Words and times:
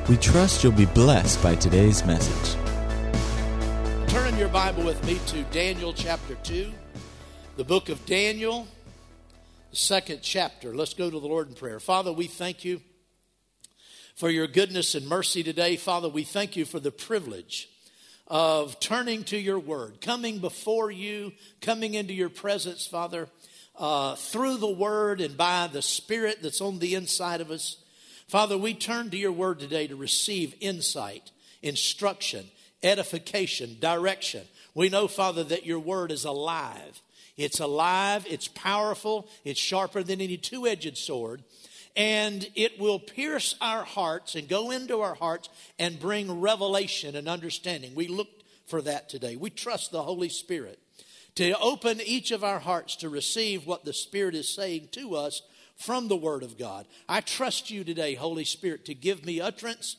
We 0.06 0.18
trust 0.18 0.62
you'll 0.62 0.72
be 0.72 0.84
blessed 0.84 1.42
by 1.42 1.54
today's 1.54 2.04
message. 2.04 2.60
Turn 4.10 4.28
in 4.28 4.38
your 4.38 4.50
Bible 4.50 4.82
with 4.82 5.02
me 5.06 5.18
to 5.28 5.44
Daniel 5.44 5.94
chapter 5.94 6.34
2, 6.42 6.70
the 7.56 7.64
book 7.64 7.88
of 7.88 8.04
Daniel, 8.04 8.68
the 9.70 9.76
second 9.76 10.18
chapter. 10.20 10.74
Let's 10.74 10.92
go 10.92 11.08
to 11.08 11.18
the 11.18 11.26
Lord 11.26 11.48
in 11.48 11.54
prayer. 11.54 11.80
Father, 11.80 12.12
we 12.12 12.26
thank 12.26 12.66
you 12.66 12.82
for 14.16 14.30
your 14.30 14.46
goodness 14.46 14.94
and 14.94 15.06
mercy 15.06 15.42
today. 15.42 15.76
Father, 15.76 16.08
we 16.08 16.24
thank 16.24 16.56
you 16.56 16.64
for 16.64 16.80
the 16.80 16.90
privilege 16.90 17.68
of 18.26 18.80
turning 18.80 19.22
to 19.24 19.36
your 19.36 19.58
word, 19.58 20.00
coming 20.00 20.38
before 20.38 20.90
you, 20.90 21.32
coming 21.60 21.92
into 21.94 22.14
your 22.14 22.30
presence, 22.30 22.86
Father, 22.86 23.28
uh, 23.78 24.16
through 24.16 24.56
the 24.56 24.70
word 24.70 25.20
and 25.20 25.36
by 25.36 25.68
the 25.70 25.82
Spirit 25.82 26.38
that's 26.42 26.62
on 26.62 26.78
the 26.78 26.94
inside 26.94 27.42
of 27.42 27.50
us. 27.50 27.76
Father, 28.26 28.56
we 28.56 28.72
turn 28.72 29.10
to 29.10 29.18
your 29.18 29.32
word 29.32 29.60
today 29.60 29.86
to 29.86 29.96
receive 29.96 30.54
insight, 30.60 31.30
instruction, 31.62 32.46
edification, 32.82 33.76
direction. 33.80 34.46
We 34.74 34.88
know, 34.88 35.08
Father, 35.08 35.44
that 35.44 35.66
your 35.66 35.78
word 35.78 36.10
is 36.10 36.24
alive. 36.24 37.02
It's 37.36 37.60
alive, 37.60 38.26
it's 38.26 38.48
powerful, 38.48 39.28
it's 39.44 39.60
sharper 39.60 40.02
than 40.02 40.22
any 40.22 40.38
two 40.38 40.66
edged 40.66 40.96
sword 40.96 41.42
and 41.96 42.48
it 42.54 42.78
will 42.78 42.98
pierce 42.98 43.54
our 43.60 43.84
hearts 43.84 44.34
and 44.34 44.48
go 44.48 44.70
into 44.70 45.00
our 45.00 45.14
hearts 45.14 45.48
and 45.78 45.98
bring 45.98 46.40
revelation 46.40 47.16
and 47.16 47.28
understanding. 47.28 47.94
We 47.94 48.08
look 48.08 48.28
for 48.66 48.82
that 48.82 49.08
today. 49.08 49.36
We 49.36 49.50
trust 49.50 49.92
the 49.92 50.02
Holy 50.02 50.28
Spirit 50.28 50.78
to 51.36 51.58
open 51.58 52.00
each 52.00 52.30
of 52.30 52.44
our 52.44 52.58
hearts 52.58 52.96
to 52.96 53.08
receive 53.08 53.66
what 53.66 53.84
the 53.84 53.92
Spirit 53.92 54.34
is 54.34 54.54
saying 54.54 54.88
to 54.92 55.14
us 55.14 55.42
from 55.76 56.08
the 56.08 56.16
Word 56.16 56.42
of 56.42 56.58
God. 56.58 56.86
I 57.08 57.20
trust 57.20 57.70
you 57.70 57.84
today, 57.84 58.14
Holy 58.14 58.44
Spirit, 58.44 58.84
to 58.86 58.94
give 58.94 59.24
me 59.24 59.40
utterance 59.40 59.96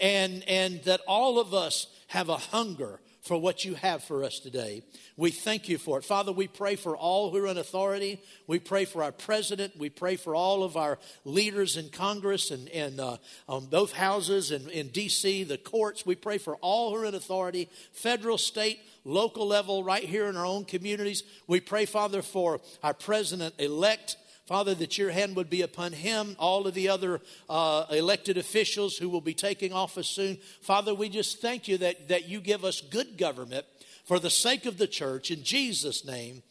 and, 0.00 0.42
and 0.48 0.82
that 0.84 1.00
all 1.06 1.38
of 1.38 1.54
us 1.54 1.86
have 2.08 2.28
a 2.28 2.36
hunger 2.36 3.00
for 3.28 3.38
what 3.38 3.62
you 3.62 3.74
have 3.74 4.02
for 4.02 4.24
us 4.24 4.38
today. 4.38 4.82
We 5.18 5.30
thank 5.30 5.68
you 5.68 5.76
for 5.76 5.98
it. 5.98 6.04
Father, 6.04 6.32
we 6.32 6.48
pray 6.48 6.76
for 6.76 6.96
all 6.96 7.30
who 7.30 7.44
are 7.44 7.46
in 7.46 7.58
authority. 7.58 8.22
We 8.46 8.58
pray 8.58 8.86
for 8.86 9.02
our 9.02 9.12
president. 9.12 9.76
We 9.78 9.90
pray 9.90 10.16
for 10.16 10.34
all 10.34 10.64
of 10.64 10.78
our 10.78 10.98
leaders 11.26 11.76
in 11.76 11.90
Congress 11.90 12.50
and, 12.50 12.70
and 12.70 12.98
uh, 12.98 13.18
on 13.46 13.66
both 13.66 13.92
houses 13.92 14.50
and 14.50 14.70
in 14.70 14.88
D.C., 14.88 15.44
the 15.44 15.58
courts. 15.58 16.06
We 16.06 16.14
pray 16.14 16.38
for 16.38 16.56
all 16.56 16.90
who 16.90 17.02
are 17.02 17.04
in 17.04 17.14
authority, 17.14 17.68
federal, 17.92 18.38
state, 18.38 18.80
local 19.04 19.46
level, 19.46 19.84
right 19.84 20.04
here 20.04 20.26
in 20.26 20.36
our 20.36 20.46
own 20.46 20.64
communities. 20.64 21.22
We 21.46 21.60
pray, 21.60 21.84
Father, 21.84 22.22
for 22.22 22.62
our 22.82 22.94
president 22.94 23.54
elect. 23.58 24.16
Father, 24.48 24.74
that 24.76 24.96
your 24.96 25.10
hand 25.10 25.36
would 25.36 25.50
be 25.50 25.60
upon 25.60 25.92
him, 25.92 26.34
all 26.38 26.66
of 26.66 26.72
the 26.72 26.88
other 26.88 27.20
uh, 27.50 27.84
elected 27.90 28.38
officials 28.38 28.96
who 28.96 29.10
will 29.10 29.20
be 29.20 29.34
taking 29.34 29.74
office 29.74 30.08
soon. 30.08 30.38
Father, 30.62 30.94
we 30.94 31.10
just 31.10 31.42
thank 31.42 31.68
you 31.68 31.76
that, 31.76 32.08
that 32.08 32.30
you 32.30 32.40
give 32.40 32.64
us 32.64 32.80
good 32.80 33.18
government 33.18 33.66
for 34.06 34.18
the 34.18 34.30
sake 34.30 34.64
of 34.64 34.78
the 34.78 34.86
church. 34.86 35.30
In 35.30 35.42
Jesus' 35.42 36.02
name, 36.02 36.42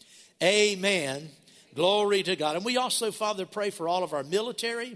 amen. 0.43 1.29
Glory 1.73 2.21
to 2.21 2.35
God. 2.35 2.55
And 2.55 2.63
we 2.63 2.77
also, 2.77 3.11
Father, 3.11 3.47
pray 3.47 3.71
for 3.71 3.87
all 3.87 4.03
of 4.03 4.13
our 4.13 4.23
military 4.23 4.95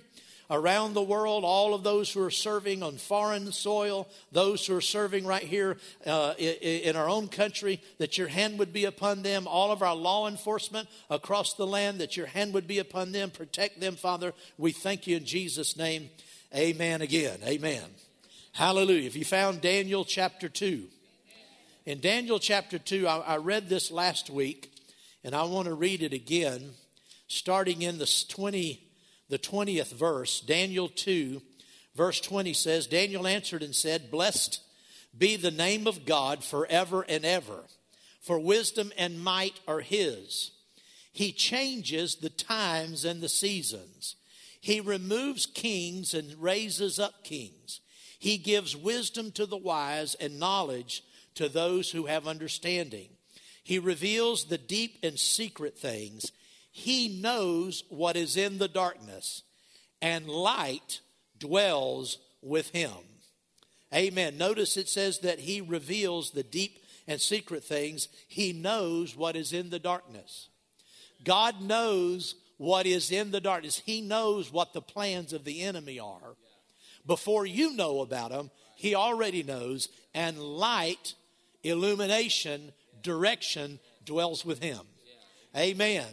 around 0.52 0.94
the 0.94 1.02
world, 1.02 1.46
all 1.46 1.74
of 1.74 1.82
those 1.82 2.12
who 2.12 2.22
are 2.22 2.30
serving 2.30 2.84
on 2.84 2.98
foreign 2.98 3.52
soil, 3.54 4.08
those 4.34 4.68
who 4.68 4.76
are 4.76 4.82
serving 4.82 5.26
right 5.26 5.42
here 5.42 5.78
uh, 6.06 6.34
in, 6.38 6.98
our 6.98 7.08
own 7.08 7.30
country, 7.30 7.82
that 8.00 8.18
your 8.18 8.28
hand 8.28 8.60
would 8.60 8.74
be 8.74 8.84
upon 8.84 9.24
them, 9.24 9.48
all 9.48 9.72
of 9.72 9.82
our 9.82 9.96
law 9.96 10.28
enforcement 10.28 10.90
across 11.10 11.54
the 11.54 11.66
land, 11.66 12.00
that 12.02 12.18
your 12.18 12.26
hand 12.26 12.54
would 12.54 12.68
be 12.68 12.80
upon 12.80 13.14
them, 13.14 13.32
protect 13.32 13.80
them, 13.80 13.96
Father. 13.96 14.34
We 14.58 14.74
thank 14.74 15.08
you 15.08 15.16
in 15.16 15.26
Jesus' 15.26 15.78
name. 15.78 16.10
Amen 16.54 17.02
again. 17.02 17.40
Amen. 17.46 17.84
Hallelujah. 18.52 19.08
If 19.08 19.16
you 19.16 19.24
found 19.24 19.62
Daniel 19.62 20.04
chapter 20.04 20.50
2, 20.50 20.84
in 21.86 22.02
Daniel 22.02 22.40
chapter 22.40 22.78
2, 22.78 23.08
I, 23.08 23.18
I 23.20 23.38
read 23.38 23.70
this 23.70 23.90
last 23.90 24.30
week, 24.30 24.70
and 25.24 25.34
I 25.34 25.44
want 25.44 25.68
to 25.68 25.74
read 25.74 26.04
it 26.04 26.12
again, 26.12 26.72
starting 27.30 27.82
in 27.84 27.98
the 27.98 28.26
20 28.28 28.91
the 29.32 29.40
20th 29.40 29.94
verse, 29.94 30.42
Daniel 30.42 30.90
2, 30.90 31.42
verse 31.96 32.20
20 32.20 32.54
says, 32.54 32.86
Daniel 32.86 33.26
answered 33.26 33.64
and 33.64 33.74
said, 33.74 34.12
Blessed 34.12 34.62
be 35.18 35.38
the 35.38 35.52
name 35.52 35.88
of 35.88 36.06
God 36.06 36.44
forever 36.44 37.06
and 37.08 37.26
ever, 37.26 37.64
for 38.20 38.38
wisdom 38.38 38.92
and 38.98 39.24
might 39.24 39.62
are 39.66 39.80
his. 39.80 40.52
He 41.14 41.32
changes 41.32 42.16
the 42.16 42.30
times 42.30 43.06
and 43.06 43.22
the 43.22 43.30
seasons. 43.30 44.18
He 44.60 44.82
removes 44.82 45.46
kings 45.46 46.14
and 46.14 46.36
raises 46.42 47.00
up 47.00 47.24
kings. 47.24 47.80
He 48.20 48.38
gives 48.38 48.76
wisdom 48.76 49.32
to 49.32 49.46
the 49.46 49.58
wise 49.58 50.14
and 50.16 50.40
knowledge 50.40 51.06
to 51.36 51.48
those 51.48 51.92
who 51.92 52.08
have 52.08 52.28
understanding. 52.28 53.08
He 53.64 53.80
reveals 53.80 54.46
the 54.46 54.58
deep 54.58 54.98
and 55.04 55.18
secret 55.18 55.78
things. 55.78 56.34
He 56.72 57.20
knows 57.22 57.84
what 57.90 58.16
is 58.16 58.38
in 58.38 58.58
the 58.58 58.68
darkness, 58.68 59.44
and 60.02 60.28
light 60.28 61.02
dwells 61.38 62.18
with 62.42 62.70
him. 62.70 62.92
Amen. 63.94 64.38
Notice 64.38 64.78
it 64.78 64.88
says 64.88 65.20
that 65.20 65.40
he 65.40 65.60
reveals 65.60 66.32
the 66.32 66.44
deep 66.44 66.80
and 67.08 67.20
secret 67.20 67.64
things. 67.64 68.08
He 68.28 68.54
knows 68.54 69.16
what 69.18 69.36
is 69.36 69.52
in 69.52 69.70
the 69.70 69.80
darkness. 69.80 70.48
God 71.26 71.62
knows 71.62 72.36
what 72.58 72.86
is 72.86 73.12
in 73.12 73.32
the 73.32 73.42
darkness. 73.42 73.82
He 73.86 74.02
knows 74.02 74.52
what 74.52 74.72
the 74.72 74.82
plans 74.82 75.34
of 75.34 75.44
the 75.44 75.62
enemy 75.62 76.00
are. 76.00 76.36
Before 77.06 77.46
you 77.46 77.76
know 77.76 78.00
about 78.00 78.32
them, 78.32 78.50
he 78.76 78.96
already 78.96 79.44
knows. 79.44 79.90
And 80.14 80.40
light, 80.40 81.16
illumination, 81.64 82.72
direction 83.02 83.80
dwells 84.06 84.46
with 84.46 84.62
him. 84.62 84.82
Amen. 85.56 86.06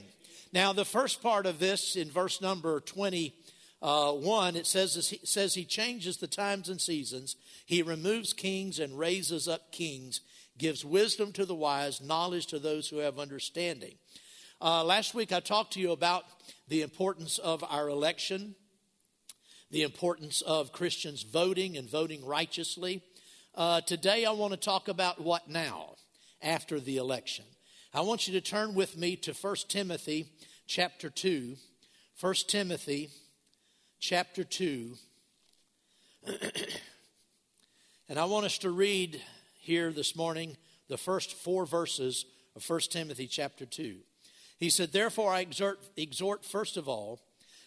Now, 0.53 0.73
the 0.73 0.85
first 0.85 1.23
part 1.23 1.45
of 1.45 1.59
this 1.59 1.95
in 1.95 2.11
verse 2.11 2.41
number 2.41 2.81
21, 2.81 4.57
it 4.57 4.67
says, 4.67 4.97
it 4.97 5.29
says 5.29 5.55
he 5.55 5.65
changes 5.65 6.17
the 6.17 6.27
times 6.27 6.69
and 6.69 6.81
seasons. 6.81 7.37
He 7.67 7.83
removes 7.83 8.33
kings 8.33 8.79
and 8.79 8.99
raises 8.99 9.47
up 9.47 9.73
kings, 9.73 10.21
gives 10.57 10.85
wisdom 10.85 11.33
to 11.33 11.45
the 11.45 11.55
wise, 11.55 12.01
knowledge 12.01 12.47
to 12.47 12.59
those 12.59 12.89
who 12.89 12.99
have 12.99 13.19
understanding. 13.19 13.97
Uh, 14.61 14.83
last 14.83 15.15
week 15.15 15.33
I 15.33 15.41
talked 15.41 15.75
to 15.75 15.81
you 15.81 15.93
about 15.93 16.25
the 16.67 16.83
importance 16.83 17.39
of 17.39 17.63
our 17.69 17.89
election, 17.89 18.55
the 19.71 19.83
importance 19.83 20.41
of 20.41 20.73
Christians 20.73 21.23
voting 21.25 21.77
and 21.77 21.89
voting 21.89 22.25
righteously. 22.25 23.03
Uh, 23.55 23.83
today 23.83 24.25
I 24.25 24.31
want 24.33 24.53
to 24.55 24.59
talk 24.59 24.89
about 24.89 25.21
what 25.21 25.49
now 25.49 25.97
after 26.41 26.81
the 26.81 26.97
election. 26.97 27.45
I 27.95 28.03
want 28.03 28.29
you 28.29 28.35
to 28.35 28.43
turn 28.43 28.75
with 28.75 28.99
me 28.99 29.17
to 29.17 29.33
1 29.33 29.57
Timothy 29.69 30.27
chapter 30.67 31.09
2. 31.09 31.57
1 32.21 32.35
Timothy 32.47 33.09
chapter 33.99 34.45
2. 34.45 34.95
and 38.11 38.19
I 38.19 38.27
want 38.27 38.45
us 38.45 38.59
to 38.59 38.71
read 38.71 39.23
here 39.59 39.91
this 39.91 40.15
morning 40.15 40.59
the 40.89 40.99
first 40.99 41.33
four 41.33 41.65
verses 41.65 42.27
of 42.55 42.69
1 42.69 42.81
Timothy 42.91 43.27
chapter 43.27 43.65
2. 43.65 43.97
He 44.59 44.69
said, 44.69 44.93
Therefore, 44.93 45.33
I 45.33 45.41
exhort, 45.41 45.81
exhort 45.97 46.45
first 46.45 46.77
of 46.77 46.91
all 46.91 47.23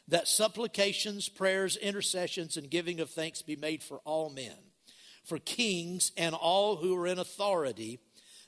that 0.08 0.28
supplications, 0.28 1.30
prayers, 1.30 1.78
intercessions, 1.78 2.58
and 2.58 2.70
giving 2.70 3.00
of 3.00 3.10
thanks 3.10 3.42
be 3.42 3.56
made 3.56 3.81
for 3.81 3.98
all 4.06 4.30
men, 4.30 4.54
for 5.24 5.40
kings 5.40 6.12
and 6.16 6.36
all 6.36 6.75
who 6.75 6.95
are 6.95 7.07
in 7.07 7.18
authority 7.18 8.00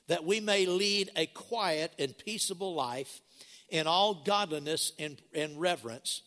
that 0.08 0.24
we 0.24 0.40
may 0.40 0.66
lead 0.66 1.10
a 1.16 1.26
quiet 1.26 1.92
and 1.98 2.16
peaceable 2.16 2.74
life 2.74 3.20
in 3.68 3.86
all 3.86 4.14
godliness 4.14 4.92
and, 4.98 5.20
and 5.34 5.60
reverence. 5.60 6.22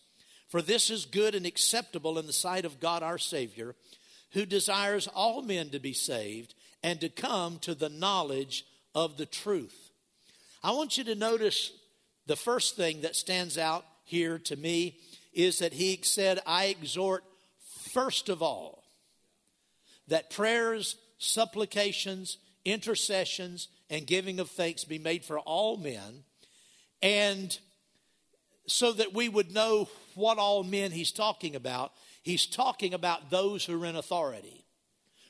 For 0.49 0.61
this 0.61 0.89
is 0.89 1.05
good 1.05 1.35
and 1.35 1.45
acceptable 1.45 2.17
in 2.17 2.25
the 2.25 2.33
sight 2.33 2.65
of 2.65 2.79
God 2.79 3.03
our 3.03 3.17
Savior, 3.17 3.75
who 4.31 4.45
desires 4.45 5.07
all 5.07 5.41
men 5.41 5.69
to 5.69 5.79
be 5.79 5.93
saved 5.93 6.53
and 6.83 6.99
to 7.01 7.09
come 7.09 7.59
to 7.59 7.75
the 7.75 7.89
knowledge 7.89 8.65
of 8.95 9.17
the 9.17 9.25
truth. 9.25 9.91
I 10.63 10.71
want 10.71 10.97
you 10.97 11.03
to 11.05 11.15
notice 11.15 11.71
the 12.25 12.35
first 12.35 12.75
thing 12.75 13.01
that 13.01 13.15
stands 13.15 13.57
out 13.57 13.85
here 14.03 14.39
to 14.39 14.55
me 14.55 14.97
is 15.33 15.59
that 15.59 15.73
he 15.73 15.99
said, 16.01 16.39
I 16.45 16.65
exhort 16.65 17.23
first 17.93 18.29
of 18.29 18.41
all 18.41 18.83
that 20.07 20.29
prayers, 20.29 20.95
supplications, 21.17 22.37
intercessions, 22.67 23.69
and 23.89 24.05
giving 24.05 24.39
of 24.39 24.49
thanks 24.49 24.83
be 24.83 24.99
made 24.99 25.23
for 25.23 25.39
all 25.39 25.77
men, 25.77 26.23
and 27.01 27.57
so 28.67 28.91
that 28.91 29.13
we 29.13 29.29
would 29.29 29.51
know 29.51 29.87
what 30.15 30.37
all 30.37 30.63
men 30.63 30.91
he's 30.91 31.11
talking 31.11 31.55
about, 31.55 31.93
he's 32.21 32.45
talking 32.45 32.93
about 32.93 33.29
those 33.29 33.63
who 33.63 33.81
are 33.81 33.85
in 33.85 33.95
authority. 33.95 34.65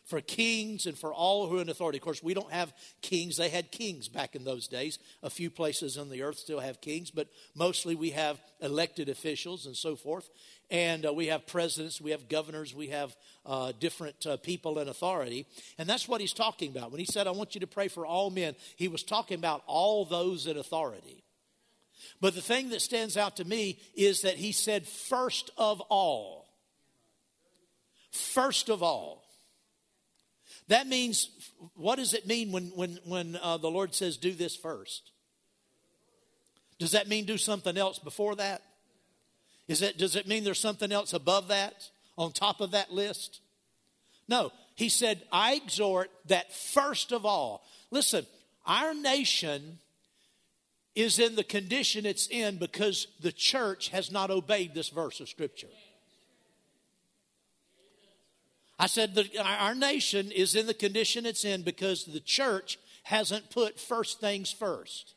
For 0.07 0.21
kings 0.21 0.85
and 0.85 0.97
for 0.97 1.13
all 1.13 1.47
who 1.47 1.57
are 1.57 1.61
in 1.61 1.69
authority. 1.69 1.97
Of 1.97 2.03
course, 2.03 2.23
we 2.23 2.33
don't 2.33 2.51
have 2.51 2.73
kings. 3.01 3.35
They 3.35 3.49
had 3.49 3.71
kings 3.71 4.07
back 4.07 4.35
in 4.35 4.45
those 4.45 4.69
days. 4.69 4.99
A 5.21 5.29
few 5.29 5.49
places 5.51 5.97
on 5.97 6.09
the 6.09 6.23
earth 6.23 6.37
still 6.37 6.61
have 6.61 6.79
kings, 6.79 7.11
but 7.11 7.27
mostly 7.53 7.93
we 7.93 8.11
have 8.11 8.39
elected 8.61 9.09
officials 9.09 9.65
and 9.65 9.75
so 9.75 9.97
forth. 9.97 10.29
And 10.69 11.05
uh, 11.05 11.13
we 11.13 11.27
have 11.27 11.45
presidents, 11.45 11.99
we 11.99 12.11
have 12.11 12.29
governors, 12.29 12.73
we 12.73 12.87
have 12.87 13.15
uh, 13.45 13.73
different 13.79 14.25
uh, 14.25 14.37
people 14.37 14.79
in 14.79 14.87
authority. 14.87 15.45
And 15.77 15.89
that's 15.89 16.07
what 16.07 16.21
he's 16.21 16.33
talking 16.33 16.71
about. 16.71 16.91
When 16.91 16.99
he 16.99 17.05
said, 17.05 17.27
I 17.27 17.31
want 17.31 17.53
you 17.53 17.61
to 17.61 17.67
pray 17.67 17.89
for 17.89 18.05
all 18.05 18.29
men, 18.29 18.55
he 18.77 18.87
was 18.87 19.03
talking 19.03 19.37
about 19.37 19.61
all 19.67 20.05
those 20.05 20.47
in 20.47 20.57
authority. 20.57 21.23
But 22.21 22.33
the 22.33 22.41
thing 22.41 22.69
that 22.69 22.81
stands 22.81 23.17
out 23.17 23.37
to 23.37 23.45
me 23.45 23.79
is 23.93 24.21
that 24.21 24.35
he 24.35 24.53
said, 24.53 24.87
first 24.87 25.51
of 25.57 25.81
all. 25.81 26.47
First 28.11 28.69
of 28.69 28.81
all. 28.81 29.26
That 30.67 30.87
means, 30.87 31.29
what 31.75 31.95
does 31.95 32.13
it 32.13 32.27
mean 32.27 32.51
when, 32.51 32.71
when, 32.75 32.99
when 33.05 33.37
uh, 33.41 33.57
the 33.57 33.69
Lord 33.69 33.95
says, 33.95 34.17
do 34.17 34.33
this 34.33 34.55
first? 34.55 35.11
Does 36.79 36.91
that 36.91 37.07
mean 37.07 37.25
do 37.25 37.37
something 37.37 37.77
else 37.77 37.99
before 37.99 38.35
that? 38.35 38.61
Is 39.67 39.81
it, 39.81 39.97
does 39.97 40.15
it 40.15 40.27
mean 40.27 40.43
there's 40.43 40.59
something 40.59 40.91
else 40.91 41.13
above 41.13 41.47
that, 41.49 41.89
on 42.17 42.31
top 42.31 42.61
of 42.61 42.71
that 42.71 42.91
list? 42.91 43.41
No. 44.27 44.51
He 44.75 44.89
said, 44.89 45.23
I 45.31 45.55
exhort 45.55 46.11
that 46.27 46.53
first 46.53 47.11
of 47.11 47.25
all, 47.25 47.63
listen, 47.89 48.25
our 48.65 48.93
nation 48.93 49.79
is 50.95 51.19
in 51.19 51.35
the 51.35 51.43
condition 51.43 52.05
it's 52.05 52.27
in 52.27 52.57
because 52.57 53.07
the 53.21 53.31
church 53.31 53.89
has 53.89 54.11
not 54.11 54.31
obeyed 54.31 54.73
this 54.73 54.89
verse 54.89 55.19
of 55.19 55.29
Scripture. 55.29 55.67
I 58.79 58.87
said 58.87 59.15
that 59.15 59.35
our 59.37 59.73
nation 59.73 60.31
is 60.31 60.55
in 60.55 60.67
the 60.67 60.73
condition 60.73 61.25
it's 61.25 61.45
in 61.45 61.63
because 61.63 62.05
the 62.05 62.19
church 62.19 62.77
hasn't 63.03 63.49
put 63.49 63.79
first 63.79 64.19
things 64.19 64.51
first. 64.51 65.15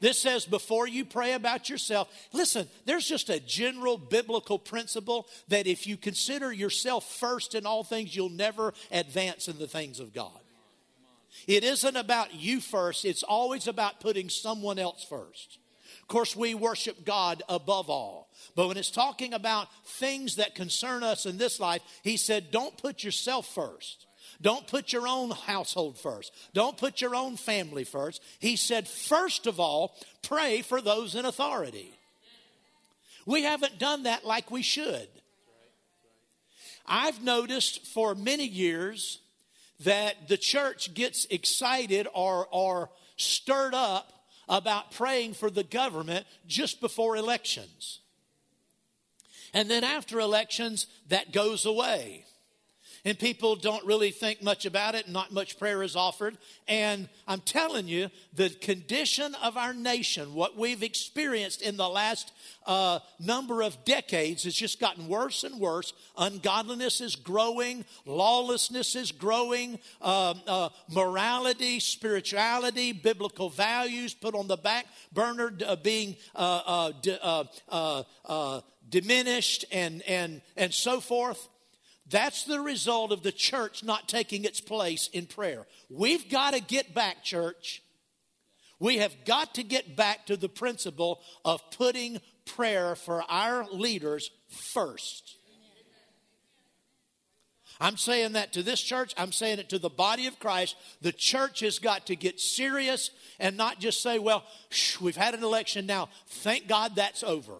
This 0.00 0.18
says 0.18 0.44
before 0.44 0.86
you 0.86 1.04
pray 1.04 1.34
about 1.34 1.70
yourself, 1.70 2.08
listen, 2.32 2.68
there's 2.84 3.06
just 3.06 3.30
a 3.30 3.40
general 3.40 3.96
biblical 3.96 4.58
principle 4.58 5.26
that 5.48 5.66
if 5.66 5.86
you 5.86 5.96
consider 5.96 6.52
yourself 6.52 7.10
first 7.18 7.54
in 7.54 7.66
all 7.66 7.84
things, 7.84 8.14
you'll 8.14 8.28
never 8.28 8.74
advance 8.90 9.48
in 9.48 9.58
the 9.58 9.66
things 9.66 10.00
of 10.00 10.12
God. 10.12 10.38
It 11.46 11.64
isn't 11.64 11.96
about 11.96 12.34
you 12.34 12.60
first, 12.60 13.04
it's 13.04 13.22
always 13.22 13.66
about 13.66 14.00
putting 14.00 14.28
someone 14.28 14.78
else 14.78 15.04
first. 15.04 15.58
Of 16.04 16.08
course, 16.08 16.36
we 16.36 16.54
worship 16.54 17.06
God 17.06 17.42
above 17.48 17.88
all. 17.88 18.28
But 18.54 18.68
when 18.68 18.76
it's 18.76 18.90
talking 18.90 19.32
about 19.32 19.68
things 19.86 20.36
that 20.36 20.54
concern 20.54 21.02
us 21.02 21.24
in 21.24 21.38
this 21.38 21.58
life, 21.58 21.80
he 22.02 22.18
said, 22.18 22.50
don't 22.50 22.76
put 22.76 23.02
yourself 23.02 23.46
first. 23.46 24.04
Don't 24.42 24.66
put 24.66 24.92
your 24.92 25.08
own 25.08 25.30
household 25.30 25.96
first. 25.96 26.30
Don't 26.52 26.76
put 26.76 27.00
your 27.00 27.14
own 27.14 27.38
family 27.38 27.84
first. 27.84 28.22
He 28.38 28.56
said, 28.56 28.86
first 28.86 29.46
of 29.46 29.58
all, 29.58 29.96
pray 30.20 30.60
for 30.60 30.82
those 30.82 31.14
in 31.14 31.24
authority. 31.24 31.90
We 33.24 33.44
haven't 33.44 33.78
done 33.78 34.02
that 34.02 34.26
like 34.26 34.50
we 34.50 34.60
should. 34.60 35.08
I've 36.84 37.24
noticed 37.24 37.86
for 37.86 38.14
many 38.14 38.46
years 38.46 39.20
that 39.80 40.28
the 40.28 40.36
church 40.36 40.92
gets 40.92 41.24
excited 41.30 42.06
or, 42.12 42.46
or 42.50 42.90
stirred 43.16 43.72
up 43.72 44.13
about 44.48 44.92
praying 44.92 45.34
for 45.34 45.50
the 45.50 45.64
government 45.64 46.26
just 46.46 46.80
before 46.80 47.16
elections. 47.16 48.00
And 49.52 49.70
then 49.70 49.84
after 49.84 50.18
elections, 50.18 50.86
that 51.08 51.32
goes 51.32 51.64
away. 51.64 52.24
And 53.06 53.18
people 53.18 53.54
don't 53.54 53.84
really 53.84 54.10
think 54.10 54.42
much 54.42 54.64
about 54.64 54.94
it, 54.94 55.10
not 55.10 55.30
much 55.30 55.58
prayer 55.58 55.82
is 55.82 55.94
offered. 55.94 56.38
And 56.66 57.06
I'm 57.28 57.40
telling 57.40 57.86
you, 57.86 58.10
the 58.32 58.48
condition 58.48 59.34
of 59.42 59.58
our 59.58 59.74
nation, 59.74 60.32
what 60.32 60.56
we've 60.56 60.82
experienced 60.82 61.60
in 61.60 61.76
the 61.76 61.88
last 61.88 62.32
uh, 62.66 63.00
number 63.20 63.60
of 63.60 63.84
decades, 63.84 64.44
has 64.44 64.54
just 64.54 64.80
gotten 64.80 65.06
worse 65.06 65.44
and 65.44 65.60
worse. 65.60 65.92
Ungodliness 66.16 67.02
is 67.02 67.14
growing, 67.14 67.84
lawlessness 68.06 68.96
is 68.96 69.12
growing, 69.12 69.78
uh, 70.00 70.32
uh, 70.46 70.68
morality, 70.88 71.80
spirituality, 71.80 72.92
biblical 72.92 73.50
values 73.50 74.14
put 74.14 74.34
on 74.34 74.48
the 74.48 74.56
back 74.56 74.86
burner, 75.12 75.52
uh, 75.66 75.76
being 75.76 76.16
uh, 76.34 76.92
uh, 77.68 78.60
diminished, 78.88 79.66
and, 79.70 80.00
and, 80.02 80.40
and 80.56 80.72
so 80.72 81.00
forth. 81.00 81.48
That's 82.08 82.44
the 82.44 82.60
result 82.60 83.12
of 83.12 83.22
the 83.22 83.32
church 83.32 83.82
not 83.82 84.08
taking 84.08 84.44
its 84.44 84.60
place 84.60 85.08
in 85.12 85.26
prayer. 85.26 85.66
We've 85.88 86.28
got 86.28 86.52
to 86.54 86.60
get 86.60 86.94
back, 86.94 87.24
church. 87.24 87.82
We 88.78 88.98
have 88.98 89.14
got 89.24 89.54
to 89.54 89.62
get 89.62 89.96
back 89.96 90.26
to 90.26 90.36
the 90.36 90.48
principle 90.48 91.22
of 91.44 91.62
putting 91.70 92.20
prayer 92.44 92.94
for 92.94 93.24
our 93.30 93.66
leaders 93.70 94.30
first. 94.48 95.36
I'm 97.80 97.96
saying 97.96 98.32
that 98.32 98.52
to 98.52 98.62
this 98.62 98.80
church. 98.80 99.12
I'm 99.16 99.32
saying 99.32 99.58
it 99.58 99.68
to 99.70 99.78
the 99.78 99.90
body 99.90 100.26
of 100.26 100.38
Christ. 100.38 100.76
The 101.00 101.12
church 101.12 101.60
has 101.60 101.78
got 101.78 102.06
to 102.06 102.16
get 102.16 102.38
serious 102.38 103.10
and 103.40 103.56
not 103.56 103.80
just 103.80 104.02
say, 104.02 104.18
well, 104.18 104.44
shh, 104.68 105.00
we've 105.00 105.16
had 105.16 105.34
an 105.34 105.42
election 105.42 105.86
now. 105.86 106.08
Thank 106.28 106.68
God 106.68 106.94
that's 106.94 107.24
over. 107.24 107.54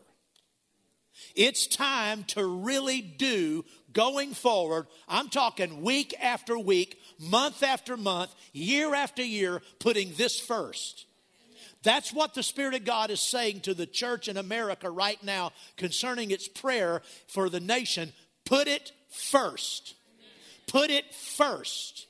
It's 1.34 1.66
time 1.66 2.24
to 2.28 2.46
really 2.46 3.00
do 3.00 3.64
going 3.94 4.34
forward. 4.34 4.86
I'm 5.08 5.30
talking 5.30 5.82
week 5.82 6.14
after 6.20 6.58
week, 6.58 7.00
month 7.18 7.62
after 7.62 7.96
month, 7.96 8.34
year 8.52 8.94
after 8.94 9.24
year, 9.24 9.62
putting 9.78 10.12
this 10.14 10.38
first. 10.38 11.06
That's 11.82 12.12
what 12.12 12.34
the 12.34 12.42
Spirit 12.42 12.74
of 12.74 12.84
God 12.84 13.10
is 13.10 13.20
saying 13.20 13.60
to 13.60 13.74
the 13.74 13.86
church 13.86 14.28
in 14.28 14.36
America 14.36 14.90
right 14.90 15.22
now 15.22 15.52
concerning 15.76 16.30
its 16.30 16.48
prayer 16.48 17.02
for 17.28 17.48
the 17.48 17.60
nation. 17.60 18.12
Put 18.44 18.68
it 18.68 18.92
first. 19.10 19.94
Put 20.66 20.90
it 20.90 21.14
first. 21.14 22.06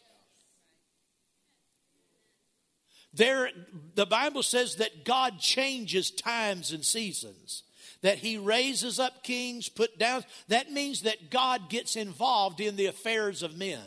There, 3.13 3.51
the 3.95 4.07
Bible 4.07 4.43
says 4.43 4.77
that 4.77 5.05
God 5.05 5.39
changes 5.39 6.11
times 6.11 6.73
and 6.73 6.85
seasons 6.85 7.64
that 8.05 8.19
he 8.19 8.37
raises 8.37 9.01
up 9.01 9.25
kings, 9.25 9.71
put 9.71 9.99
down. 9.99 10.23
That 10.49 10.71
means 10.71 11.01
that 11.03 11.31
God 11.31 11.71
gets 11.71 11.97
involved 11.97 12.61
in 12.61 12.77
the 12.77 12.85
affairs 12.85 13.43
of 13.43 13.57
men. 13.57 13.81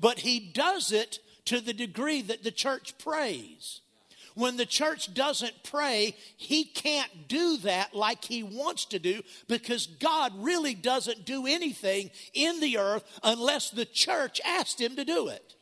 But 0.00 0.20
he 0.20 0.40
does 0.40 0.92
it 0.92 1.18
to 1.44 1.60
the 1.60 1.74
degree 1.74 2.22
that 2.22 2.42
the 2.42 2.50
church 2.50 2.96
prays. 2.96 3.82
When 4.34 4.56
the 4.56 4.64
church 4.64 5.12
doesn't 5.12 5.62
pray, 5.62 6.16
he 6.38 6.64
can't 6.64 7.28
do 7.28 7.58
that 7.58 7.94
like 7.94 8.24
he 8.24 8.42
wants 8.42 8.86
to 8.86 8.98
do 8.98 9.20
because 9.46 9.88
God 9.88 10.32
really 10.38 10.74
doesn't 10.74 11.26
do 11.26 11.46
anything 11.46 12.10
in 12.32 12.60
the 12.60 12.78
earth 12.78 13.04
unless 13.22 13.68
the 13.68 13.84
church 13.84 14.40
asked 14.42 14.80
him 14.80 14.96
to 14.96 15.04
do 15.04 15.28
it. 15.28 15.53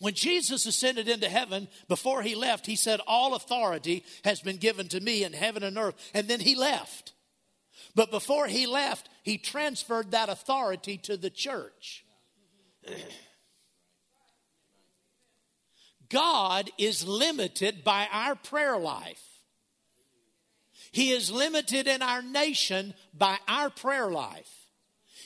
When 0.00 0.14
Jesus 0.14 0.64
ascended 0.64 1.08
into 1.08 1.28
heaven, 1.28 1.68
before 1.86 2.22
he 2.22 2.34
left, 2.34 2.64
he 2.64 2.74
said, 2.74 3.00
All 3.06 3.34
authority 3.34 4.02
has 4.24 4.40
been 4.40 4.56
given 4.56 4.88
to 4.88 5.00
me 5.00 5.24
in 5.24 5.34
heaven 5.34 5.62
and 5.62 5.76
earth. 5.76 5.94
And 6.14 6.26
then 6.26 6.40
he 6.40 6.54
left. 6.54 7.12
But 7.94 8.10
before 8.10 8.46
he 8.46 8.66
left, 8.66 9.10
he 9.22 9.36
transferred 9.36 10.12
that 10.12 10.30
authority 10.30 10.96
to 10.98 11.18
the 11.18 11.28
church. 11.28 12.06
God 16.08 16.70
is 16.78 17.06
limited 17.06 17.84
by 17.84 18.08
our 18.10 18.34
prayer 18.34 18.78
life. 18.78 19.22
He 20.92 21.10
is 21.10 21.30
limited 21.30 21.86
in 21.86 22.00
our 22.00 22.22
nation 22.22 22.94
by 23.12 23.36
our 23.46 23.68
prayer 23.68 24.10
life. 24.10 24.50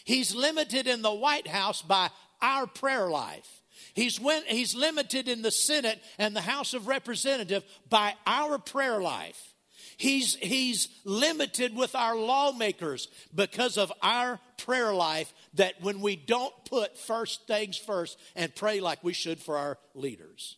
He's 0.04 0.34
limited 0.34 0.88
in 0.88 1.00
the 1.00 1.14
White 1.14 1.46
House 1.46 1.80
by 1.80 2.10
our 2.42 2.66
prayer 2.66 3.08
life. 3.08 3.62
He's, 3.94 4.20
went, 4.20 4.46
he's 4.46 4.74
limited 4.74 5.28
in 5.28 5.42
the 5.42 5.52
Senate 5.52 6.02
and 6.18 6.34
the 6.34 6.40
House 6.40 6.74
of 6.74 6.88
Representatives 6.88 7.64
by 7.88 8.14
our 8.26 8.58
prayer 8.58 9.00
life. 9.00 9.54
He's, 9.96 10.34
he's 10.36 10.88
limited 11.04 11.76
with 11.76 11.94
our 11.94 12.16
lawmakers 12.16 13.06
because 13.32 13.78
of 13.78 13.92
our 14.02 14.40
prayer 14.58 14.92
life 14.92 15.32
that 15.54 15.80
when 15.80 16.00
we 16.00 16.16
don't 16.16 16.52
put 16.64 16.98
first 16.98 17.46
things 17.46 17.76
first 17.76 18.18
and 18.34 18.54
pray 18.54 18.80
like 18.80 19.04
we 19.04 19.12
should 19.12 19.38
for 19.38 19.56
our 19.56 19.78
leaders. 19.94 20.56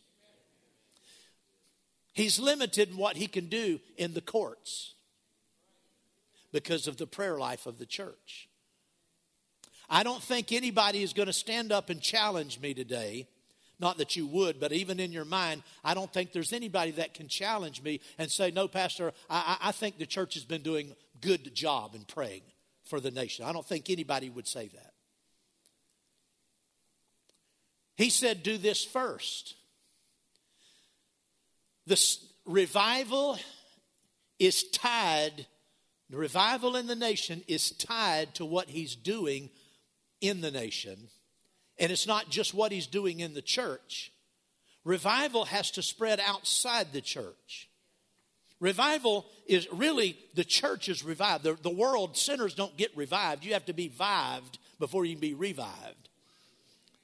He's 2.13 2.39
limited 2.39 2.89
in 2.89 2.97
what 2.97 3.17
he 3.17 3.27
can 3.27 3.45
do 3.45 3.79
in 3.95 4.15
the 4.15 4.21
courts 4.21 4.95
because 6.51 6.87
of 6.87 6.97
the 6.97 7.05
prayer 7.05 7.37
life 7.37 7.67
of 7.67 7.77
the 7.77 7.85
church. 7.85 8.46
I 9.89 10.03
don't 10.03 10.21
think 10.21 10.51
anybody 10.51 11.01
is 11.01 11.13
going 11.13 11.27
to 11.27 11.33
stand 11.33 11.71
up 11.71 11.89
and 11.89 12.01
challenge 12.01 12.59
me 12.59 12.73
today. 12.73 13.27
Not 13.79 13.99
that 13.99 14.15
you 14.15 14.25
would, 14.27 14.59
but 14.59 14.71
even 14.71 14.99
in 14.99 15.11
your 15.11 15.25
mind, 15.25 15.61
I 15.83 15.93
don't 15.93 16.11
think 16.11 16.31
there's 16.31 16.51
anybody 16.51 16.91
that 16.91 17.13
can 17.13 17.27
challenge 17.27 17.83
me 17.83 18.01
and 18.17 18.29
say, 18.31 18.49
No, 18.49 18.67
Pastor, 18.67 19.13
I, 19.29 19.57
I 19.61 19.71
think 19.71 19.97
the 19.97 20.05
church 20.07 20.33
has 20.33 20.45
been 20.45 20.63
doing 20.63 20.91
a 20.91 21.25
good 21.25 21.53
job 21.53 21.93
in 21.93 22.03
praying 22.03 22.41
for 22.85 22.99
the 22.99 23.11
nation. 23.11 23.45
I 23.45 23.53
don't 23.53 23.65
think 23.65 23.89
anybody 23.89 24.29
would 24.29 24.47
say 24.47 24.67
that. 24.67 24.93
He 27.95 28.09
said, 28.09 28.41
Do 28.41 28.57
this 28.57 28.83
first. 28.83 29.55
The 31.85 32.01
revival 32.45 33.37
is 34.39 34.63
tied, 34.63 35.45
the 36.09 36.17
revival 36.17 36.75
in 36.75 36.87
the 36.87 36.95
nation 36.95 37.43
is 37.47 37.71
tied 37.71 38.33
to 38.35 38.45
what 38.45 38.69
he's 38.69 38.95
doing 38.95 39.49
in 40.21 40.41
the 40.41 40.51
nation. 40.51 40.97
And 41.79 41.91
it's 41.91 42.07
not 42.07 42.29
just 42.29 42.53
what 42.53 42.71
he's 42.71 42.87
doing 42.87 43.19
in 43.19 43.33
the 43.33 43.41
church. 43.41 44.11
Revival 44.83 45.45
has 45.45 45.71
to 45.71 45.83
spread 45.83 46.19
outside 46.19 46.93
the 46.93 47.01
church. 47.01 47.69
Revival 48.59 49.25
is 49.45 49.67
really 49.71 50.17
the 50.33 50.43
church 50.43 50.89
is 50.89 51.03
revived. 51.03 51.43
The, 51.43 51.53
the 51.61 51.69
world, 51.69 52.17
sinners 52.17 52.55
don't 52.55 52.75
get 52.77 52.95
revived. 52.97 53.43
You 53.43 53.53
have 53.53 53.65
to 53.65 53.73
be 53.73 53.89
vived 53.89 54.57
before 54.79 55.05
you 55.05 55.13
can 55.13 55.21
be 55.21 55.33
revived. 55.33 55.69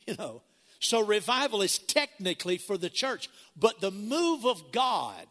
You 0.05 0.15
know, 0.19 0.41
so 0.81 0.99
revival 0.99 1.61
is 1.61 1.77
technically 1.77 2.57
for 2.57 2.77
the 2.77 2.89
church, 2.89 3.29
but 3.55 3.79
the 3.79 3.89
move 3.89 4.45
of 4.45 4.73
God 4.73 5.25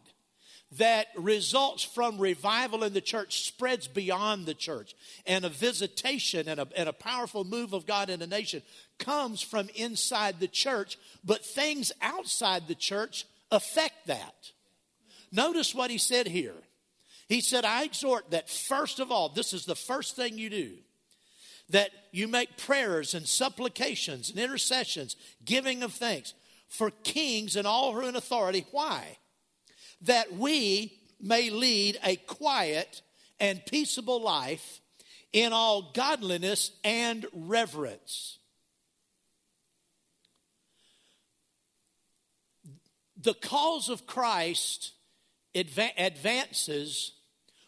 that 0.77 1.07
results 1.15 1.83
from 1.83 2.17
revival 2.17 2.83
in 2.83 2.93
the 2.93 3.01
church 3.01 3.43
spreads 3.43 3.87
beyond 3.87 4.45
the 4.45 4.53
church. 4.53 4.95
And 5.25 5.45
a 5.45 5.49
visitation 5.49 6.47
and 6.47 6.59
a, 6.59 6.67
and 6.75 6.89
a 6.89 6.93
powerful 6.93 7.43
move 7.43 7.73
of 7.73 7.85
God 7.85 8.09
in 8.09 8.21
a 8.21 8.27
nation 8.27 8.61
comes 8.97 9.41
from 9.41 9.69
inside 9.75 10.39
the 10.39 10.47
church, 10.47 10.97
but 11.23 11.45
things 11.45 11.91
outside 12.01 12.67
the 12.67 12.75
church 12.75 13.25
affect 13.51 14.07
that. 14.07 14.51
Notice 15.31 15.75
what 15.75 15.91
he 15.91 15.97
said 15.97 16.27
here. 16.27 16.55
He 17.27 17.41
said, 17.41 17.65
I 17.65 17.83
exhort 17.83 18.31
that 18.31 18.49
first 18.49 18.99
of 18.99 19.11
all, 19.11 19.29
this 19.29 19.53
is 19.53 19.65
the 19.65 19.75
first 19.75 20.15
thing 20.15 20.37
you 20.37 20.49
do, 20.49 20.71
that 21.69 21.89
you 22.11 22.27
make 22.27 22.57
prayers 22.57 23.13
and 23.13 23.27
supplications 23.27 24.29
and 24.29 24.39
intercessions, 24.39 25.15
giving 25.43 25.81
of 25.83 25.93
thanks 25.93 26.33
for 26.67 26.91
kings 27.03 27.55
and 27.55 27.65
all 27.65 27.93
who 27.93 27.99
are 27.99 28.09
in 28.09 28.15
authority. 28.15 28.65
Why? 28.71 29.17
That 30.03 30.33
we 30.33 30.99
may 31.19 31.49
lead 31.49 31.99
a 32.03 32.15
quiet 32.15 33.01
and 33.39 33.65
peaceable 33.65 34.21
life 34.21 34.81
in 35.31 35.51
all 35.53 35.91
godliness 35.93 36.71
and 36.83 37.25
reverence. 37.33 38.37
The 43.21 43.33
cause 43.33 43.89
of 43.89 44.05
Christ 44.05 44.91
advances 45.55 47.13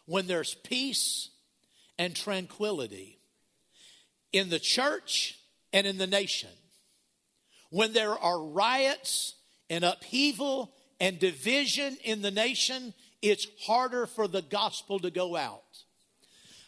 when 0.04 0.26
there's 0.26 0.54
peace 0.54 1.30
and 1.98 2.14
tranquility 2.14 3.18
in 4.32 4.50
the 4.50 4.58
church 4.58 5.38
and 5.72 5.86
in 5.86 5.98
the 5.98 6.06
nation. 6.06 6.50
When 7.70 7.92
there 7.92 8.18
are 8.18 8.42
riots 8.42 9.34
and 9.70 9.82
upheaval 9.82 10.72
and 11.00 11.18
division 11.18 11.96
in 12.04 12.22
the 12.22 12.30
nation, 12.30 12.94
it's 13.22 13.46
harder 13.62 14.06
for 14.06 14.28
the 14.28 14.42
gospel 14.42 14.98
to 15.00 15.10
go 15.10 15.36
out. 15.36 15.62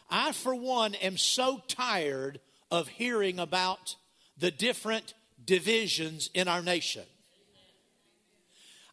I, 0.09 0.31
for 0.31 0.55
one, 0.55 0.95
am 0.95 1.17
so 1.17 1.61
tired 1.67 2.39
of 2.71 2.87
hearing 2.87 3.39
about 3.39 3.95
the 4.37 4.51
different 4.51 5.13
divisions 5.43 6.29
in 6.33 6.47
our 6.47 6.61
nation. 6.61 7.03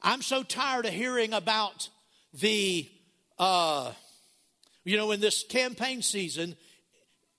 I'm 0.02 0.23
so 0.23 0.43
tired 0.43 0.87
of 0.87 0.93
hearing 0.93 1.33
about 1.33 1.88
the, 2.35 2.88
uh, 3.38 3.93
you 4.85 4.97
know, 4.97 5.11
in 5.12 5.21
this 5.21 5.43
campaign 5.43 6.02
season, 6.02 6.57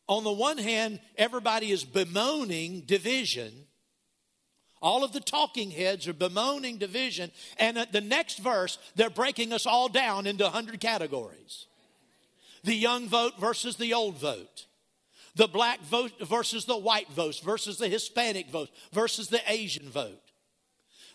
on 0.07 0.23
the 0.23 0.31
one 0.31 0.57
hand, 0.57 0.99
everybody 1.17 1.71
is 1.71 1.83
bemoaning 1.83 2.81
division. 2.81 3.66
All 4.81 5.03
of 5.03 5.13
the 5.13 5.19
talking 5.19 5.71
heads 5.71 6.07
are 6.07 6.13
bemoaning 6.13 6.77
division. 6.77 7.31
And 7.57 7.77
at 7.77 7.91
the 7.91 8.01
next 8.01 8.39
verse, 8.39 8.77
they're 8.95 9.09
breaking 9.09 9.53
us 9.53 9.65
all 9.65 9.89
down 9.89 10.27
into 10.27 10.43
100 10.43 10.79
categories. 10.79 11.65
The 12.63 12.75
young 12.75 13.07
vote 13.07 13.39
versus 13.39 13.77
the 13.77 13.93
old 13.93 14.17
vote, 14.19 14.65
the 15.35 15.47
black 15.47 15.81
vote 15.81 16.11
versus 16.21 16.65
the 16.65 16.77
white 16.77 17.09
vote, 17.09 17.39
versus 17.43 17.77
the 17.77 17.87
Hispanic 17.87 18.49
vote, 18.49 18.69
versus 18.91 19.29
the 19.29 19.41
Asian 19.47 19.89
vote, 19.89 20.21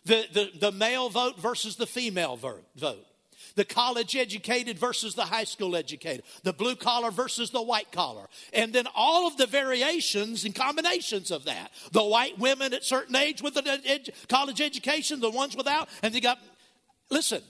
the, 0.05 0.27
the, 0.33 0.51
the 0.59 0.73
male 0.73 1.09
vote 1.11 1.39
versus 1.39 1.77
the 1.77 1.87
female 1.87 2.37
vote 2.37 3.07
the 3.55 3.65
college 3.65 4.17
educated 4.17 4.79
versus 4.79 5.15
the 5.15 5.25
high 5.25 5.45
school 5.45 5.77
educated, 5.77 6.25
the 6.43 6.53
blue 6.53 6.77
collar 6.77 7.11
versus 7.11 7.51
the 7.51 7.63
white 7.63 7.93
collar, 7.93 8.27
and 8.53 8.73
then 8.73 8.87
all 8.95 9.27
of 9.27 9.37
the 9.37 9.47
variations 9.47 10.45
and 10.45 10.55
combinations 10.55 11.31
of 11.31 11.45
that. 11.45 11.71
The 11.93 12.05
white 12.05 12.39
women 12.39 12.75
at 12.75 12.85
certain 12.85 13.17
age 13.17 13.43
with 13.43 13.55
the 13.55 13.81
ed- 13.85 14.11
college 14.29 14.61
education, 14.61 15.21
the 15.21 15.31
ones 15.31 15.57
without, 15.57 15.89
and 16.03 16.15
they 16.15 16.21
got, 16.21 16.39
listen, 17.11 17.43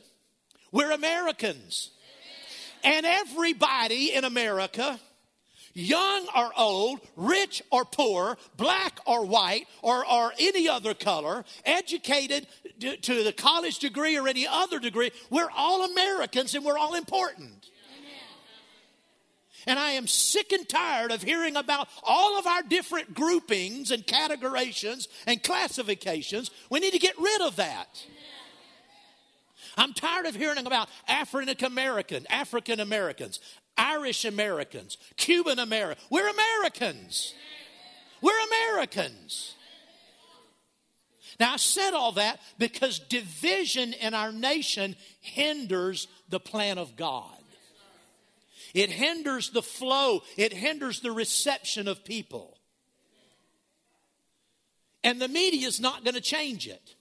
we're 0.71 0.93
Americans. 0.93 1.91
And 2.85 3.07
everybody 3.07 4.13
in 4.13 4.25
America 4.25 4.99
young 5.75 6.27
or 6.37 6.51
old, 6.57 7.01
rich 7.17 7.63
or 7.71 7.85
poor, 7.85 8.37
black 8.57 9.01
or 9.07 9.25
white, 9.25 9.67
or, 9.83 10.07
or 10.07 10.33
any 10.39 10.69
other 10.69 10.95
color, 10.95 11.45
educated 11.65 12.47
to 12.81 13.23
the 13.23 13.33
college 13.33 13.79
degree 13.79 14.17
or 14.19 14.29
any 14.29 14.47
other 14.47 14.79
degree, 14.79 15.11
we're 15.31 15.51
all 15.57 15.85
Americans 15.85 16.55
and 16.55 16.65
we're 16.65 16.79
all 16.79 16.95
important. 16.95 17.69
And 19.67 19.79
I 19.79 19.93
am 19.93 20.07
sick 20.07 20.53
and 20.53 20.69
tired 20.69 21.13
of 21.13 21.23
hearing 21.23 21.57
about 21.57 21.89
all 22.03 22.39
of 22.39 22.47
our 22.47 22.63
different 22.63 23.15
groupings 23.15 23.93
and 23.93 24.05
categorizations 24.05 25.07
and 25.27 25.43
classifications. 25.43 26.51
We 26.69 26.81
need 26.81 26.93
to 26.93 26.99
get 26.99 27.17
rid 27.19 27.41
of 27.43 27.57
that. 27.57 28.05
I'm 29.77 29.95
tired 29.95 30.27
of 30.27 30.35
hearing 30.35 30.67
about 30.67 30.89
African 31.09 31.65
American, 31.65 32.27
African 32.29 32.81
Americans, 32.81 33.41
Irish 33.77 34.25
Americans, 34.25 34.99
Cuban 35.17 35.59
Americans. 35.59 36.07
We're 36.11 36.29
Americans. 36.29 37.35
We're 38.21 38.47
Americans. 38.47 39.55
Now, 41.41 41.55
I 41.55 41.57
said 41.57 41.93
all 41.93 42.13
that 42.13 42.41
because 42.59 42.99
division 42.99 43.95
in 43.95 44.15
our 44.15 44.33
nation 44.33 44.97
hinders 45.21 46.07
the 46.29 46.41
plan 46.41 46.79
of 46.79 46.97
God. 46.97 47.37
It 48.75 48.91
hinders 48.91 49.51
the 49.51 49.63
flow, 49.63 50.23
it 50.37 50.53
hinders 50.53 51.01
the 51.01 51.13
reception 51.13 51.89
of 51.89 52.05
people. 52.05 52.59
And 55.05 55.21
the 55.21 55.29
media 55.29 55.67
is 55.67 55.81
not 55.81 56.05
going 56.05 56.15
to 56.15 56.21
change 56.21 56.69
it. 56.69 56.95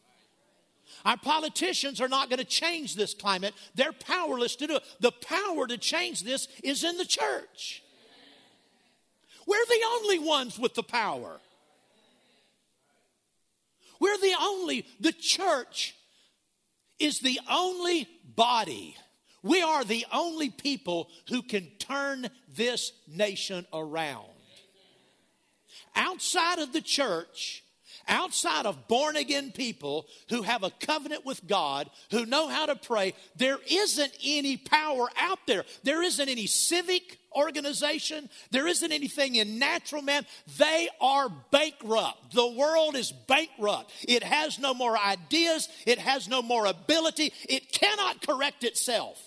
Our 1.06 1.18
politicians 1.18 2.00
are 2.02 2.08
not 2.08 2.30
going 2.30 2.40
to 2.40 2.46
change 2.46 2.96
this 2.96 3.14
climate. 3.14 3.54
They're 3.76 3.92
powerless 3.94 4.56
to 4.58 4.68
do 4.68 4.76
it. 4.76 4.84
The 5.00 5.12
power 5.12 5.68
to 5.68 5.78
change 5.78 6.24
this 6.24 6.48
is 6.64 6.84
in 6.84 6.98
the 6.98 7.06
church. 7.06 7.84
We're 9.48 9.66
the 9.66 9.82
only 9.94 10.20
ones 10.20 10.60
with 10.60 10.76
the 10.76 10.84
power. 10.84 11.40
We're 14.00 14.18
the 14.18 14.36
only, 14.42 14.86
the 15.00 15.12
church 15.12 15.96
is 17.00 17.20
the 17.20 17.40
only 17.50 18.08
body. 18.36 18.96
We 19.44 19.62
are 19.62 19.84
the 19.84 20.06
only 20.12 20.50
people 20.50 21.10
who 21.30 21.42
can 21.42 21.68
turn 21.80 22.30
this 22.56 22.92
nation 23.08 23.66
around. 23.74 24.26
Outside 25.96 26.60
of 26.60 26.74
the 26.74 26.82
church, 26.82 27.64
outside 28.08 28.66
of 28.66 28.88
born 28.88 29.16
again 29.16 29.52
people 29.52 30.06
who 30.30 30.42
have 30.42 30.64
a 30.64 30.72
covenant 30.72 31.26
with 31.26 31.46
God, 31.48 31.90
who 32.12 32.26
know 32.26 32.48
how 32.48 32.66
to 32.66 32.76
pray, 32.76 33.14
there 33.36 33.60
isn't 33.70 34.12
any 34.24 34.58
power 34.58 35.08
out 35.18 35.40
there. 35.48 35.66
There 35.84 36.04
isn't 36.04 36.30
any 36.30 36.48
civic 36.48 37.18
organization. 37.36 38.30
There 38.52 38.68
isn't 38.68 38.92
anything 38.92 39.36
in 39.36 39.60
natural 39.60 40.02
man. 40.02 40.26
They 40.58 40.90
are 41.00 41.30
bankrupt. 41.52 42.34
The 42.34 42.50
world 42.50 42.96
is 42.96 43.12
bankrupt. 43.12 43.92
It 44.08 44.24
has 44.24 44.60
no 44.60 44.74
more 44.74 44.98
ideas. 44.98 45.70
It 45.86 46.00
has 46.00 46.28
no 46.28 46.42
more 46.42 46.66
ability. 46.66 47.34
It 47.48 47.72
cannot 47.72 48.26
correct 48.26 48.64
itself. 48.64 49.22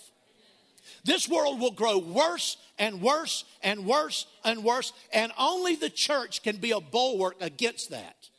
This 1.03 1.29
world 1.29 1.59
will 1.59 1.71
grow 1.71 1.99
worse 1.99 2.57
and 2.79 3.01
worse 3.01 3.45
and 3.61 3.85
worse 3.85 4.25
and 4.43 4.63
worse, 4.63 4.91
and 5.13 5.31
only 5.37 5.75
the 5.75 5.89
church 5.89 6.41
can 6.41 6.57
be 6.57 6.71
a 6.71 6.79
bulwark 6.79 7.35
against 7.41 7.91
that. 7.91 8.29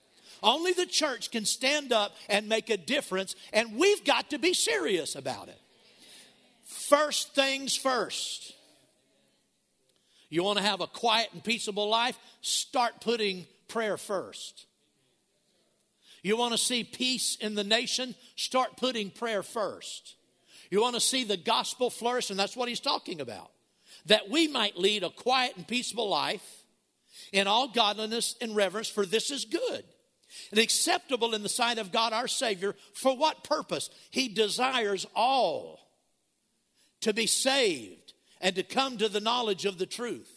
Only 0.47 0.73
the 0.73 0.87
church 0.87 1.33
can 1.33 1.45
stand 1.45 1.93
up 1.93 2.15
and 2.29 2.49
make 2.49 2.71
a 2.71 2.77
difference, 2.77 3.35
and 3.53 3.77
we've 3.77 4.05
got 4.05 4.31
to 4.31 4.39
be 4.39 4.55
serious 4.55 5.17
about 5.17 5.49
it. 5.49 5.61
First 6.65 7.35
things 7.35 7.75
first. 7.75 8.55
You 10.29 10.45
want 10.45 10.59
to 10.59 10.65
have 10.65 10.81
a 10.81 10.87
quiet 10.87 11.31
and 11.33 11.43
peaceable 11.43 11.89
life? 11.89 12.17
Start 12.43 13.01
putting 13.01 13.47
prayer 13.67 13.97
first. 13.97 14.67
You 16.23 16.37
want 16.37 16.53
to 16.53 16.59
see 16.59 16.85
peace 16.85 17.37
in 17.41 17.57
the 17.57 17.65
nation? 17.65 18.15
Start 18.37 18.77
putting 18.77 19.11
prayer 19.11 19.43
first. 19.43 20.15
You 20.71 20.81
want 20.81 20.95
to 20.95 21.01
see 21.01 21.25
the 21.25 21.37
gospel 21.37 21.91
flourish, 21.91 22.31
and 22.31 22.39
that's 22.39 22.57
what 22.57 22.69
he's 22.69 22.81
talking 22.81 23.21
about. 23.21 23.51
that 24.07 24.31
we 24.31 24.47
might 24.49 24.77
lead 24.77 25.03
a 25.03 25.11
quiet 25.11 25.57
and 25.57 25.67
peaceable 25.67 26.09
life 26.09 26.63
in 27.33 27.47
all 27.47 27.69
godliness 27.69 28.37
and 28.41 28.55
reverence, 28.55 28.89
for 28.89 29.05
this 29.05 29.31
is 29.31 29.45
good 29.45 29.85
and 30.51 30.61
acceptable 30.61 31.35
in 31.35 31.43
the 31.43 31.49
sight 31.49 31.79
of 31.79 31.93
God 31.93 32.13
our 32.13 32.29
Savior. 32.29 32.75
For 32.95 33.17
what 33.17 33.45
purpose? 33.45 33.91
He 34.11 34.29
desires 34.29 35.07
all 35.15 35.81
to 37.01 37.13
be 37.13 37.27
saved 37.27 38.15
and 38.41 38.55
to 38.57 38.63
come 38.63 38.99
to 38.99 39.09
the 39.09 39.21
knowledge 39.21 39.65
of 39.65 39.79
the 39.79 39.87
truth. 39.87 40.31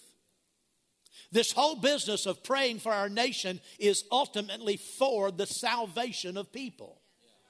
This 1.31 1.51
whole 1.51 1.75
business 1.75 2.25
of 2.25 2.43
praying 2.43 2.79
for 2.79 2.91
our 2.91 3.09
nation 3.09 3.59
is 3.77 4.03
ultimately 4.11 4.77
for 4.77 5.31
the 5.31 5.45
salvation 5.45 6.37
of 6.37 6.51
people. 6.51 6.99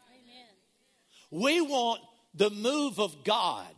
Amen. 0.10 0.48
We 1.44 1.62
want 1.62 2.02
the 2.34 2.50
move 2.50 3.00
of 3.00 3.24
God, 3.24 3.74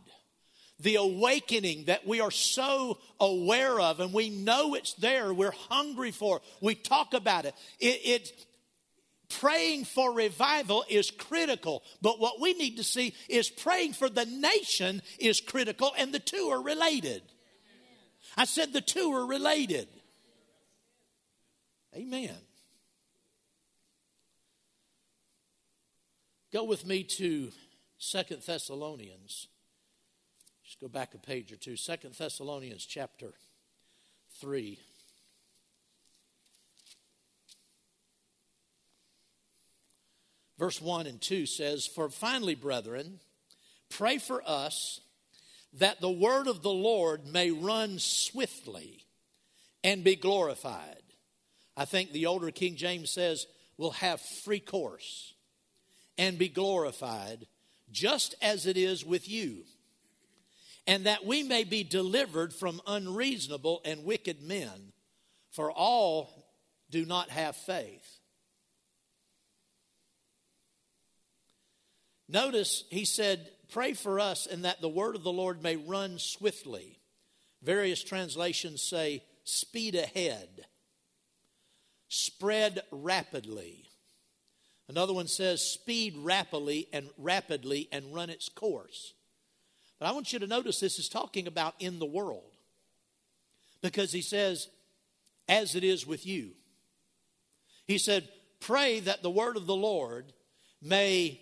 the 0.80 0.96
awakening 0.96 1.84
that 1.84 2.06
we 2.06 2.20
are 2.20 2.32
so 2.32 2.98
aware 3.20 3.78
of 3.78 4.00
and 4.00 4.12
we 4.12 4.28
know 4.28 4.74
it's 4.74 4.94
there, 4.94 5.32
we're 5.32 5.52
hungry 5.52 6.10
for, 6.10 6.40
we 6.60 6.74
talk 6.74 7.14
about 7.14 7.44
it. 7.44 7.54
it, 7.78 8.00
it 8.04 8.46
praying 9.40 9.84
for 9.84 10.12
revival 10.12 10.84
is 10.88 11.10
critical, 11.10 11.82
but 12.00 12.20
what 12.20 12.40
we 12.40 12.54
need 12.54 12.76
to 12.76 12.84
see 12.84 13.14
is 13.28 13.48
praying 13.48 13.92
for 13.92 14.08
the 14.08 14.24
nation 14.26 15.02
is 15.18 15.40
critical, 15.40 15.92
and 15.98 16.12
the 16.12 16.18
two 16.18 16.48
are 16.50 16.62
related. 16.62 17.22
I 18.36 18.44
said 18.44 18.72
the 18.72 18.80
two 18.80 19.12
are 19.12 19.26
related. 19.26 19.88
Amen. 21.94 22.36
Go 26.52 26.64
with 26.64 26.86
me 26.86 27.02
to 27.04 27.50
Second 27.98 28.42
Thessalonians. 28.42 29.48
Just 30.64 30.80
go 30.80 30.88
back 30.88 31.14
a 31.14 31.18
page 31.18 31.52
or 31.52 31.56
two. 31.56 31.76
Second 31.76 32.14
Thessalonians 32.14 32.84
chapter 32.84 33.32
3. 34.40 34.78
Verse 40.62 40.80
1 40.80 41.08
and 41.08 41.20
2 41.20 41.46
says, 41.46 41.88
For 41.88 42.08
finally, 42.08 42.54
brethren, 42.54 43.18
pray 43.88 44.18
for 44.18 44.40
us 44.46 45.00
that 45.72 46.00
the 46.00 46.08
word 46.08 46.46
of 46.46 46.62
the 46.62 46.70
Lord 46.70 47.26
may 47.26 47.50
run 47.50 47.98
swiftly 47.98 49.04
and 49.82 50.04
be 50.04 50.14
glorified. 50.14 51.02
I 51.76 51.84
think 51.84 52.12
the 52.12 52.26
older 52.26 52.52
King 52.52 52.76
James 52.76 53.10
says, 53.10 53.48
will 53.76 53.90
have 53.90 54.20
free 54.20 54.60
course 54.60 55.34
and 56.16 56.38
be 56.38 56.48
glorified, 56.48 57.48
just 57.90 58.36
as 58.40 58.64
it 58.64 58.76
is 58.76 59.04
with 59.04 59.28
you, 59.28 59.64
and 60.86 61.06
that 61.06 61.26
we 61.26 61.42
may 61.42 61.64
be 61.64 61.82
delivered 61.82 62.54
from 62.54 62.80
unreasonable 62.86 63.80
and 63.84 64.04
wicked 64.04 64.40
men, 64.40 64.92
for 65.50 65.72
all 65.72 66.46
do 66.88 67.04
not 67.04 67.30
have 67.30 67.56
faith. 67.56 68.20
Notice 72.32 72.84
he 72.88 73.04
said, 73.04 73.50
Pray 73.70 73.92
for 73.92 74.18
us 74.18 74.46
and 74.46 74.64
that 74.64 74.80
the 74.80 74.88
word 74.88 75.16
of 75.16 75.22
the 75.22 75.32
Lord 75.32 75.62
may 75.62 75.76
run 75.76 76.18
swiftly. 76.18 76.98
Various 77.62 78.02
translations 78.02 78.82
say, 78.82 79.22
Speed 79.44 79.94
ahead, 79.94 80.48
spread 82.08 82.80
rapidly. 82.90 83.84
Another 84.88 85.12
one 85.12 85.28
says, 85.28 85.62
Speed 85.62 86.16
rapidly 86.16 86.88
and 86.90 87.10
rapidly 87.18 87.88
and 87.92 88.14
run 88.14 88.30
its 88.30 88.48
course. 88.48 89.12
But 89.98 90.06
I 90.08 90.12
want 90.12 90.32
you 90.32 90.38
to 90.38 90.46
notice 90.46 90.80
this 90.80 90.98
is 90.98 91.10
talking 91.10 91.46
about 91.46 91.74
in 91.78 91.98
the 91.98 92.06
world. 92.06 92.56
Because 93.82 94.10
he 94.10 94.22
says, 94.22 94.68
as 95.48 95.74
it 95.74 95.84
is 95.84 96.06
with 96.06 96.26
you. 96.26 96.52
He 97.86 97.98
said, 97.98 98.28
Pray 98.58 99.00
that 99.00 99.22
the 99.22 99.30
word 99.30 99.58
of 99.58 99.66
the 99.66 99.76
Lord 99.76 100.32
may 100.80 101.40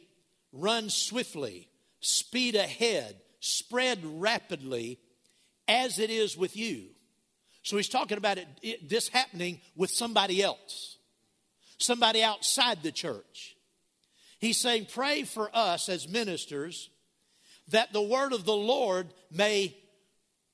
run 0.52 0.90
swiftly, 0.90 1.68
speed 2.00 2.54
ahead, 2.54 3.16
spread 3.40 4.00
rapidly, 4.04 4.98
as 5.68 5.98
it 5.98 6.10
is 6.10 6.36
with 6.36 6.56
you. 6.56 6.86
So 7.62 7.76
he's 7.76 7.88
talking 7.88 8.18
about 8.18 8.38
it, 8.38 8.48
it, 8.62 8.88
this 8.88 9.08
happening 9.08 9.60
with 9.76 9.90
somebody 9.90 10.42
else, 10.42 10.96
somebody 11.78 12.22
outside 12.22 12.82
the 12.82 12.92
church. 12.92 13.56
He's 14.38 14.56
saying, 14.56 14.86
Pray 14.92 15.24
for 15.24 15.50
us 15.54 15.88
as 15.88 16.08
ministers 16.08 16.88
that 17.68 17.92
the 17.92 18.02
word 18.02 18.32
of 18.32 18.44
the 18.44 18.56
Lord 18.56 19.08
may 19.30 19.76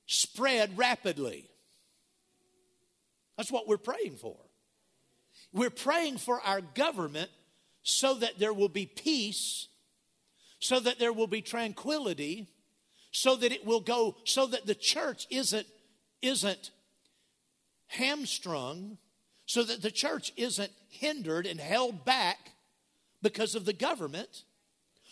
spread 0.05 0.77
rapidly. 0.77 1.49
That's 3.37 3.51
what 3.51 3.67
we're 3.67 3.77
praying 3.77 4.17
for. 4.17 4.37
We're 5.53 5.69
praying 5.69 6.17
for 6.17 6.41
our 6.41 6.61
government 6.61 7.31
so 7.83 8.15
that 8.15 8.37
there 8.37 8.53
will 8.53 8.69
be 8.69 8.85
peace 8.85 9.67
so 10.59 10.79
that 10.79 10.99
there 10.99 11.13
will 11.13 11.27
be 11.27 11.41
tranquility, 11.41 12.47
so 13.11 13.35
that 13.35 13.51
it 13.51 13.65
will 13.65 13.79
go, 13.79 14.17
so 14.25 14.45
that 14.47 14.65
the 14.65 14.75
church 14.75 15.27
isn't, 15.29 15.67
isn't 16.21 16.71
hamstrung, 17.87 18.97
so 19.45 19.63
that 19.63 19.81
the 19.81 19.91
church 19.91 20.33
isn't 20.35 20.71
hindered 20.89 21.45
and 21.45 21.59
held 21.59 22.03
back 22.03 22.51
because 23.21 23.55
of 23.55 23.65
the 23.65 23.73
government 23.73 24.43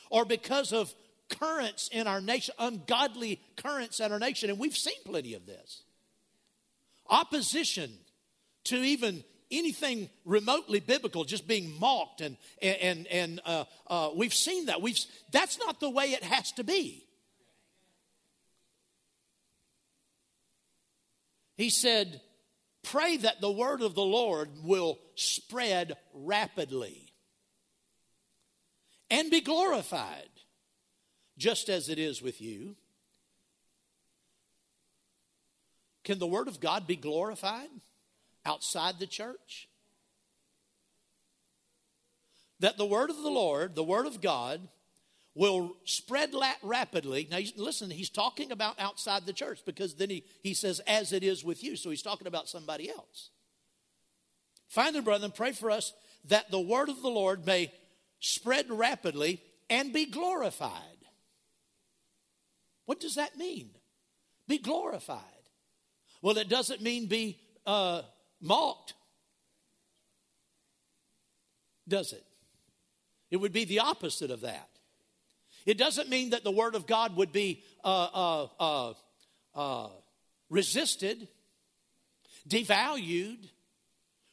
or 0.09 0.25
because 0.25 0.73
of 0.73 0.93
currents 1.29 1.89
in 1.91 2.07
our 2.07 2.21
nation, 2.21 2.53
ungodly 2.59 3.41
currents 3.55 3.99
in 3.99 4.11
our 4.11 4.19
nation. 4.19 4.49
And 4.49 4.59
we've 4.59 4.77
seen 4.77 5.01
plenty 5.05 5.33
of 5.33 5.45
this. 5.45 5.83
Opposition 7.09 7.91
to 8.65 8.77
even 8.77 9.23
anything 9.51 10.09
remotely 10.23 10.79
biblical 10.79 11.23
just 11.23 11.47
being 11.47 11.77
mocked 11.79 12.21
and 12.21 12.37
and 12.61 13.07
and 13.07 13.41
uh, 13.45 13.65
uh, 13.87 14.09
we've 14.15 14.33
seen 14.33 14.67
that. 14.67 14.81
We've 14.81 14.99
that's 15.31 15.59
not 15.59 15.79
the 15.79 15.89
way 15.89 16.05
it 16.05 16.23
has 16.23 16.51
to 16.53 16.63
be. 16.63 17.05
He 21.57 21.69
said 21.69 22.21
pray 22.83 23.17
that 23.17 23.41
the 23.41 23.51
word 23.51 23.81
of 23.81 23.95
the 23.95 24.03
lord 24.03 24.49
will 24.63 24.99
spread 25.15 25.95
rapidly 26.13 27.11
and 29.09 29.31
be 29.31 29.41
glorified 29.41 30.29
just 31.37 31.67
as 31.67 31.89
it 31.89 31.97
is 31.97 32.21
with 32.21 32.41
you. 32.41 32.75
Can 36.03 36.19
the 36.19 36.27
word 36.27 36.47
of 36.47 36.59
god 36.59 36.85
be 36.85 36.95
glorified 36.95 37.69
outside 38.45 38.99
the 38.99 39.07
church. 39.07 39.67
That 42.59 42.77
the 42.77 42.85
word 42.85 43.09
of 43.09 43.17
the 43.17 43.29
Lord, 43.29 43.75
the 43.75 43.83
word 43.83 44.05
of 44.05 44.21
God, 44.21 44.61
will 45.33 45.75
spread 45.83 46.33
rapidly. 46.63 47.27
Now, 47.29 47.39
listen, 47.57 47.89
he's 47.91 48.09
talking 48.09 48.51
about 48.51 48.79
outside 48.79 49.25
the 49.25 49.33
church 49.33 49.59
because 49.65 49.95
then 49.95 50.09
he, 50.09 50.23
he 50.41 50.53
says, 50.53 50.79
as 50.87 51.11
it 51.11 51.23
is 51.23 51.43
with 51.43 51.63
you. 51.63 51.75
So 51.75 51.89
he's 51.89 52.01
talking 52.01 52.27
about 52.27 52.47
somebody 52.47 52.89
else. 52.89 53.29
Finally, 54.69 55.01
brethren, 55.01 55.31
pray 55.35 55.51
for 55.51 55.69
us 55.69 55.93
that 56.29 56.49
the 56.51 56.59
word 56.59 56.89
of 56.89 57.01
the 57.01 57.09
Lord 57.09 57.45
may 57.45 57.71
spread 58.21 58.69
rapidly 58.69 59.41
and 59.69 59.91
be 59.91 60.05
glorified. 60.05 60.71
What 62.85 62.99
does 62.99 63.15
that 63.15 63.37
mean? 63.37 63.71
Be 64.47 64.57
glorified. 64.57 65.21
Well, 66.21 66.37
it 66.37 66.49
doesn't 66.49 66.81
mean 66.81 67.07
be 67.07 67.39
uh, 67.65 68.03
mocked. 68.45 68.93
Does 71.87 72.13
it? 72.13 72.23
It 73.31 73.37
would 73.37 73.53
be 73.53 73.65
the 73.65 73.79
opposite 73.79 74.31
of 74.31 74.41
that. 74.41 74.69
It 75.65 75.77
doesn't 75.77 76.09
mean 76.09 76.29
that 76.29 76.43
the 76.43 76.51
Word 76.51 76.75
of 76.75 76.85
God 76.87 77.15
would 77.15 77.31
be 77.31 77.63
uh, 77.83 77.87
uh, 78.13 78.47
uh, 78.59 78.93
uh 79.55 79.89
resisted, 80.49 81.27
devalued, 82.47 83.49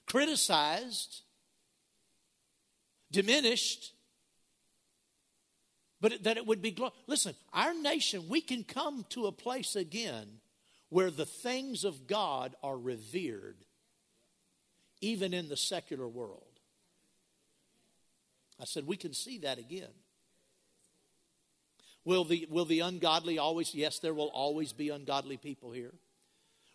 criticized, 0.06 1.22
diminished, 3.10 3.92
but 6.00 6.22
that 6.24 6.36
it 6.36 6.46
would 6.46 6.60
be. 6.60 6.76
Listen, 7.06 7.34
our 7.52 7.72
nation, 7.72 8.28
we 8.28 8.40
can 8.40 8.62
come 8.62 9.06
to 9.10 9.26
a 9.26 9.32
place 9.32 9.74
again 9.74 10.26
where 10.90 11.10
the 11.10 11.24
things 11.24 11.84
of 11.84 12.06
God 12.06 12.54
are 12.62 12.76
revered 12.76 13.56
even 15.02 15.34
in 15.34 15.50
the 15.50 15.56
secular 15.56 16.08
world. 16.08 16.46
I 18.58 18.64
said, 18.64 18.86
we 18.86 18.96
can 18.96 19.12
see 19.12 19.38
that 19.38 19.58
again. 19.58 19.90
Will 22.04 22.24
the, 22.24 22.46
will 22.48 22.64
the 22.64 22.80
ungodly 22.80 23.38
always, 23.38 23.74
yes, 23.74 23.98
there 23.98 24.14
will 24.14 24.30
always 24.32 24.72
be 24.72 24.88
ungodly 24.88 25.36
people 25.36 25.72
here. 25.72 25.92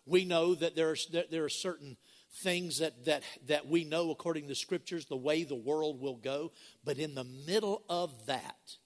We 0.06 0.24
know 0.24 0.54
that 0.54 0.76
there 0.76 0.90
are, 0.90 0.96
there 1.30 1.44
are 1.44 1.50
certain 1.50 1.96
things 2.30 2.78
that, 2.78 3.04
that, 3.06 3.22
that 3.46 3.66
we 3.66 3.84
know 3.84 4.10
according 4.10 4.44
to 4.44 4.48
the 4.48 4.54
scriptures, 4.54 5.06
the 5.06 5.16
way 5.16 5.44
the 5.44 5.54
world 5.54 6.00
will 6.00 6.16
go. 6.16 6.52
But 6.84 6.98
in 6.98 7.14
the 7.14 7.24
middle 7.24 7.82
of 7.88 8.26
that, 8.26 8.76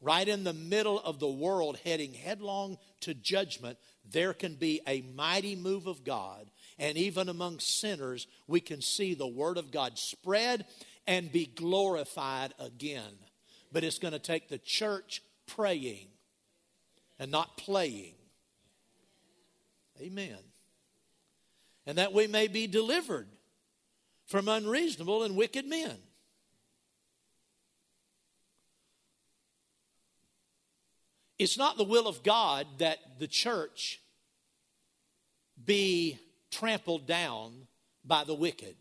right 0.00 0.28
in 0.28 0.44
the 0.44 0.52
middle 0.52 1.00
of 1.00 1.18
the 1.18 1.28
world 1.28 1.78
heading 1.84 2.12
headlong 2.12 2.78
to 3.00 3.14
judgment, 3.14 3.78
there 4.08 4.32
can 4.32 4.54
be 4.54 4.80
a 4.86 5.02
mighty 5.02 5.56
move 5.56 5.86
of 5.86 6.04
God. 6.04 6.50
And 6.78 6.98
even 6.98 7.28
among 7.28 7.60
sinners, 7.60 8.26
we 8.46 8.60
can 8.60 8.80
see 8.80 9.14
the 9.14 9.26
Word 9.26 9.58
of 9.58 9.70
God 9.70 9.98
spread 9.98 10.66
and 11.06 11.30
be 11.30 11.46
glorified 11.46 12.52
again. 12.58 13.18
But 13.72 13.84
it's 13.84 13.98
going 13.98 14.12
to 14.12 14.18
take 14.18 14.48
the 14.48 14.58
church 14.58 15.22
praying 15.46 16.08
and 17.18 17.30
not 17.30 17.56
playing. 17.56 18.14
Amen. 20.00 20.38
And 21.86 21.98
that 21.98 22.12
we 22.12 22.26
may 22.26 22.48
be 22.48 22.66
delivered 22.66 23.28
from 24.26 24.48
unreasonable 24.48 25.22
and 25.22 25.36
wicked 25.36 25.66
men. 25.66 25.96
It's 31.38 31.58
not 31.58 31.76
the 31.76 31.84
will 31.84 32.06
of 32.06 32.22
God 32.22 32.66
that 32.78 32.98
the 33.18 33.26
church 33.26 34.00
be 35.62 36.18
trampled 36.54 37.06
down 37.06 37.66
by 38.04 38.24
the 38.24 38.34
wicked. 38.34 38.76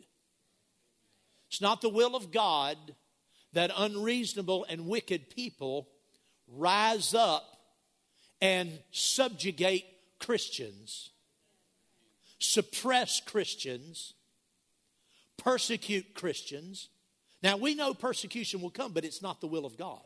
It's 1.49 1.61
not 1.61 1.81
the 1.81 1.89
will 1.89 2.15
of 2.15 2.31
God 2.31 2.77
that 3.53 3.71
unreasonable 3.75 4.65
and 4.69 4.87
wicked 4.87 5.29
people 5.29 5.87
rise 6.47 7.13
up 7.13 7.45
and 8.41 8.71
subjugate 8.91 9.85
Christians, 10.19 11.11
suppress 12.39 13.19
Christians, 13.21 14.13
persecute 15.37 16.13
Christians. 16.13 16.89
Now, 17.41 17.57
we 17.57 17.75
know 17.75 17.93
persecution 17.93 18.61
will 18.61 18.69
come, 18.69 18.91
but 18.93 19.05
it's 19.05 19.21
not 19.21 19.41
the 19.41 19.47
will 19.47 19.65
of 19.65 19.77
God. 19.77 20.01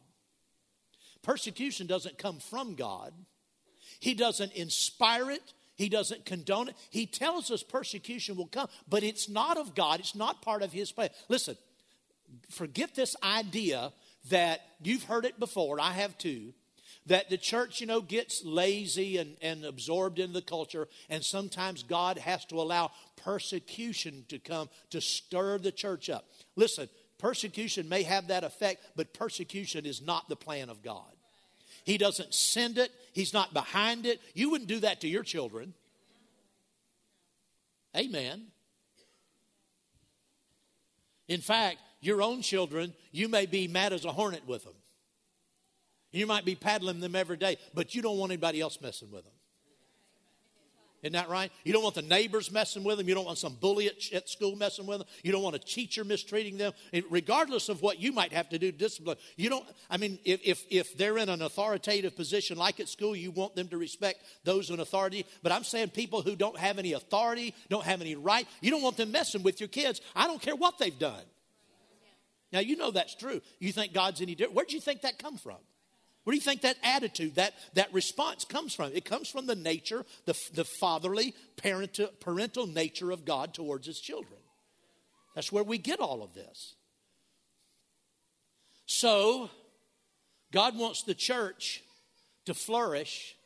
Persecution 1.21 1.87
doesn't 1.87 2.17
come 2.17 2.39
from 2.39 2.75
God, 2.75 3.13
He 3.99 4.13
doesn't 4.13 4.53
inspire 4.53 5.31
it. 5.31 5.53
He 5.77 5.89
doesn't 5.89 6.25
condone 6.25 6.69
it. 6.69 6.75
He 6.89 7.05
tells 7.05 7.51
us 7.51 7.63
persecution 7.63 8.35
will 8.35 8.47
come, 8.47 8.67
but 8.89 9.03
it's 9.03 9.29
not 9.29 9.57
of 9.57 9.75
God. 9.75 9.99
It's 9.99 10.15
not 10.15 10.41
part 10.41 10.63
of 10.63 10.73
His 10.73 10.91
plan. 10.91 11.09
Listen, 11.29 11.55
forget 12.49 12.95
this 12.95 13.15
idea 13.23 13.93
that 14.29 14.61
you've 14.81 15.03
heard 15.03 15.23
it 15.23 15.39
before. 15.39 15.79
I 15.79 15.93
have 15.93 16.17
too 16.17 16.53
that 17.07 17.29
the 17.29 17.37
church, 17.37 17.79
you 17.79 17.87
know, 17.87 18.01
gets 18.01 18.43
lazy 18.43 19.17
and, 19.17 19.37
and 19.41 19.63
absorbed 19.63 20.19
in 20.19 20.33
the 20.33 20.41
culture, 20.41 20.87
and 21.09 21.23
sometimes 21.23 21.83
God 21.83 22.17
has 22.17 22.43
to 22.45 22.59
allow 22.59 22.91
persecution 23.23 24.25
to 24.27 24.39
come 24.39 24.69
to 24.89 24.99
stir 24.99 25.57
the 25.57 25.71
church 25.71 26.09
up. 26.09 26.25
Listen, 26.55 26.89
persecution 27.17 27.87
may 27.87 28.03
have 28.03 28.27
that 28.27 28.43
effect, 28.43 28.83
but 28.95 29.13
persecution 29.13 29.85
is 29.85 30.01
not 30.01 30.27
the 30.27 30.35
plan 30.35 30.69
of 30.69 30.83
God. 30.83 31.11
He 31.85 31.97
doesn't 31.97 32.33
send 32.33 32.77
it, 32.77 32.91
He's 33.17 33.33
not 33.33 33.51
behind 33.51 34.05
it. 34.05 34.21
You 34.35 34.51
wouldn't 34.51 34.69
do 34.69 34.81
that 34.81 35.01
to 35.01 35.07
your 35.07 35.23
children. 35.23 35.73
Amen. 37.97 38.43
In 41.27 41.41
fact, 41.41 41.79
your 41.99 42.21
own 42.21 42.43
children, 42.43 42.93
you 43.11 43.27
may 43.27 43.47
be 43.47 43.67
mad 43.67 43.91
as 43.91 44.05
a 44.05 44.11
hornet 44.11 44.47
with 44.47 44.65
them. 44.65 44.75
You 46.11 46.27
might 46.27 46.45
be 46.45 46.53
paddling 46.53 46.99
them 46.99 47.15
every 47.15 47.37
day, 47.37 47.57
but 47.73 47.95
you 47.95 48.03
don't 48.03 48.19
want 48.19 48.31
anybody 48.31 48.61
else 48.61 48.79
messing 48.81 49.09
with 49.09 49.23
them. 49.23 49.33
Isn't 51.03 51.13
that 51.13 51.29
right? 51.29 51.51
You 51.63 51.73
don't 51.73 51.83
want 51.83 51.93
the 51.93 52.01
neighbors 52.01 52.51
messing 52.51 52.83
with 52.83 52.97
them. 52.97 53.07
You 53.07 53.13
don't 53.13 53.25
want 53.25 53.37
some 53.37 53.53
bully 53.53 53.87
at, 53.87 54.11
at 54.13 54.27
school 54.27 54.55
messing 54.55 54.87
with 54.87 54.99
them. 54.99 55.07
You 55.23 55.31
don't 55.31 55.43
want 55.43 55.55
a 55.55 55.59
teacher 55.59 56.03
mistreating 56.03 56.57
them. 56.57 56.73
regardless 57.09 57.69
of 57.69 57.83
what 57.83 57.99
you 57.99 58.11
might 58.11 58.33
have 58.33 58.49
to 58.49 58.57
do 58.57 58.71
to 58.71 58.77
discipline, 58.77 59.17
you 59.35 59.49
don't, 59.49 59.65
I 59.91 59.97
mean, 59.97 60.17
if, 60.25 60.41
if, 60.43 60.65
if 60.71 60.97
they're 60.97 61.19
in 61.19 61.29
an 61.29 61.43
authoritative 61.43 62.15
position 62.15 62.57
like 62.57 62.79
at 62.79 62.89
school, 62.89 63.15
you 63.15 63.29
want 63.29 63.55
them 63.55 63.67
to 63.67 63.77
respect 63.77 64.23
those 64.43 64.71
in 64.71 64.79
authority. 64.79 65.25
But 65.43 65.51
I'm 65.51 65.63
saying 65.63 65.89
people 65.89 66.23
who 66.23 66.35
don't 66.35 66.57
have 66.57 66.79
any 66.79 66.93
authority, 66.93 67.53
don't 67.69 67.85
have 67.85 68.01
any 68.01 68.15
right, 68.15 68.47
you 68.61 68.71
don't 68.71 68.81
want 68.81 68.97
them 68.97 69.11
messing 69.11 69.43
with 69.43 69.59
your 69.59 69.69
kids. 69.69 70.01
I 70.15 70.25
don't 70.25 70.41
care 70.41 70.55
what 70.55 70.79
they've 70.79 70.97
done. 70.97 71.23
Now, 72.51 72.59
you 72.59 72.75
know 72.75 72.89
that's 72.91 73.13
true. 73.13 73.41
You 73.59 73.71
think 73.71 73.93
God's 73.93 74.21
any 74.21 74.33
different. 74.33 74.55
Where'd 74.55 74.71
you 74.71 74.79
think 74.79 75.01
that 75.01 75.19
come 75.19 75.37
from? 75.37 75.57
Where 76.27 76.33
do 76.33 76.39
you 76.39 76.41
think 76.41 76.63
that 76.63 76.75
attitude, 76.83 77.35
that, 77.35 77.53
that 77.75 77.93
response 77.93 78.43
comes 78.43 78.73
from? 78.73 78.91
It 78.93 79.05
comes 79.05 79.29
from 79.29 79.45
the 79.45 79.55
nature, 79.55 80.05
the, 80.25 80.37
the 80.53 80.65
fatherly, 80.65 81.33
parental, 81.55 82.09
parental 82.19 82.67
nature 82.67 83.11
of 83.11 83.23
God 83.23 83.53
towards 83.53 83.87
his 83.87 84.01
children. 84.01 84.41
That's 85.35 85.53
where 85.53 85.63
we 85.63 85.77
get 85.77 86.01
all 86.01 86.21
of 86.21 86.33
this. 86.33 86.75
So, 88.87 89.49
God 90.51 90.77
wants 90.77 91.03
the 91.03 91.13
church 91.15 91.81
to 92.43 92.53
flourish, 92.53 93.37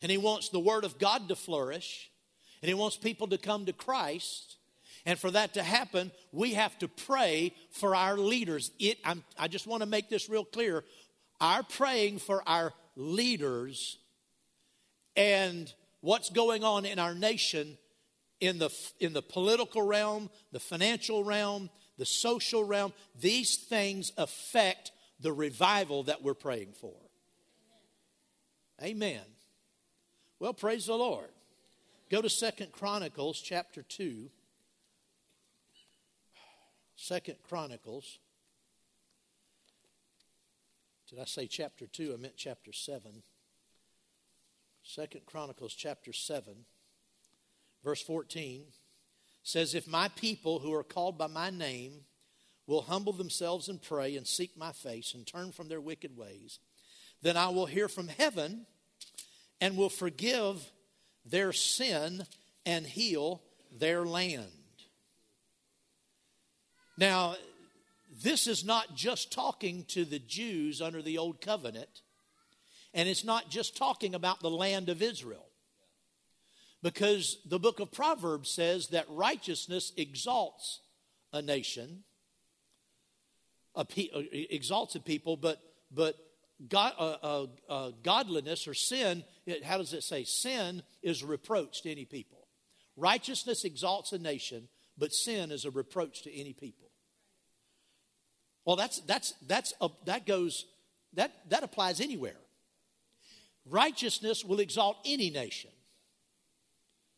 and 0.00 0.08
He 0.08 0.18
wants 0.18 0.50
the 0.50 0.60
Word 0.60 0.84
of 0.84 1.00
God 1.00 1.28
to 1.28 1.34
flourish, 1.34 2.12
and 2.62 2.68
He 2.68 2.74
wants 2.74 2.96
people 2.96 3.26
to 3.26 3.38
come 3.38 3.66
to 3.66 3.72
Christ. 3.72 4.54
And 5.04 5.18
for 5.18 5.32
that 5.32 5.54
to 5.54 5.64
happen, 5.64 6.12
we 6.30 6.54
have 6.54 6.78
to 6.78 6.86
pray 6.86 7.54
for 7.72 7.96
our 7.96 8.16
leaders. 8.16 8.70
It, 8.78 8.98
I 9.36 9.48
just 9.48 9.66
want 9.66 9.82
to 9.82 9.88
make 9.88 10.08
this 10.08 10.28
real 10.28 10.44
clear 10.44 10.84
our 11.40 11.62
praying 11.62 12.18
for 12.18 12.42
our 12.46 12.72
leaders 12.96 13.98
and 15.16 15.72
what's 16.00 16.30
going 16.30 16.64
on 16.64 16.84
in 16.84 16.98
our 16.98 17.14
nation 17.14 17.78
in 18.40 18.58
the, 18.58 18.70
in 19.00 19.12
the 19.12 19.22
political 19.22 19.82
realm, 19.82 20.30
the 20.52 20.60
financial 20.60 21.24
realm, 21.24 21.70
the 21.96 22.06
social 22.06 22.64
realm, 22.64 22.92
these 23.20 23.56
things 23.56 24.12
affect 24.16 24.92
the 25.20 25.32
revival 25.32 26.04
that 26.04 26.22
we're 26.22 26.34
praying 26.34 26.72
for. 26.80 26.94
Amen. 28.82 29.22
Well, 30.38 30.54
praise 30.54 30.86
the 30.86 30.94
Lord. 30.94 31.30
Go 32.10 32.22
to 32.22 32.30
Second 32.30 32.72
Chronicles 32.72 33.40
chapter 33.40 33.82
2. 33.82 34.30
Second 36.94 37.36
Chronicles 37.48 38.18
did 41.08 41.18
I 41.18 41.24
say 41.24 41.46
chapter 41.46 41.86
2? 41.86 42.12
I 42.12 42.20
meant 42.20 42.36
chapter 42.36 42.72
7. 42.72 43.22
Second 44.82 45.22
Chronicles 45.26 45.74
chapter 45.74 46.12
7, 46.12 46.64
verse 47.84 48.02
14 48.02 48.64
says, 49.42 49.74
If 49.74 49.86
my 49.86 50.08
people 50.08 50.58
who 50.58 50.72
are 50.72 50.84
called 50.84 51.18
by 51.18 51.26
my 51.26 51.50
name 51.50 52.04
will 52.66 52.82
humble 52.82 53.12
themselves 53.12 53.68
and 53.68 53.82
pray 53.82 54.16
and 54.16 54.26
seek 54.26 54.56
my 54.56 54.72
face 54.72 55.14
and 55.14 55.26
turn 55.26 55.52
from 55.52 55.68
their 55.68 55.80
wicked 55.80 56.16
ways, 56.16 56.58
then 57.22 57.36
I 57.36 57.48
will 57.48 57.66
hear 57.66 57.88
from 57.88 58.08
heaven 58.08 58.66
and 59.60 59.76
will 59.76 59.88
forgive 59.88 60.70
their 61.24 61.52
sin 61.52 62.24
and 62.64 62.86
heal 62.86 63.42
their 63.78 64.04
land. 64.04 64.52
Now, 66.96 67.36
this 68.22 68.46
is 68.46 68.64
not 68.64 68.94
just 68.94 69.32
talking 69.32 69.84
to 69.88 70.04
the 70.04 70.18
Jews 70.18 70.80
under 70.80 71.02
the 71.02 71.18
old 71.18 71.40
covenant, 71.40 72.02
and 72.94 73.08
it's 73.08 73.24
not 73.24 73.50
just 73.50 73.76
talking 73.76 74.14
about 74.14 74.40
the 74.40 74.50
land 74.50 74.88
of 74.88 75.02
Israel. 75.02 75.46
Because 76.82 77.38
the 77.44 77.58
book 77.58 77.80
of 77.80 77.92
Proverbs 77.92 78.54
says 78.54 78.88
that 78.88 79.06
righteousness 79.08 79.92
exalts 79.96 80.80
a 81.32 81.42
nation, 81.42 82.04
a 83.74 83.84
pe- 83.84 84.10
uh, 84.14 84.22
exalts 84.32 84.94
a 84.94 85.00
people, 85.00 85.36
but, 85.36 85.60
but 85.90 86.14
God, 86.68 86.92
uh, 86.98 87.16
uh, 87.22 87.46
uh, 87.68 87.90
godliness 88.02 88.66
or 88.66 88.74
sin, 88.74 89.24
it, 89.46 89.64
how 89.64 89.78
does 89.78 89.92
it 89.92 90.02
say? 90.02 90.24
Sin 90.24 90.82
is 91.02 91.22
reproach 91.22 91.82
to 91.82 91.90
any 91.90 92.04
people. 92.04 92.46
Righteousness 92.96 93.64
exalts 93.64 94.12
a 94.12 94.18
nation, 94.18 94.68
but 94.96 95.12
sin 95.12 95.52
is 95.52 95.64
a 95.64 95.70
reproach 95.70 96.22
to 96.22 96.34
any 96.34 96.52
people. 96.52 96.87
Well, 98.68 98.76
that's, 98.76 99.00
that's, 99.00 99.32
that's 99.46 99.72
a, 99.80 99.88
that 100.04 100.26
goes, 100.26 100.66
that, 101.14 101.32
that 101.48 101.62
applies 101.62 102.02
anywhere. 102.02 102.36
Righteousness 103.64 104.44
will 104.44 104.60
exalt 104.60 104.98
any 105.06 105.30
nation. 105.30 105.70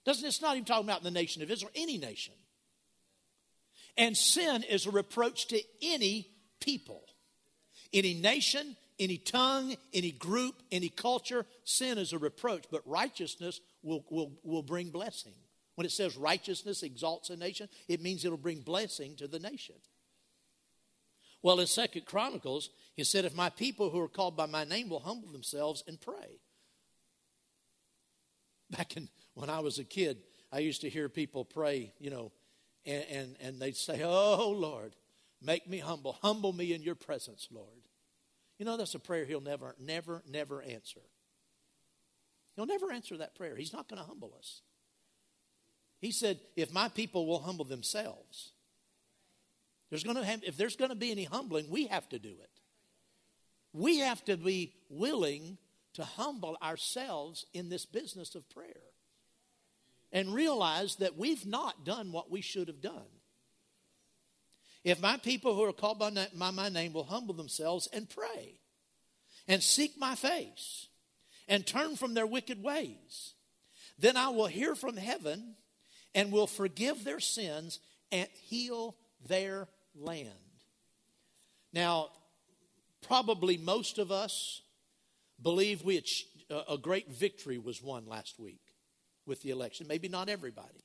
Doesn't 0.06 0.24
it's 0.24 0.40
not 0.40 0.54
even 0.54 0.64
talking 0.64 0.88
about 0.88 1.02
the 1.02 1.10
nation 1.10 1.42
of 1.42 1.50
Israel, 1.50 1.72
any 1.74 1.98
nation. 1.98 2.34
And 3.96 4.16
sin 4.16 4.62
is 4.62 4.86
a 4.86 4.92
reproach 4.92 5.48
to 5.48 5.60
any 5.82 6.28
people, 6.60 7.02
any 7.92 8.14
nation, 8.14 8.76
any 9.00 9.18
tongue, 9.18 9.74
any 9.92 10.12
group, 10.12 10.54
any 10.70 10.88
culture. 10.88 11.46
Sin 11.64 11.98
is 11.98 12.12
a 12.12 12.18
reproach, 12.18 12.66
but 12.70 12.86
righteousness 12.86 13.60
will, 13.82 14.04
will, 14.08 14.38
will 14.44 14.62
bring 14.62 14.90
blessing. 14.90 15.34
When 15.74 15.84
it 15.84 15.90
says 15.90 16.16
righteousness 16.16 16.84
exalts 16.84 17.28
a 17.28 17.36
nation, 17.36 17.68
it 17.88 18.00
means 18.00 18.24
it'll 18.24 18.38
bring 18.38 18.60
blessing 18.60 19.16
to 19.16 19.26
the 19.26 19.40
nation. 19.40 19.74
Well, 21.42 21.60
in 21.60 21.66
Second 21.66 22.04
Chronicles, 22.04 22.70
he 22.96 23.04
said, 23.04 23.24
If 23.24 23.34
my 23.34 23.50
people 23.50 23.90
who 23.90 24.00
are 24.00 24.08
called 24.08 24.36
by 24.36 24.46
my 24.46 24.64
name 24.64 24.88
will 24.88 25.00
humble 25.00 25.28
themselves 25.28 25.82
and 25.86 26.00
pray. 26.00 26.40
Back 28.70 28.96
in, 28.96 29.08
when 29.34 29.50
I 29.50 29.60
was 29.60 29.78
a 29.78 29.84
kid, 29.84 30.18
I 30.52 30.58
used 30.58 30.82
to 30.82 30.90
hear 30.90 31.08
people 31.08 31.44
pray, 31.44 31.92
you 31.98 32.10
know, 32.10 32.32
and, 32.84 33.04
and, 33.10 33.36
and 33.40 33.60
they'd 33.60 33.76
say, 33.76 34.02
Oh, 34.04 34.50
Lord, 34.50 34.94
make 35.40 35.68
me 35.68 35.78
humble. 35.78 36.18
Humble 36.22 36.52
me 36.52 36.72
in 36.74 36.82
your 36.82 36.94
presence, 36.94 37.48
Lord. 37.50 37.88
You 38.58 38.66
know, 38.66 38.76
that's 38.76 38.94
a 38.94 38.98
prayer 38.98 39.24
he'll 39.24 39.40
never, 39.40 39.74
never, 39.80 40.22
never 40.28 40.62
answer. 40.62 41.00
He'll 42.56 42.66
never 42.66 42.92
answer 42.92 43.16
that 43.16 43.34
prayer. 43.34 43.56
He's 43.56 43.72
not 43.72 43.88
going 43.88 44.00
to 44.00 44.06
humble 44.06 44.34
us. 44.36 44.60
He 46.00 46.12
said, 46.12 46.40
if 46.56 46.72
my 46.72 46.88
people 46.88 47.26
will 47.26 47.40
humble 47.40 47.64
themselves, 47.64 48.52
there's 49.90 50.04
going 50.04 50.16
to 50.16 50.24
have, 50.24 50.42
if 50.44 50.56
there's 50.56 50.76
going 50.76 50.90
to 50.90 50.96
be 50.96 51.10
any 51.10 51.24
humbling, 51.24 51.68
we 51.68 51.88
have 51.88 52.08
to 52.10 52.18
do 52.18 52.28
it. 52.28 52.50
We 53.72 53.98
have 53.98 54.24
to 54.24 54.36
be 54.36 54.72
willing 54.88 55.58
to 55.94 56.04
humble 56.04 56.56
ourselves 56.62 57.44
in 57.52 57.68
this 57.68 57.84
business 57.86 58.34
of 58.34 58.48
prayer 58.50 58.90
and 60.12 60.32
realize 60.32 60.96
that 60.96 61.18
we've 61.18 61.46
not 61.46 61.84
done 61.84 62.12
what 62.12 62.30
we 62.30 62.40
should 62.40 62.68
have 62.68 62.80
done. 62.80 63.06
If 64.82 65.00
my 65.00 65.18
people 65.18 65.54
who 65.54 65.64
are 65.64 65.72
called 65.72 65.98
by 65.98 66.10
my, 66.34 66.50
my 66.50 66.68
name 66.68 66.92
will 66.92 67.04
humble 67.04 67.34
themselves 67.34 67.88
and 67.92 68.08
pray 68.08 68.60
and 69.46 69.62
seek 69.62 69.98
my 69.98 70.14
face 70.14 70.88
and 71.48 71.66
turn 71.66 71.96
from 71.96 72.14
their 72.14 72.26
wicked 72.26 72.62
ways, 72.62 73.34
then 73.98 74.16
I 74.16 74.28
will 74.28 74.46
hear 74.46 74.74
from 74.74 74.96
heaven 74.96 75.56
and 76.14 76.32
will 76.32 76.46
forgive 76.46 77.04
their 77.04 77.20
sins 77.20 77.78
and 78.10 78.28
heal 78.32 78.96
their 79.28 79.68
land. 79.94 80.28
Now, 81.72 82.08
probably 83.06 83.56
most 83.56 83.98
of 83.98 84.10
us 84.10 84.62
believe 85.42 85.82
we 85.82 86.02
a 86.68 86.76
great 86.76 87.10
victory 87.10 87.58
was 87.58 87.82
won 87.82 88.06
last 88.06 88.38
week 88.38 88.60
with 89.26 89.42
the 89.42 89.50
election. 89.50 89.86
Maybe 89.86 90.08
not 90.08 90.28
everybody. 90.28 90.84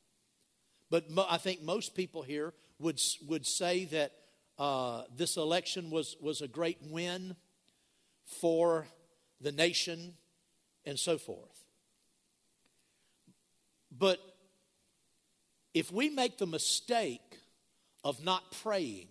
But 0.92 1.10
mo- 1.10 1.26
I 1.30 1.38
think 1.38 1.64
most 1.64 1.96
people 1.96 2.22
here 2.22 2.54
would, 2.80 3.00
would 3.28 3.46
say 3.46 3.86
that 3.86 4.12
uh, 4.60 5.04
this 5.16 5.38
election 5.38 5.90
was, 5.90 6.16
was 6.22 6.42
a 6.42 6.48
great 6.48 6.78
win 6.90 7.36
for 8.26 8.88
the 9.42 9.52
nation 9.52 10.14
and 10.86 11.00
so 11.00 11.18
forth. 11.18 11.66
But 13.98 14.20
if 15.74 15.92
we 15.92 16.10
make 16.10 16.38
the 16.38 16.48
mistake 16.48 17.40
of 18.06 18.24
not 18.24 18.52
praying 18.64 19.08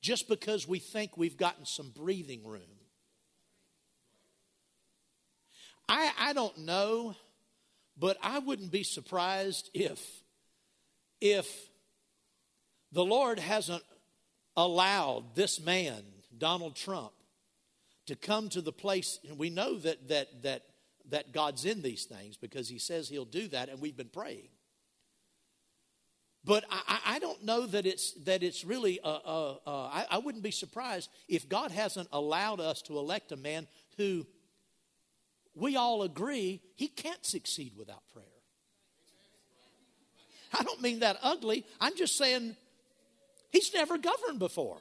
just 0.00 0.28
because 0.28 0.68
we 0.68 0.78
think 0.78 1.16
we've 1.16 1.36
gotten 1.36 1.66
some 1.66 1.90
breathing 1.90 2.46
room, 2.46 2.60
I, 5.88 6.12
I 6.18 6.32
don't 6.32 6.58
know, 6.58 7.16
but 7.98 8.16
I 8.22 8.38
wouldn't 8.38 8.70
be 8.70 8.84
surprised 8.84 9.70
if 9.74 10.00
if 11.20 11.70
the 12.92 13.04
Lord 13.04 13.38
hasn't 13.38 13.82
allowed 14.56 15.34
this 15.34 15.60
man, 15.60 16.02
Donald 16.36 16.76
Trump, 16.76 17.12
to 18.06 18.14
come 18.14 18.48
to 18.50 18.60
the 18.60 18.72
place, 18.72 19.18
and 19.28 19.38
we 19.38 19.50
know 19.50 19.78
that 19.78 20.08
that 20.08 20.42
that 20.42 20.62
that 21.10 21.32
God's 21.32 21.64
in 21.64 21.82
these 21.82 22.04
things 22.04 22.36
because 22.36 22.68
He 22.68 22.78
says 22.78 23.08
He'll 23.08 23.24
do 23.24 23.48
that, 23.48 23.68
and 23.68 23.80
we've 23.80 23.96
been 23.96 24.08
praying. 24.08 24.48
But 26.44 26.64
I, 26.70 27.00
I 27.06 27.18
don't 27.18 27.42
know 27.44 27.66
that 27.66 27.86
it's 27.86 28.12
that 28.24 28.42
it's 28.42 28.64
really. 28.64 29.00
Uh, 29.00 29.08
uh, 29.08 29.56
uh, 29.66 29.84
I, 29.86 30.06
I 30.10 30.18
wouldn't 30.18 30.44
be 30.44 30.50
surprised 30.50 31.08
if 31.26 31.48
God 31.48 31.70
hasn't 31.70 32.08
allowed 32.12 32.60
us 32.60 32.82
to 32.82 32.98
elect 32.98 33.32
a 33.32 33.36
man 33.36 33.66
who 33.96 34.26
we 35.54 35.76
all 35.76 36.02
agree 36.02 36.60
he 36.74 36.88
can't 36.88 37.24
succeed 37.24 37.72
without 37.76 38.02
prayer. 38.12 38.24
I 40.52 40.62
don't 40.62 40.82
mean 40.82 41.00
that 41.00 41.18
ugly. 41.22 41.64
I'm 41.80 41.96
just 41.96 42.16
saying 42.16 42.56
he's 43.50 43.72
never 43.72 43.96
governed 43.98 44.38
before. 44.38 44.76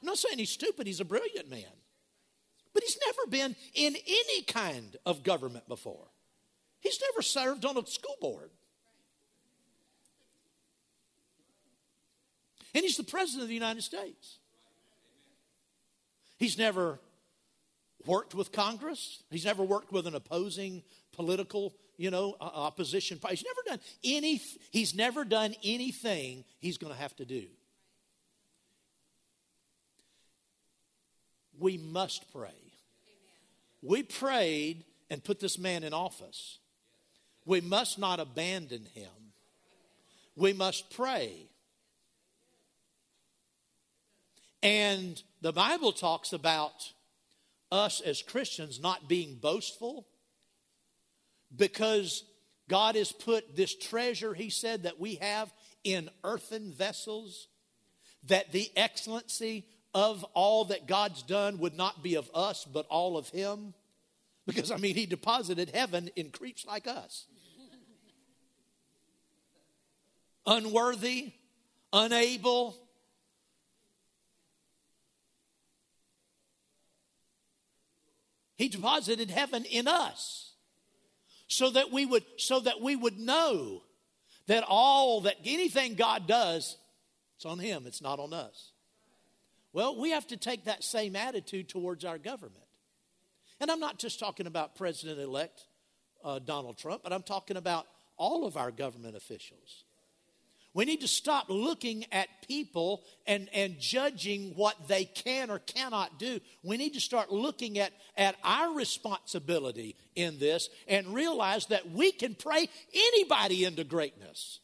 I'm 0.00 0.06
not 0.06 0.18
saying 0.18 0.38
he's 0.38 0.50
stupid, 0.50 0.86
he's 0.86 1.00
a 1.00 1.04
brilliant 1.04 1.50
man. 1.50 1.64
But 2.72 2.82
he's 2.84 2.98
never 3.06 3.28
been 3.28 3.56
in 3.74 3.96
any 4.06 4.42
kind 4.42 4.96
of 5.04 5.22
government 5.24 5.66
before. 5.68 6.06
He's 6.80 7.00
never 7.10 7.22
served 7.22 7.64
on 7.64 7.76
a 7.76 7.84
school 7.86 8.16
board. 8.20 8.50
And 12.74 12.84
he's 12.84 12.96
the 12.96 13.04
president 13.04 13.42
of 13.42 13.48
the 13.48 13.54
United 13.54 13.82
States. 13.82 14.38
He's 16.38 16.56
never 16.56 17.00
worked 18.06 18.34
with 18.34 18.52
Congress. 18.52 19.22
He's 19.30 19.44
never 19.44 19.62
worked 19.62 19.92
with 19.92 20.06
an 20.06 20.14
opposing 20.14 20.82
political, 21.12 21.74
you 21.96 22.10
know, 22.10 22.36
opposition 22.40 23.18
party. 23.18 23.36
He's 23.36 23.44
never 23.44 23.62
done 23.66 23.80
any. 24.04 24.40
He's 24.70 24.94
never 24.94 25.24
done 25.24 25.54
anything 25.64 26.44
he's 26.60 26.78
going 26.78 26.92
to 26.92 26.98
have 26.98 27.16
to 27.16 27.24
do. 27.24 27.44
We 31.58 31.76
must 31.76 32.32
pray. 32.32 32.50
We 33.82 34.04
prayed 34.04 34.84
and 35.10 35.24
put 35.24 35.40
this 35.40 35.58
man 35.58 35.82
in 35.82 35.92
office. 35.92 36.58
We 37.44 37.60
must 37.60 37.98
not 37.98 38.20
abandon 38.20 38.86
him. 38.94 39.10
We 40.36 40.52
must 40.52 40.90
pray. 40.90 41.47
And 44.62 45.22
the 45.40 45.52
Bible 45.52 45.92
talks 45.92 46.32
about 46.32 46.92
us 47.70 48.00
as 48.00 48.22
Christians 48.22 48.80
not 48.80 49.08
being 49.08 49.36
boastful 49.36 50.06
because 51.54 52.24
God 52.68 52.96
has 52.96 53.12
put 53.12 53.56
this 53.56 53.74
treasure, 53.74 54.34
He 54.34 54.50
said, 54.50 54.82
that 54.82 55.00
we 55.00 55.16
have 55.16 55.52
in 55.84 56.10
earthen 56.24 56.72
vessels, 56.72 57.48
that 58.24 58.52
the 58.52 58.70
excellency 58.76 59.66
of 59.94 60.24
all 60.34 60.66
that 60.66 60.86
God's 60.86 61.22
done 61.22 61.58
would 61.58 61.76
not 61.76 62.02
be 62.02 62.16
of 62.16 62.30
us, 62.34 62.64
but 62.64 62.86
all 62.88 63.16
of 63.16 63.28
Him. 63.30 63.74
Because, 64.46 64.70
I 64.70 64.76
mean, 64.76 64.94
He 64.94 65.06
deposited 65.06 65.70
heaven 65.70 66.10
in 66.16 66.30
creeps 66.30 66.66
like 66.66 66.86
us. 66.86 67.26
Unworthy, 70.46 71.32
unable, 71.92 72.76
He 78.58 78.68
deposited 78.68 79.30
heaven 79.30 79.64
in 79.64 79.86
us 79.86 80.52
so 81.46 81.70
that 81.70 81.92
we 81.92 82.04
would 82.04 82.24
so 82.36 82.58
that 82.58 82.80
we 82.82 82.96
would 82.96 83.18
know 83.18 83.84
that 84.48 84.64
all 84.66 85.22
that 85.22 85.36
anything 85.44 85.94
God 85.94 86.26
does 86.26 86.76
it's 87.36 87.46
on 87.46 87.60
him 87.60 87.84
it's 87.86 88.02
not 88.02 88.18
on 88.18 88.34
us. 88.34 88.72
Well, 89.72 89.98
we 89.98 90.10
have 90.10 90.26
to 90.28 90.36
take 90.36 90.64
that 90.64 90.82
same 90.82 91.14
attitude 91.14 91.68
towards 91.68 92.04
our 92.04 92.18
government. 92.18 92.64
And 93.60 93.70
I'm 93.70 93.80
not 93.80 93.98
just 93.98 94.18
talking 94.18 94.48
about 94.48 94.74
President 94.74 95.20
elect 95.20 95.62
uh, 96.24 96.40
Donald 96.40 96.78
Trump, 96.78 97.04
but 97.04 97.12
I'm 97.12 97.22
talking 97.22 97.56
about 97.56 97.86
all 98.16 98.44
of 98.44 98.56
our 98.56 98.72
government 98.72 99.14
officials. 99.14 99.84
We 100.74 100.84
need 100.84 101.00
to 101.00 101.08
stop 101.08 101.46
looking 101.48 102.04
at 102.12 102.28
people 102.46 103.02
and, 103.26 103.48
and 103.52 103.78
judging 103.78 104.52
what 104.54 104.76
they 104.86 105.06
can 105.06 105.50
or 105.50 105.58
cannot 105.58 106.18
do. 106.18 106.40
We 106.62 106.76
need 106.76 106.94
to 106.94 107.00
start 107.00 107.32
looking 107.32 107.78
at, 107.78 107.92
at 108.16 108.36
our 108.44 108.74
responsibility 108.74 109.96
in 110.14 110.38
this 110.38 110.68
and 110.86 111.14
realize 111.14 111.66
that 111.66 111.90
we 111.90 112.12
can 112.12 112.34
pray 112.34 112.68
anybody 112.94 113.64
into 113.64 113.82
greatness. 113.82 114.60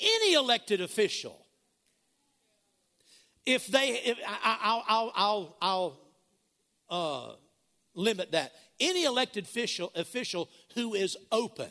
Any 0.00 0.34
elected 0.34 0.80
official. 0.80 1.44
If 3.44 3.66
they, 3.66 3.88
if, 4.04 4.18
I, 4.26 4.74
will 4.74 4.84
I'll, 4.86 5.12
I'll, 5.16 5.56
I'll 6.90 7.30
uh, 7.30 7.32
limit 7.94 8.32
that. 8.32 8.52
Any 8.78 9.04
elected 9.04 9.44
official, 9.44 9.90
official 9.96 10.50
who 10.74 10.94
is 10.94 11.16
open 11.32 11.70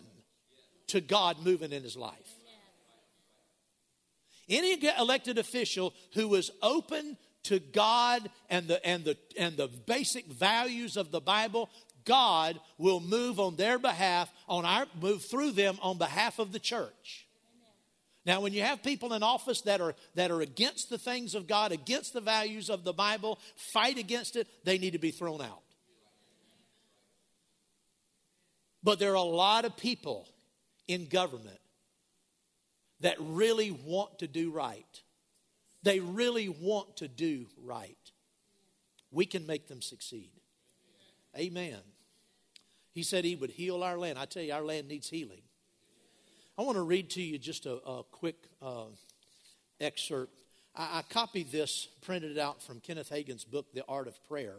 to 0.88 1.02
God 1.02 1.38
moving 1.44 1.72
in 1.72 1.84
his 1.84 1.98
life. 1.98 2.16
Any 4.50 4.78
elected 4.98 5.38
official 5.38 5.94
who 6.14 6.34
is 6.36 6.52
open 6.62 7.18
to 7.44 7.60
God 7.60 8.30
and 8.50 8.68
the, 8.68 8.86
and, 8.86 9.04
the, 9.04 9.18
and 9.38 9.58
the 9.58 9.68
basic 9.68 10.26
values 10.28 10.96
of 10.96 11.12
the 11.12 11.20
Bible, 11.20 11.70
God 12.06 12.60
will 12.78 13.02
move 13.02 13.40
on 13.40 13.58
their 13.58 13.78
behalf, 13.78 14.32
on 14.48 14.66
our 14.66 14.86
move 15.02 15.24
through 15.24 15.52
them 15.52 15.78
on 15.82 15.98
behalf 15.98 16.40
of 16.40 16.52
the 16.52 16.60
church. 16.60 17.28
Now, 18.26 18.42
when 18.42 18.52
you 18.52 18.62
have 18.62 18.84
people 18.84 19.14
in 19.14 19.24
office 19.24 19.62
that 19.62 19.80
are, 19.80 19.96
that 20.16 20.32
are 20.32 20.42
against 20.42 20.90
the 20.90 20.98
things 20.98 21.36
of 21.36 21.48
God, 21.48 21.72
against 21.72 22.14
the 22.14 22.20
values 22.22 22.70
of 22.70 22.84
the 22.84 22.92
Bible, 22.92 23.40
fight 23.56 23.98
against 23.98 24.36
it, 24.36 24.48
they 24.66 24.78
need 24.78 24.92
to 24.92 25.00
be 25.00 25.12
thrown 25.12 25.42
out. 25.42 25.62
But 28.84 29.00
there 29.00 29.12
are 29.12 29.16
a 29.16 29.22
lot 29.22 29.64
of 29.64 29.78
people 29.78 30.28
in 30.88 31.06
government 31.08 31.60
that 33.02 33.16
really 33.20 33.72
want 33.72 34.20
to 34.20 34.28
do 34.28 34.52
right. 34.52 35.02
They 35.84 36.00
really 36.00 36.50
want 36.50 36.98
to 36.98 37.08
do 37.08 37.46
right. 37.64 37.96
We 39.12 39.26
can 39.26 39.46
make 39.46 39.68
them 39.68 39.82
succeed. 39.82 40.32
Amen. 41.38 41.80
He 42.92 43.04
said 43.04 43.24
he 43.24 43.36
would 43.36 43.52
heal 43.52 43.84
our 43.84 43.98
land. 43.98 44.18
I 44.18 44.26
tell 44.26 44.42
you, 44.42 44.54
our 44.54 44.64
land 44.64 44.88
needs 44.88 45.10
healing. 45.10 45.42
I 46.58 46.64
want 46.64 46.78
to 46.78 46.82
read 46.82 47.12
to 47.12 47.22
you 47.22 47.38
just 47.38 47.68
a, 47.68 47.76
a 47.88 48.04
quick 48.04 48.38
uh, 48.62 48.86
excerpt. 49.80 50.34
I, 50.76 51.00
I, 51.00 51.02
copied 51.14 51.52
this, 51.52 51.88
printed 52.02 52.32
it 52.32 52.40
out 52.40 52.64
from 52.64 52.80
Kenneth 52.80 53.10
Hagin's 53.10 53.44
book, 53.44 53.68
The 53.76 53.84
Art 53.88 54.08
of 54.08 54.18
Prayer. 54.28 54.56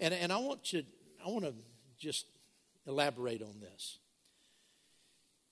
And, 0.00 0.12
and 0.12 0.32
I 0.32 0.38
want 0.38 0.72
you, 0.72 0.82
I 1.24 1.28
want 1.28 1.44
to 1.44 1.54
just 1.98 2.26
elaborate 2.88 3.42
on 3.42 3.60
this. 3.60 3.99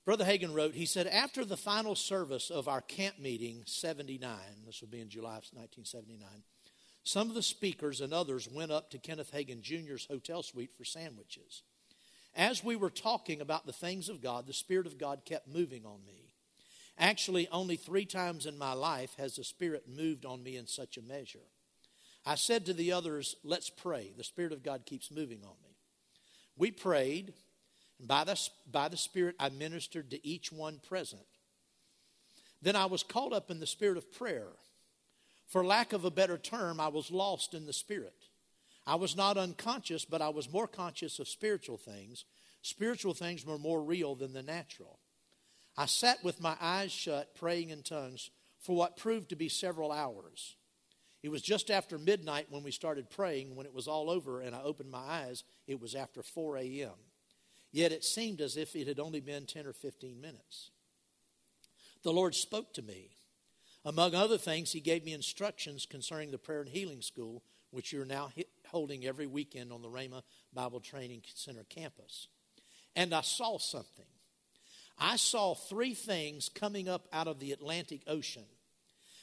Brother 0.09 0.25
Hagin 0.25 0.55
wrote, 0.55 0.75
he 0.75 0.87
said, 0.87 1.07
after 1.07 1.45
the 1.45 1.55
final 1.55 1.95
service 1.95 2.49
of 2.49 2.67
our 2.67 2.81
camp 2.81 3.19
meeting, 3.19 3.63
79, 3.67 4.39
this 4.65 4.81
would 4.81 4.91
be 4.91 5.03
in 5.03 5.11
July 5.11 5.37
of 5.37 5.45
1979, 5.53 6.27
some 7.05 7.29
of 7.29 7.35
the 7.35 7.43
speakers 7.43 8.01
and 8.01 8.15
others 8.15 8.49
went 8.51 8.73
up 8.73 8.91
to 8.91 8.99
Kenneth 8.99 9.31
Hagin 9.35 9.61
Jr.'s 9.61 10.07
hotel 10.11 10.43
suite 10.43 10.71
for 10.75 10.87
sandwiches. 10.87 11.63
As 12.35 12.65
we 12.65 12.75
were 12.75 12.89
talking 12.89 13.43
about 13.43 13.67
the 13.67 13.73
things 13.75 14.09
of 14.09 14.23
God, 14.23 14.47
the 14.47 14.55
Spirit 14.55 14.87
of 14.87 14.97
God 14.97 15.27
kept 15.27 15.47
moving 15.47 15.85
on 15.85 15.99
me. 16.07 16.33
Actually, 16.97 17.47
only 17.53 17.77
three 17.77 18.07
times 18.07 18.47
in 18.47 18.57
my 18.57 18.73
life 18.73 19.15
has 19.19 19.37
the 19.37 19.45
Spirit 19.45 19.91
moved 19.95 20.25
on 20.25 20.43
me 20.43 20.57
in 20.57 20.67
such 20.67 20.97
a 20.97 21.03
measure. 21.03 21.45
I 22.25 22.37
said 22.37 22.65
to 22.65 22.73
the 22.73 22.93
others, 22.93 23.37
Let's 23.45 23.69
pray. 23.69 24.15
The 24.17 24.25
Spirit 24.25 24.53
of 24.53 24.63
God 24.63 24.87
keeps 24.87 25.11
moving 25.11 25.41
on 25.45 25.57
me. 25.63 25.77
We 26.57 26.71
prayed, 26.71 27.35
by 28.01 28.25
the, 28.25 28.39
by 28.71 28.89
the 28.89 28.97
Spirit, 28.97 29.37
I 29.39 29.49
ministered 29.49 30.11
to 30.11 30.27
each 30.27 30.53
one 30.53 30.81
present. 30.87 31.27
Then 32.63 32.77
I 32.77 32.87
was 32.87 33.03
caught 33.03 33.33
up 33.33 33.51
in 33.51 33.61
the 33.61 33.67
spirit 33.67 33.97
of 33.97 34.13
prayer. 34.13 34.49
For 35.47 35.65
lack 35.65 35.93
of 35.93 36.05
a 36.05 36.11
better 36.11 36.39
term, 36.39 36.81
I 36.81 36.89
was 36.89 37.11
lost 37.11 37.55
in 37.55 37.67
the 37.67 37.73
Spirit. 37.73 38.15
I 38.87 38.97
was 38.97 39.17
not 39.17 39.37
unconscious, 39.37 40.05
but 40.05 40.23
I 40.23 40.29
was 40.29 40.53
more 40.53 40.67
conscious 40.67 41.19
of 41.19 41.29
spiritual 41.29 41.77
things. 41.77 42.25
Spiritual 42.63 43.15
things 43.15 43.45
were 43.45 43.59
more 43.59 43.83
real 43.83 44.15
than 44.15 44.33
the 44.33 44.43
natural. 44.43 44.99
I 45.77 45.87
sat 45.87 46.25
with 46.25 46.41
my 46.41 46.57
eyes 46.61 46.91
shut, 46.91 47.35
praying 47.35 47.71
in 47.71 47.83
tongues 47.83 48.31
for 48.61 48.75
what 48.75 48.97
proved 48.97 49.29
to 49.31 49.37
be 49.37 49.49
several 49.49 49.93
hours. 49.93 50.57
It 51.23 51.31
was 51.31 51.43
just 51.43 51.71
after 51.71 51.99
midnight 51.99 52.47
when 52.51 52.63
we 52.63 52.71
started 52.71 53.11
praying. 53.11 53.57
When 53.57 53.67
it 53.67 53.75
was 53.75 53.89
all 53.89 54.11
over 54.11 54.41
and 54.41 54.55
I 54.55 54.63
opened 54.63 54.91
my 54.91 54.99
eyes, 54.99 55.45
it 55.67 55.81
was 55.81 55.95
after 55.95 56.23
4 56.23 56.59
a.m. 56.59 56.91
Yet 57.79 57.93
it 57.93 58.03
seemed 58.03 58.41
as 58.41 58.57
if 58.57 58.75
it 58.75 58.89
had 58.89 58.99
only 58.99 59.21
been 59.21 59.47
10 59.47 59.65
or 59.65 59.73
15 59.73 60.21
minutes. 60.21 60.73
The 62.03 62.13
Lord 62.13 62.35
spoke 62.35 62.75
to 62.75 62.83
me. 62.83 63.11
Among 63.85 64.17
other 64.17 64.37
things, 64.37 64.73
He 64.73 64.81
gave 64.81 65.05
me 65.05 65.13
instructions 65.13 65.87
concerning 65.87 66.33
the 66.33 66.39
prayer 66.39 66.61
and 66.61 66.69
healing 66.69 67.03
school, 67.03 67.45
which 67.71 67.93
you're 67.93 68.05
now 68.05 68.31
holding 68.67 69.07
every 69.07 69.29
weekend 69.29 69.73
on 69.73 69.83
the 69.83 69.89
Rhema 69.89 70.23
Bible 70.53 70.81
Training 70.81 71.23
Center 71.37 71.63
campus. 71.69 72.27
And 72.97 73.15
I 73.15 73.21
saw 73.21 73.59
something. 73.59 74.11
I 74.99 75.15
saw 75.15 75.55
three 75.55 75.95
things 75.95 76.49
coming 76.49 76.89
up 76.89 77.07
out 77.13 77.29
of 77.29 77.39
the 77.39 77.53
Atlantic 77.53 78.01
Ocean. 78.09 78.47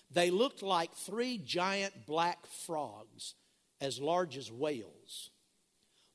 They 0.10 0.32
looked 0.32 0.64
like 0.64 0.96
three 0.96 1.40
giant 1.40 2.06
black 2.06 2.48
frogs 2.48 3.34
as 3.82 4.00
large 4.00 4.38
as 4.38 4.50
whales. 4.50 5.30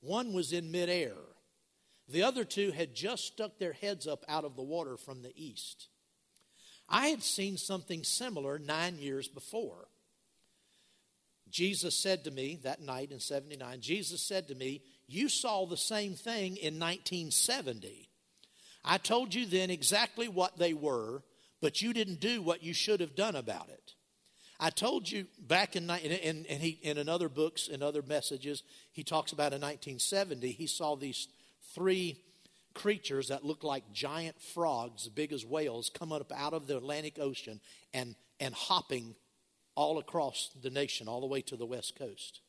One 0.00 0.32
was 0.32 0.54
in 0.54 0.70
midair. 0.72 1.12
The 2.10 2.22
other 2.22 2.44
two 2.44 2.72
had 2.72 2.94
just 2.94 3.24
stuck 3.26 3.58
their 3.58 3.72
heads 3.72 4.06
up 4.06 4.24
out 4.28 4.44
of 4.44 4.56
the 4.56 4.62
water 4.62 4.96
from 4.96 5.22
the 5.22 5.32
east. 5.36 5.88
I 6.88 7.08
had 7.08 7.22
seen 7.22 7.56
something 7.56 8.02
similar 8.02 8.58
nine 8.58 8.98
years 8.98 9.28
before. 9.28 9.86
Jesus 11.50 11.94
said 11.94 12.24
to 12.24 12.30
me 12.30 12.58
that 12.62 12.80
night 12.80 13.12
in 13.12 13.20
79, 13.20 13.80
Jesus 13.80 14.22
said 14.22 14.48
to 14.48 14.54
me, 14.54 14.82
You 15.06 15.28
saw 15.28 15.66
the 15.66 15.76
same 15.76 16.14
thing 16.14 16.56
in 16.56 16.78
1970. 16.78 18.08
I 18.84 18.98
told 18.98 19.34
you 19.34 19.46
then 19.46 19.70
exactly 19.70 20.26
what 20.28 20.58
they 20.58 20.74
were, 20.74 21.22
but 21.60 21.82
you 21.82 21.92
didn't 21.92 22.20
do 22.20 22.40
what 22.42 22.62
you 22.62 22.72
should 22.72 23.00
have 23.00 23.14
done 23.14 23.36
about 23.36 23.68
it. 23.68 23.94
I 24.58 24.70
told 24.70 25.10
you 25.10 25.26
back 25.38 25.74
in, 25.74 25.88
and, 25.88 26.46
and 26.46 26.62
he, 26.62 26.78
in 26.82 27.08
other 27.08 27.28
books 27.28 27.68
and 27.68 27.82
other 27.82 28.02
messages, 28.02 28.62
he 28.92 29.02
talks 29.02 29.32
about 29.32 29.52
in 29.52 29.60
1970, 29.60 30.52
he 30.52 30.66
saw 30.66 30.96
these 30.96 31.28
three 31.74 32.20
creatures 32.74 33.28
that 33.28 33.44
look 33.44 33.64
like 33.64 33.92
giant 33.92 34.40
frogs, 34.40 35.08
big 35.08 35.32
as 35.32 35.44
whales, 35.44 35.90
come 35.90 36.12
up 36.12 36.32
out 36.34 36.54
of 36.54 36.66
the 36.66 36.76
Atlantic 36.76 37.18
Ocean 37.18 37.60
and, 37.92 38.14
and 38.38 38.54
hopping 38.54 39.14
all 39.74 39.98
across 39.98 40.50
the 40.62 40.70
nation, 40.70 41.08
all 41.08 41.20
the 41.20 41.26
way 41.26 41.40
to 41.42 41.56
the 41.56 41.66
west 41.66 41.96
coast. 41.96 42.40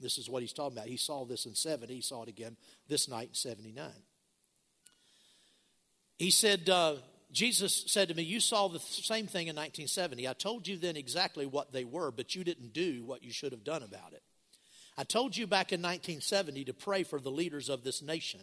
This 0.00 0.18
is 0.18 0.28
what 0.30 0.42
he's 0.42 0.52
talking 0.52 0.76
about. 0.76 0.88
He 0.88 0.96
saw 0.96 1.24
this 1.24 1.46
in 1.46 1.54
70, 1.54 1.94
he 1.94 2.00
saw 2.00 2.22
it 2.22 2.28
again 2.28 2.56
this 2.88 3.08
night 3.08 3.28
in 3.28 3.34
79. 3.34 3.90
He 6.18 6.30
said, 6.30 6.68
uh, 6.68 6.96
Jesus 7.30 7.84
said 7.86 8.08
to 8.08 8.14
me, 8.14 8.22
You 8.22 8.40
saw 8.40 8.68
the 8.68 8.80
same 8.80 9.26
thing 9.26 9.48
in 9.48 9.56
1970. 9.56 10.26
I 10.26 10.32
told 10.32 10.66
you 10.66 10.76
then 10.76 10.96
exactly 10.96 11.46
what 11.46 11.72
they 11.72 11.84
were, 11.84 12.10
but 12.10 12.34
you 12.34 12.44
didn't 12.44 12.72
do 12.72 13.04
what 13.04 13.22
you 13.22 13.32
should 13.32 13.52
have 13.52 13.64
done 13.64 13.82
about 13.82 14.12
it. 14.12 14.22
I 14.98 15.04
told 15.04 15.36
you 15.36 15.46
back 15.46 15.72
in 15.72 15.80
1970 15.80 16.64
to 16.64 16.74
pray 16.74 17.04
for 17.04 17.20
the 17.20 17.30
leaders 17.30 17.68
of 17.68 17.84
this 17.84 18.02
nation. 18.02 18.40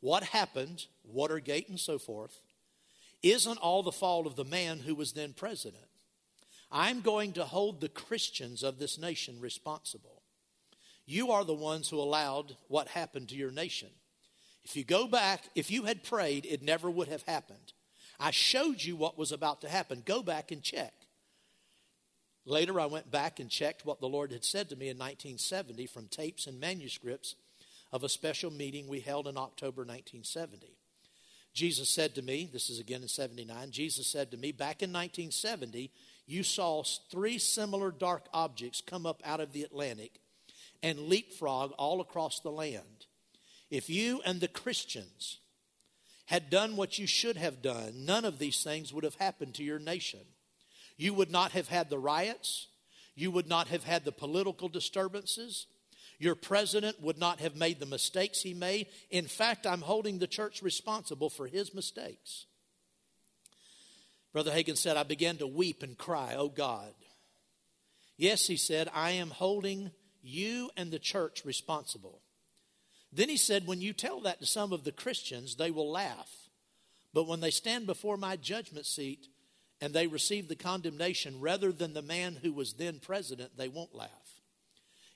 What 0.00 0.24
happened, 0.24 0.86
Watergate 1.04 1.68
and 1.68 1.78
so 1.78 2.00
forth, 2.00 2.40
isn't 3.22 3.58
all 3.58 3.84
the 3.84 3.92
fault 3.92 4.26
of 4.26 4.34
the 4.34 4.44
man 4.44 4.80
who 4.80 4.96
was 4.96 5.12
then 5.12 5.34
president. 5.34 5.86
I'm 6.72 7.00
going 7.00 7.32
to 7.34 7.44
hold 7.44 7.80
the 7.80 7.88
Christians 7.88 8.64
of 8.64 8.80
this 8.80 8.98
nation 8.98 9.40
responsible. 9.40 10.22
You 11.06 11.30
are 11.30 11.44
the 11.44 11.54
ones 11.54 11.88
who 11.88 12.00
allowed 12.00 12.56
what 12.66 12.88
happened 12.88 13.28
to 13.28 13.36
your 13.36 13.52
nation. 13.52 13.90
If 14.64 14.74
you 14.74 14.82
go 14.82 15.06
back, 15.06 15.44
if 15.54 15.70
you 15.70 15.84
had 15.84 16.02
prayed, 16.02 16.44
it 16.44 16.60
never 16.60 16.90
would 16.90 17.06
have 17.06 17.22
happened. 17.22 17.72
I 18.18 18.32
showed 18.32 18.82
you 18.82 18.96
what 18.96 19.16
was 19.16 19.30
about 19.30 19.60
to 19.60 19.68
happen. 19.68 20.02
Go 20.04 20.24
back 20.24 20.50
and 20.50 20.60
check. 20.60 20.92
Later, 22.48 22.80
I 22.80 22.86
went 22.86 23.10
back 23.10 23.40
and 23.40 23.50
checked 23.50 23.84
what 23.84 24.00
the 24.00 24.08
Lord 24.08 24.32
had 24.32 24.42
said 24.42 24.70
to 24.70 24.76
me 24.76 24.88
in 24.88 24.96
1970 24.96 25.86
from 25.86 26.06
tapes 26.06 26.46
and 26.46 26.58
manuscripts 26.58 27.34
of 27.92 28.04
a 28.04 28.08
special 28.08 28.50
meeting 28.50 28.88
we 28.88 29.00
held 29.00 29.28
in 29.28 29.36
October 29.36 29.82
1970. 29.82 30.78
Jesus 31.52 31.90
said 31.90 32.14
to 32.14 32.22
me, 32.22 32.48
this 32.50 32.70
is 32.70 32.80
again 32.80 33.02
in 33.02 33.08
79, 33.08 33.70
Jesus 33.70 34.06
said 34.06 34.30
to 34.30 34.38
me, 34.38 34.52
back 34.52 34.82
in 34.82 34.90
1970, 34.90 35.90
you 36.26 36.42
saw 36.42 36.82
three 37.10 37.36
similar 37.36 37.90
dark 37.90 38.26
objects 38.32 38.80
come 38.80 39.04
up 39.04 39.20
out 39.26 39.40
of 39.40 39.52
the 39.52 39.62
Atlantic 39.62 40.20
and 40.82 41.00
leapfrog 41.00 41.72
all 41.72 42.00
across 42.00 42.40
the 42.40 42.50
land. 42.50 43.06
If 43.70 43.90
you 43.90 44.22
and 44.24 44.40
the 44.40 44.48
Christians 44.48 45.38
had 46.26 46.48
done 46.48 46.76
what 46.76 46.98
you 46.98 47.06
should 47.06 47.36
have 47.36 47.60
done, 47.60 48.06
none 48.06 48.24
of 48.24 48.38
these 48.38 48.62
things 48.62 48.90
would 48.92 49.04
have 49.04 49.16
happened 49.16 49.54
to 49.56 49.64
your 49.64 49.78
nation. 49.78 50.20
You 50.98 51.14
would 51.14 51.30
not 51.30 51.52
have 51.52 51.68
had 51.68 51.88
the 51.88 51.98
riots. 51.98 52.66
You 53.14 53.30
would 53.30 53.48
not 53.48 53.68
have 53.68 53.84
had 53.84 54.04
the 54.04 54.12
political 54.12 54.68
disturbances. 54.68 55.66
Your 56.18 56.34
president 56.34 57.00
would 57.00 57.18
not 57.18 57.40
have 57.40 57.56
made 57.56 57.78
the 57.78 57.86
mistakes 57.86 58.42
he 58.42 58.52
made. 58.52 58.88
In 59.08 59.26
fact, 59.26 59.66
I'm 59.66 59.80
holding 59.80 60.18
the 60.18 60.26
church 60.26 60.60
responsible 60.60 61.30
for 61.30 61.46
his 61.46 61.72
mistakes. 61.72 62.46
Brother 64.32 64.50
Hagin 64.50 64.76
said, 64.76 64.96
I 64.96 65.04
began 65.04 65.36
to 65.38 65.46
weep 65.46 65.82
and 65.82 65.96
cry, 65.96 66.34
Oh 66.36 66.48
God. 66.48 66.92
Yes, 68.16 68.48
he 68.48 68.56
said, 68.56 68.90
I 68.92 69.12
am 69.12 69.30
holding 69.30 69.92
you 70.22 70.70
and 70.76 70.90
the 70.90 70.98
church 70.98 71.44
responsible. 71.44 72.20
Then 73.12 73.28
he 73.28 73.36
said, 73.36 73.66
When 73.66 73.80
you 73.80 73.92
tell 73.92 74.20
that 74.22 74.40
to 74.40 74.46
some 74.46 74.72
of 74.72 74.82
the 74.82 74.92
Christians, 74.92 75.54
they 75.54 75.70
will 75.70 75.90
laugh. 75.90 76.30
But 77.14 77.28
when 77.28 77.40
they 77.40 77.50
stand 77.52 77.86
before 77.86 78.16
my 78.16 78.36
judgment 78.36 78.86
seat 78.86 79.28
and 79.80 79.94
they 79.94 80.06
receive 80.06 80.48
the 80.48 80.56
condemnation 80.56 81.40
rather 81.40 81.72
than 81.72 81.94
the 81.94 82.02
man 82.02 82.38
who 82.42 82.52
was 82.52 82.74
then 82.74 82.98
president, 83.00 83.56
they 83.56 83.68
won't 83.68 83.94
laugh. 83.94 84.10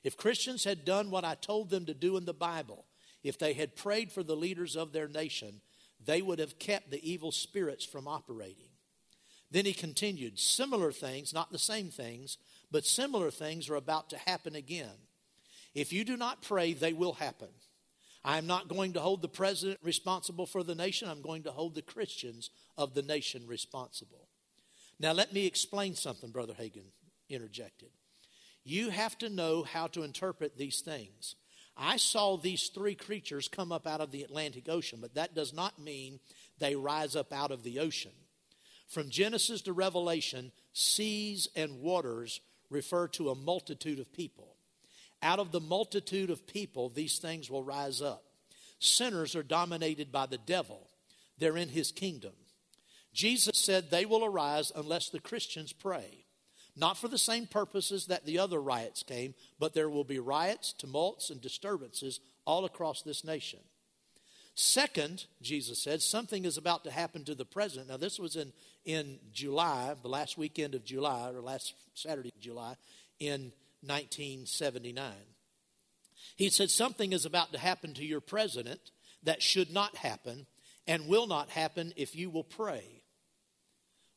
If 0.04 0.16
Christians 0.16 0.64
had 0.64 0.84
done 0.84 1.10
what 1.10 1.24
I 1.24 1.34
told 1.34 1.70
them 1.70 1.86
to 1.86 1.94
do 1.94 2.16
in 2.16 2.24
the 2.24 2.34
Bible, 2.34 2.84
if 3.22 3.38
they 3.38 3.52
had 3.52 3.76
prayed 3.76 4.10
for 4.10 4.22
the 4.22 4.36
leaders 4.36 4.76
of 4.76 4.92
their 4.92 5.08
nation, 5.08 5.60
they 6.04 6.22
would 6.22 6.38
have 6.38 6.58
kept 6.58 6.90
the 6.90 7.08
evil 7.08 7.30
spirits 7.30 7.84
from 7.84 8.08
operating. 8.08 8.70
Then 9.50 9.64
he 9.64 9.74
continued, 9.74 10.38
Similar 10.38 10.92
things, 10.92 11.32
not 11.32 11.52
the 11.52 11.58
same 11.58 11.90
things, 11.90 12.38
but 12.70 12.86
similar 12.86 13.30
things 13.30 13.68
are 13.68 13.76
about 13.76 14.10
to 14.10 14.18
happen 14.18 14.54
again. 14.56 14.96
If 15.74 15.92
you 15.92 16.04
do 16.04 16.16
not 16.16 16.42
pray, 16.42 16.72
they 16.72 16.92
will 16.92 17.14
happen. 17.14 17.48
I'm 18.24 18.46
not 18.46 18.68
going 18.68 18.92
to 18.94 19.00
hold 19.00 19.20
the 19.20 19.28
president 19.28 19.80
responsible 19.82 20.46
for 20.46 20.62
the 20.62 20.74
nation. 20.74 21.08
I'm 21.08 21.22
going 21.22 21.42
to 21.44 21.50
hold 21.50 21.74
the 21.74 21.82
Christians 21.82 22.50
of 22.76 22.94
the 22.94 23.02
nation 23.02 23.46
responsible. 23.46 24.28
Now, 25.00 25.12
let 25.12 25.32
me 25.32 25.46
explain 25.46 25.94
something, 25.94 26.30
Brother 26.30 26.54
Hagin 26.54 26.92
interjected. 27.28 27.90
You 28.64 28.90
have 28.90 29.18
to 29.18 29.28
know 29.28 29.64
how 29.64 29.88
to 29.88 30.02
interpret 30.02 30.56
these 30.56 30.80
things. 30.80 31.34
I 31.76 31.96
saw 31.96 32.36
these 32.36 32.68
three 32.68 32.94
creatures 32.94 33.48
come 33.48 33.72
up 33.72 33.86
out 33.86 34.00
of 34.00 34.10
the 34.10 34.22
Atlantic 34.22 34.68
Ocean, 34.68 34.98
but 35.00 35.14
that 35.14 35.34
does 35.34 35.52
not 35.52 35.80
mean 35.80 36.20
they 36.58 36.76
rise 36.76 37.16
up 37.16 37.32
out 37.32 37.50
of 37.50 37.62
the 37.62 37.80
ocean. 37.80 38.12
From 38.86 39.08
Genesis 39.08 39.62
to 39.62 39.72
Revelation, 39.72 40.52
seas 40.74 41.48
and 41.56 41.80
waters 41.80 42.40
refer 42.68 43.08
to 43.08 43.30
a 43.30 43.34
multitude 43.34 43.98
of 43.98 44.12
people. 44.12 44.56
Out 45.22 45.38
of 45.38 45.50
the 45.50 45.60
multitude 45.60 46.30
of 46.30 46.46
people, 46.46 46.88
these 46.88 47.18
things 47.18 47.50
will 47.50 47.62
rise 47.62 48.02
up. 48.02 48.24
Sinners 48.78 49.34
are 49.34 49.42
dominated 49.42 50.12
by 50.12 50.26
the 50.26 50.38
devil, 50.38 50.88
they're 51.38 51.56
in 51.56 51.68
his 51.68 51.90
kingdom. 51.90 52.32
Jesus 53.12 53.58
said 53.58 53.90
they 53.90 54.04
will 54.04 54.24
arise 54.24 54.72
unless 54.74 55.08
the 55.08 55.20
Christians 55.20 55.72
pray. 55.72 56.24
Not 56.74 56.96
for 56.96 57.08
the 57.08 57.18
same 57.18 57.46
purposes 57.46 58.06
that 58.06 58.24
the 58.24 58.38
other 58.38 58.60
riots 58.60 59.02
came, 59.02 59.34
but 59.58 59.74
there 59.74 59.90
will 59.90 60.04
be 60.04 60.18
riots, 60.18 60.72
tumults, 60.72 61.28
and 61.28 61.40
disturbances 61.40 62.20
all 62.46 62.64
across 62.64 63.02
this 63.02 63.24
nation. 63.24 63.60
Second, 64.54 65.26
Jesus 65.40 65.82
said, 65.82 66.02
something 66.02 66.44
is 66.44 66.56
about 66.56 66.84
to 66.84 66.90
happen 66.90 67.24
to 67.24 67.34
the 67.34 67.44
president. 67.44 67.88
Now, 67.88 67.96
this 67.96 68.18
was 68.18 68.36
in, 68.36 68.52
in 68.84 69.18
July, 69.32 69.94
the 70.00 70.08
last 70.08 70.36
weekend 70.36 70.74
of 70.74 70.84
July, 70.84 71.30
or 71.30 71.40
last 71.40 71.74
Saturday 71.94 72.30
of 72.34 72.40
July, 72.40 72.76
in 73.18 73.52
1979. 73.82 75.12
He 76.36 76.50
said, 76.50 76.70
Something 76.70 77.12
is 77.12 77.24
about 77.24 77.52
to 77.52 77.58
happen 77.58 77.94
to 77.94 78.04
your 78.04 78.20
president 78.20 78.90
that 79.22 79.42
should 79.42 79.72
not 79.72 79.96
happen 79.96 80.46
and 80.86 81.08
will 81.08 81.26
not 81.26 81.50
happen 81.50 81.92
if 81.96 82.14
you 82.14 82.30
will 82.30 82.44
pray. 82.44 83.01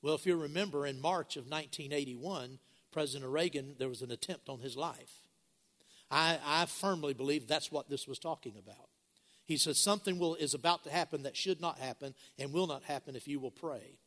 Well, 0.06 0.14
if 0.14 0.28
you 0.28 0.36
remember, 0.36 0.86
in 0.86 1.02
March 1.02 1.36
of 1.36 1.46
1981, 1.46 2.60
President 2.92 3.32
Reagan, 3.32 3.74
there 3.80 3.90
was 3.90 4.04
an 4.04 4.12
attempt 4.12 4.50
on 4.50 4.60
his 4.60 4.78
life. 4.78 5.24
I, 6.12 6.38
I 6.46 6.68
firmly 6.68 7.16
believe 7.16 7.48
that's 7.48 7.72
what 7.72 7.90
this 7.90 8.08
was 8.08 8.20
talking 8.20 8.54
about. 8.56 8.88
He 9.46 9.58
says 9.58 9.80
something 9.80 10.20
will, 10.20 10.36
is 10.36 10.54
about 10.54 10.84
to 10.84 10.92
happen 10.92 11.24
that 11.24 11.36
should 11.36 11.60
not 11.60 11.80
happen 11.80 12.14
and 12.38 12.54
will 12.54 12.68
not 12.68 12.84
happen 12.84 13.16
if 13.16 13.28
you 13.28 13.40
will 13.40 13.50
pray. 13.50 13.98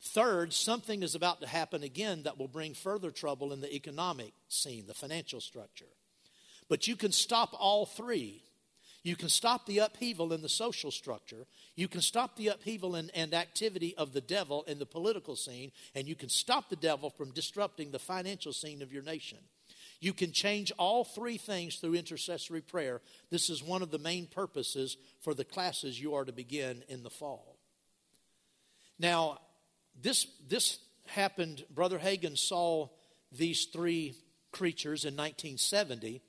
Third, 0.00 0.52
something 0.52 1.02
is 1.02 1.16
about 1.16 1.40
to 1.40 1.48
happen 1.48 1.82
again 1.82 2.22
that 2.22 2.38
will 2.38 2.46
bring 2.46 2.72
further 2.72 3.10
trouble 3.10 3.52
in 3.52 3.60
the 3.60 3.74
economic 3.74 4.34
scene, 4.46 4.86
the 4.86 4.94
financial 4.94 5.40
structure. 5.40 5.90
But 6.68 6.86
you 6.86 6.94
can 6.94 7.10
stop 7.10 7.56
all 7.58 7.86
three. 7.86 8.43
You 9.04 9.16
can 9.16 9.28
stop 9.28 9.66
the 9.66 9.80
upheaval 9.80 10.32
in 10.32 10.40
the 10.40 10.48
social 10.48 10.90
structure. 10.90 11.46
You 11.76 11.88
can 11.88 12.00
stop 12.00 12.36
the 12.36 12.48
upheaval 12.48 12.94
and, 12.94 13.10
and 13.14 13.34
activity 13.34 13.94
of 13.96 14.14
the 14.14 14.22
devil 14.22 14.64
in 14.66 14.78
the 14.78 14.86
political 14.86 15.36
scene. 15.36 15.72
And 15.94 16.08
you 16.08 16.14
can 16.14 16.30
stop 16.30 16.70
the 16.70 16.76
devil 16.76 17.10
from 17.10 17.30
disrupting 17.30 17.90
the 17.90 17.98
financial 17.98 18.54
scene 18.54 18.80
of 18.80 18.94
your 18.94 19.02
nation. 19.02 19.38
You 20.00 20.14
can 20.14 20.32
change 20.32 20.72
all 20.78 21.04
three 21.04 21.36
things 21.36 21.76
through 21.76 21.94
intercessory 21.94 22.62
prayer. 22.62 23.02
This 23.30 23.50
is 23.50 23.62
one 23.62 23.82
of 23.82 23.90
the 23.90 23.98
main 23.98 24.26
purposes 24.26 24.96
for 25.20 25.34
the 25.34 25.44
classes 25.44 26.00
you 26.00 26.14
are 26.14 26.24
to 26.24 26.32
begin 26.32 26.82
in 26.88 27.02
the 27.02 27.10
fall. 27.10 27.58
Now, 28.98 29.38
this, 30.00 30.26
this 30.48 30.78
happened, 31.06 31.64
Brother 31.70 31.98
Hagin 31.98 32.38
saw 32.38 32.88
these 33.30 33.66
three 33.66 34.14
creatures 34.50 35.04
in 35.04 35.14
1970, 35.14 36.22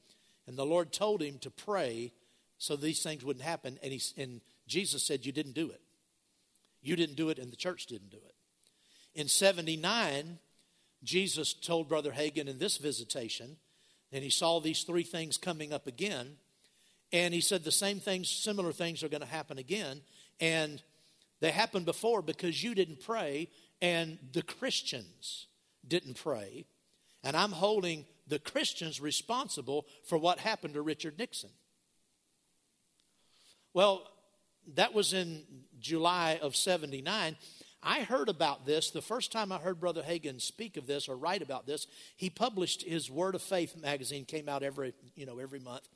and 0.45 0.57
the 0.57 0.65
Lord 0.65 0.91
told 0.91 1.21
him 1.21 1.38
to 1.39 1.49
pray 1.49 2.11
so 2.58 2.76
these 2.76 3.03
things 3.03 3.24
wouldn't 3.24 3.45
happen. 3.45 3.80
And, 3.84 3.91
he, 3.91 4.01
and 4.22 4.41
Jesus 4.68 5.03
said, 5.03 5.26
You 5.26 5.32
didn't 5.32 5.53
do 5.53 5.70
it. 5.70 5.82
You 6.82 6.95
didn't 6.95 7.16
do 7.16 7.30
it, 7.30 7.39
and 7.39 7.51
the 7.51 7.58
church 7.58 7.88
didn't 7.88 8.12
do 8.12 8.18
it. 8.18 8.36
In 9.16 9.28
79, 9.28 10.39
Jesus 11.03 11.53
told 11.53 11.89
Brother 11.89 12.12
Hagin 12.12 12.47
in 12.47 12.60
this 12.60 12.78
visitation, 12.78 13.58
and 14.12 14.24
he 14.24 14.30
saw 14.30 14.60
these 14.60 14.84
three 14.84 15.03
things 15.03 15.38
coming 15.38 15.74
up 15.74 15.88
again. 15.88 16.38
And 17.12 17.34
he 17.34 17.41
said 17.41 17.64
the 17.64 17.72
same 17.72 17.99
things, 17.99 18.30
similar 18.30 18.72
things 18.72 19.03
are 19.03 19.10
going 19.10 19.22
to 19.22 19.28
happen 19.28 19.58
again. 19.58 20.01
And 20.39 20.82
they 21.39 21.51
happened 21.51 21.86
before 21.86 22.22
because 22.22 22.64
you 22.64 22.76
didn't 22.76 23.01
pray 23.01 23.49
and 23.82 24.18
the 24.34 24.41
Christians 24.41 25.47
didn't 25.88 26.16
pray. 26.16 26.66
And 27.24 27.36
I'm 27.36 27.51
holding 27.51 28.06
the 28.28 28.39
Christians 28.39 28.99
responsible 28.99 29.86
for 30.03 30.18
what 30.18 30.39
happened 30.39 30.74
to 30.74 30.82
Richard 30.82 31.18
Nixon. 31.18 31.51
Well, 33.76 34.03
that 34.76 34.93
was 34.93 35.11
in 35.11 35.43
July 35.82 36.39
of 36.41 36.55
79. 36.55 37.36
I 37.84 37.99
heard 38.03 38.30
about 38.30 38.65
this 38.65 38.89
the 38.89 39.01
first 39.01 39.34
time 39.34 39.51
I 39.51 39.57
heard 39.57 39.82
Brother 39.82 40.01
Hagin 40.01 40.39
speak 40.39 40.78
of 40.78 40.88
this 40.88 41.09
or 41.09 41.17
write 41.17 41.41
about 41.41 41.67
this. 41.67 41.86
He 42.15 42.30
published 42.30 42.84
his 42.84 43.11
Word 43.11 43.36
of 43.36 43.41
Faith 43.41 43.76
magazine, 43.76 44.23
came 44.23 44.47
out 44.47 44.63
every, 44.63 44.93
you 45.17 45.26
know, 45.26 45.39
every 45.39 45.59
month. 45.59 45.89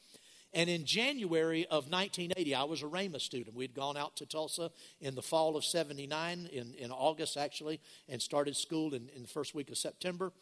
And 0.54 0.70
in 0.70 0.84
January 0.84 1.64
of 1.68 1.90
1980, 1.90 2.54
I 2.54 2.64
was 2.66 2.82
a 2.84 2.86
Rhema 2.86 3.22
student. 3.22 3.56
We'd 3.56 3.74
gone 3.74 3.96
out 3.96 4.18
to 4.18 4.26
Tulsa 4.26 4.72
in 5.00 5.16
the 5.16 5.22
fall 5.22 5.56
of 5.56 5.64
79, 5.64 6.50
in, 6.52 6.74
in 6.74 6.92
August 6.92 7.38
actually, 7.38 7.80
and 8.10 8.22
started 8.22 8.58
school 8.58 8.94
in, 8.94 9.08
in 9.16 9.22
the 9.22 9.30
first 9.30 9.56
week 9.56 9.70
of 9.70 9.78
September 9.78 10.34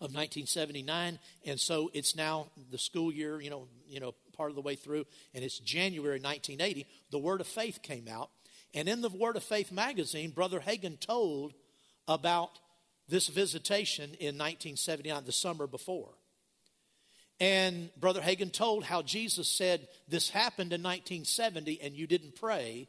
of 0.00 0.14
1979. 0.14 1.18
And 1.44 1.58
so 1.58 1.90
it's 1.92 2.14
now 2.14 2.46
the 2.70 2.78
school 2.78 3.12
year, 3.12 3.40
you 3.40 3.50
know, 3.50 3.66
you 3.88 3.98
know, 3.98 4.14
part 4.38 4.50
of 4.50 4.56
the 4.56 4.62
way 4.62 4.76
through, 4.76 5.04
and 5.34 5.44
it's 5.44 5.58
January 5.58 6.18
1980. 6.20 6.86
The 7.10 7.18
Word 7.18 7.42
of 7.42 7.46
Faith 7.46 7.80
came 7.82 8.08
out. 8.08 8.30
And 8.72 8.88
in 8.88 9.02
the 9.02 9.10
Word 9.10 9.36
of 9.36 9.42
Faith 9.42 9.72
magazine, 9.72 10.30
Brother 10.30 10.60
Hagin 10.60 10.98
told 10.98 11.52
about 12.06 12.58
this 13.08 13.28
visitation 13.28 14.04
in 14.20 14.38
1979, 14.38 15.24
the 15.24 15.32
summer 15.32 15.66
before. 15.66 16.14
And 17.40 17.90
Brother 17.98 18.20
Hagin 18.20 18.52
told 18.52 18.84
how 18.84 19.02
Jesus 19.02 19.48
said, 19.48 19.88
This 20.08 20.30
happened 20.30 20.72
in 20.72 20.82
1970 20.82 21.80
and 21.82 21.94
you 21.94 22.06
didn't 22.06 22.36
pray. 22.36 22.88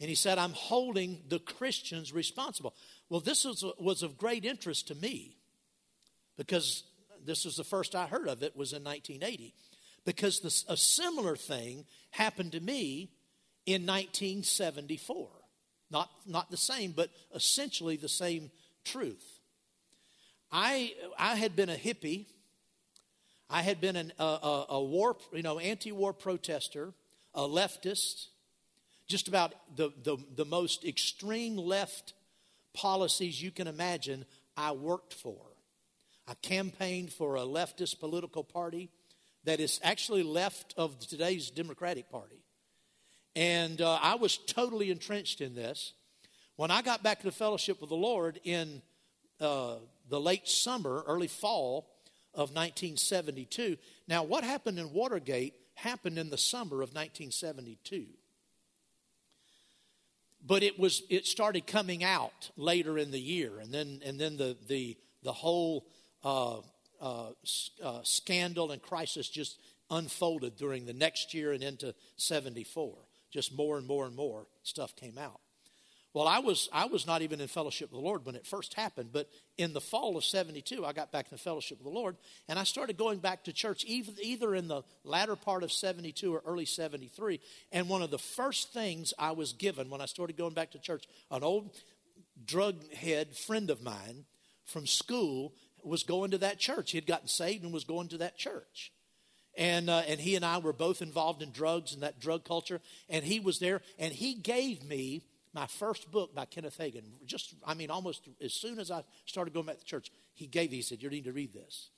And 0.00 0.08
he 0.08 0.16
said, 0.16 0.38
I'm 0.38 0.52
holding 0.52 1.22
the 1.28 1.38
Christians 1.38 2.12
responsible. 2.12 2.74
Well, 3.08 3.20
this 3.20 3.44
was, 3.44 3.64
was 3.78 4.02
of 4.02 4.18
great 4.18 4.44
interest 4.44 4.88
to 4.88 4.94
me 4.94 5.36
because 6.36 6.82
this 7.24 7.44
was 7.44 7.56
the 7.56 7.64
first 7.64 7.94
I 7.94 8.06
heard 8.06 8.28
of 8.28 8.42
it 8.42 8.56
was 8.56 8.72
in 8.72 8.82
1980. 8.82 9.54
Because 10.04 10.40
this, 10.40 10.64
a 10.68 10.76
similar 10.76 11.36
thing 11.36 11.86
happened 12.10 12.52
to 12.52 12.60
me 12.60 13.10
in 13.66 13.86
1974. 13.86 15.28
Not, 15.90 16.10
not 16.26 16.50
the 16.50 16.56
same, 16.56 16.92
but 16.92 17.10
essentially 17.34 17.96
the 17.96 18.08
same 18.08 18.50
truth. 18.84 19.40
I, 20.50 20.94
I 21.18 21.36
had 21.36 21.56
been 21.56 21.68
a 21.68 21.76
hippie 21.76 22.26
I 23.54 23.62
had 23.62 23.80
been 23.80 23.96
an, 23.96 24.12
a, 24.18 24.24
a, 24.24 24.66
a 24.70 24.82
war, 24.82 25.16
you 25.32 25.42
know, 25.42 25.58
anti-war 25.58 26.12
protester, 26.12 26.92
a 27.34 27.42
leftist, 27.42 28.26
just 29.06 29.28
about 29.28 29.52
the, 29.76 29.92
the, 30.02 30.16
the 30.34 30.44
most 30.44 30.84
extreme 30.84 31.56
left 31.56 32.14
policies 32.72 33.40
you 33.42 33.50
can 33.50 33.66
imagine 33.66 34.24
I 34.56 34.72
worked 34.72 35.14
for. 35.14 35.36
I 36.26 36.34
campaigned 36.42 37.12
for 37.12 37.36
a 37.36 37.42
leftist 37.42 38.00
political 38.00 38.42
party 38.42 38.90
that 39.44 39.60
is 39.60 39.80
actually 39.82 40.22
left 40.22 40.74
of 40.76 40.98
today's 40.98 41.50
Democratic 41.50 42.10
Party. 42.10 42.42
And 43.36 43.80
uh, 43.80 43.98
I 44.00 44.14
was 44.14 44.36
totally 44.36 44.90
entrenched 44.90 45.40
in 45.40 45.54
this. 45.54 45.92
When 46.56 46.70
I 46.70 46.82
got 46.82 47.02
back 47.02 47.22
to 47.22 47.32
fellowship 47.32 47.80
with 47.80 47.90
the 47.90 47.96
Lord 47.96 48.40
in 48.44 48.80
uh, 49.40 49.76
the 50.08 50.20
late 50.20 50.48
summer, 50.48 51.02
early 51.06 51.26
fall 51.26 51.90
of 52.32 52.50
1972. 52.50 53.76
Now, 54.08 54.22
what 54.24 54.44
happened 54.44 54.78
in 54.78 54.92
Watergate 54.92 55.54
happened 55.74 56.18
in 56.18 56.30
the 56.30 56.38
summer 56.38 56.76
of 56.82 56.94
1972. 56.94 58.06
But 60.46 60.62
it 60.62 60.78
was 60.78 61.02
it 61.08 61.26
started 61.26 61.66
coming 61.66 62.04
out 62.04 62.50
later 62.56 62.98
in 62.98 63.10
the 63.10 63.20
year, 63.20 63.58
and 63.60 63.72
then 63.72 64.00
and 64.04 64.20
then 64.20 64.36
the 64.36 64.56
the 64.68 64.98
the 65.22 65.32
whole 65.32 65.86
uh, 66.22 66.58
uh, 67.00 67.30
uh, 67.82 68.00
scandal 68.02 68.72
and 68.72 68.82
crisis 68.82 69.28
just 69.28 69.58
unfolded 69.90 70.56
during 70.56 70.86
the 70.86 70.92
next 70.92 71.34
year 71.34 71.52
and 71.52 71.62
into 71.62 71.94
74. 72.16 72.96
Just 73.30 73.56
more 73.56 73.78
and 73.78 73.86
more 73.86 74.06
and 74.06 74.14
more 74.14 74.46
stuff 74.62 74.94
came 74.96 75.18
out. 75.18 75.40
Well, 76.14 76.28
I 76.28 76.38
was, 76.38 76.68
I 76.72 76.86
was 76.86 77.08
not 77.08 77.22
even 77.22 77.40
in 77.40 77.48
fellowship 77.48 77.90
with 77.90 78.00
the 78.00 78.06
Lord 78.06 78.24
when 78.24 78.36
it 78.36 78.46
first 78.46 78.74
happened, 78.74 79.10
but 79.12 79.28
in 79.58 79.72
the 79.72 79.80
fall 79.80 80.16
of 80.16 80.24
72, 80.24 80.86
I 80.86 80.92
got 80.92 81.10
back 81.10 81.32
in 81.32 81.38
fellowship 81.38 81.78
with 81.78 81.92
the 81.92 81.98
Lord, 81.98 82.16
and 82.48 82.56
I 82.56 82.62
started 82.62 82.96
going 82.96 83.18
back 83.18 83.42
to 83.44 83.52
church 83.52 83.84
either, 83.84 84.12
either 84.22 84.54
in 84.54 84.68
the 84.68 84.82
latter 85.02 85.34
part 85.34 85.64
of 85.64 85.72
72 85.72 86.32
or 86.32 86.40
early 86.46 86.66
73. 86.66 87.40
And 87.72 87.88
one 87.88 88.00
of 88.00 88.12
the 88.12 88.18
first 88.18 88.72
things 88.72 89.12
I 89.18 89.32
was 89.32 89.54
given 89.54 89.90
when 89.90 90.00
I 90.00 90.06
started 90.06 90.36
going 90.36 90.54
back 90.54 90.70
to 90.70 90.78
church, 90.78 91.08
an 91.32 91.42
old 91.42 91.74
drug 92.46 92.92
head 92.92 93.36
friend 93.36 93.68
of 93.68 93.82
mine 93.82 94.24
from 94.64 94.86
school 94.86 95.52
was 95.84 96.02
going 96.02 96.30
to 96.32 96.38
that 96.38 96.58
church. 96.58 96.90
He 96.92 96.98
had 96.98 97.06
gotten 97.06 97.28
saved 97.28 97.64
and 97.64 97.72
was 97.72 97.84
going 97.84 98.08
to 98.08 98.18
that 98.18 98.36
church. 98.36 98.92
And, 99.56 99.88
uh, 99.88 100.02
and 100.08 100.20
he 100.20 100.34
and 100.34 100.44
I 100.44 100.58
were 100.58 100.72
both 100.72 101.00
involved 101.00 101.42
in 101.42 101.52
drugs 101.52 101.94
and 101.94 102.02
that 102.02 102.20
drug 102.20 102.44
culture. 102.44 102.80
And 103.08 103.24
he 103.24 103.40
was 103.40 103.58
there, 103.58 103.82
and 103.98 104.12
he 104.12 104.34
gave 104.34 104.84
me 104.84 105.22
my 105.52 105.66
first 105.66 106.10
book 106.10 106.34
by 106.34 106.44
Kenneth 106.44 106.78
Hagin. 106.78 107.04
Just, 107.24 107.54
I 107.64 107.74
mean, 107.74 107.90
almost 107.90 108.28
as 108.42 108.52
soon 108.52 108.78
as 108.78 108.90
I 108.90 109.04
started 109.26 109.54
going 109.54 109.66
back 109.66 109.78
to 109.78 109.84
church, 109.84 110.10
he 110.34 110.46
gave, 110.46 110.70
me, 110.70 110.78
he 110.78 110.82
said, 110.82 111.02
You 111.02 111.10
need 111.10 111.24
to 111.24 111.32
read 111.32 111.52
this. 111.52 111.90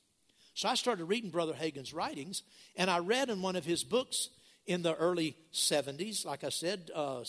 So 0.54 0.68
I 0.68 0.74
started 0.74 1.04
reading 1.06 1.30
Brother 1.30 1.54
Hagin's 1.54 1.94
writings, 1.94 2.42
and 2.76 2.90
I 2.90 2.98
read 2.98 3.30
in 3.30 3.42
one 3.42 3.56
of 3.56 3.64
his 3.64 3.84
books 3.84 4.30
in 4.66 4.82
the 4.82 4.94
early 4.94 5.36
70s, 5.52 6.24
like 6.24 6.44
I 6.44 6.48
said, 6.48 6.90
uh, 6.94 7.20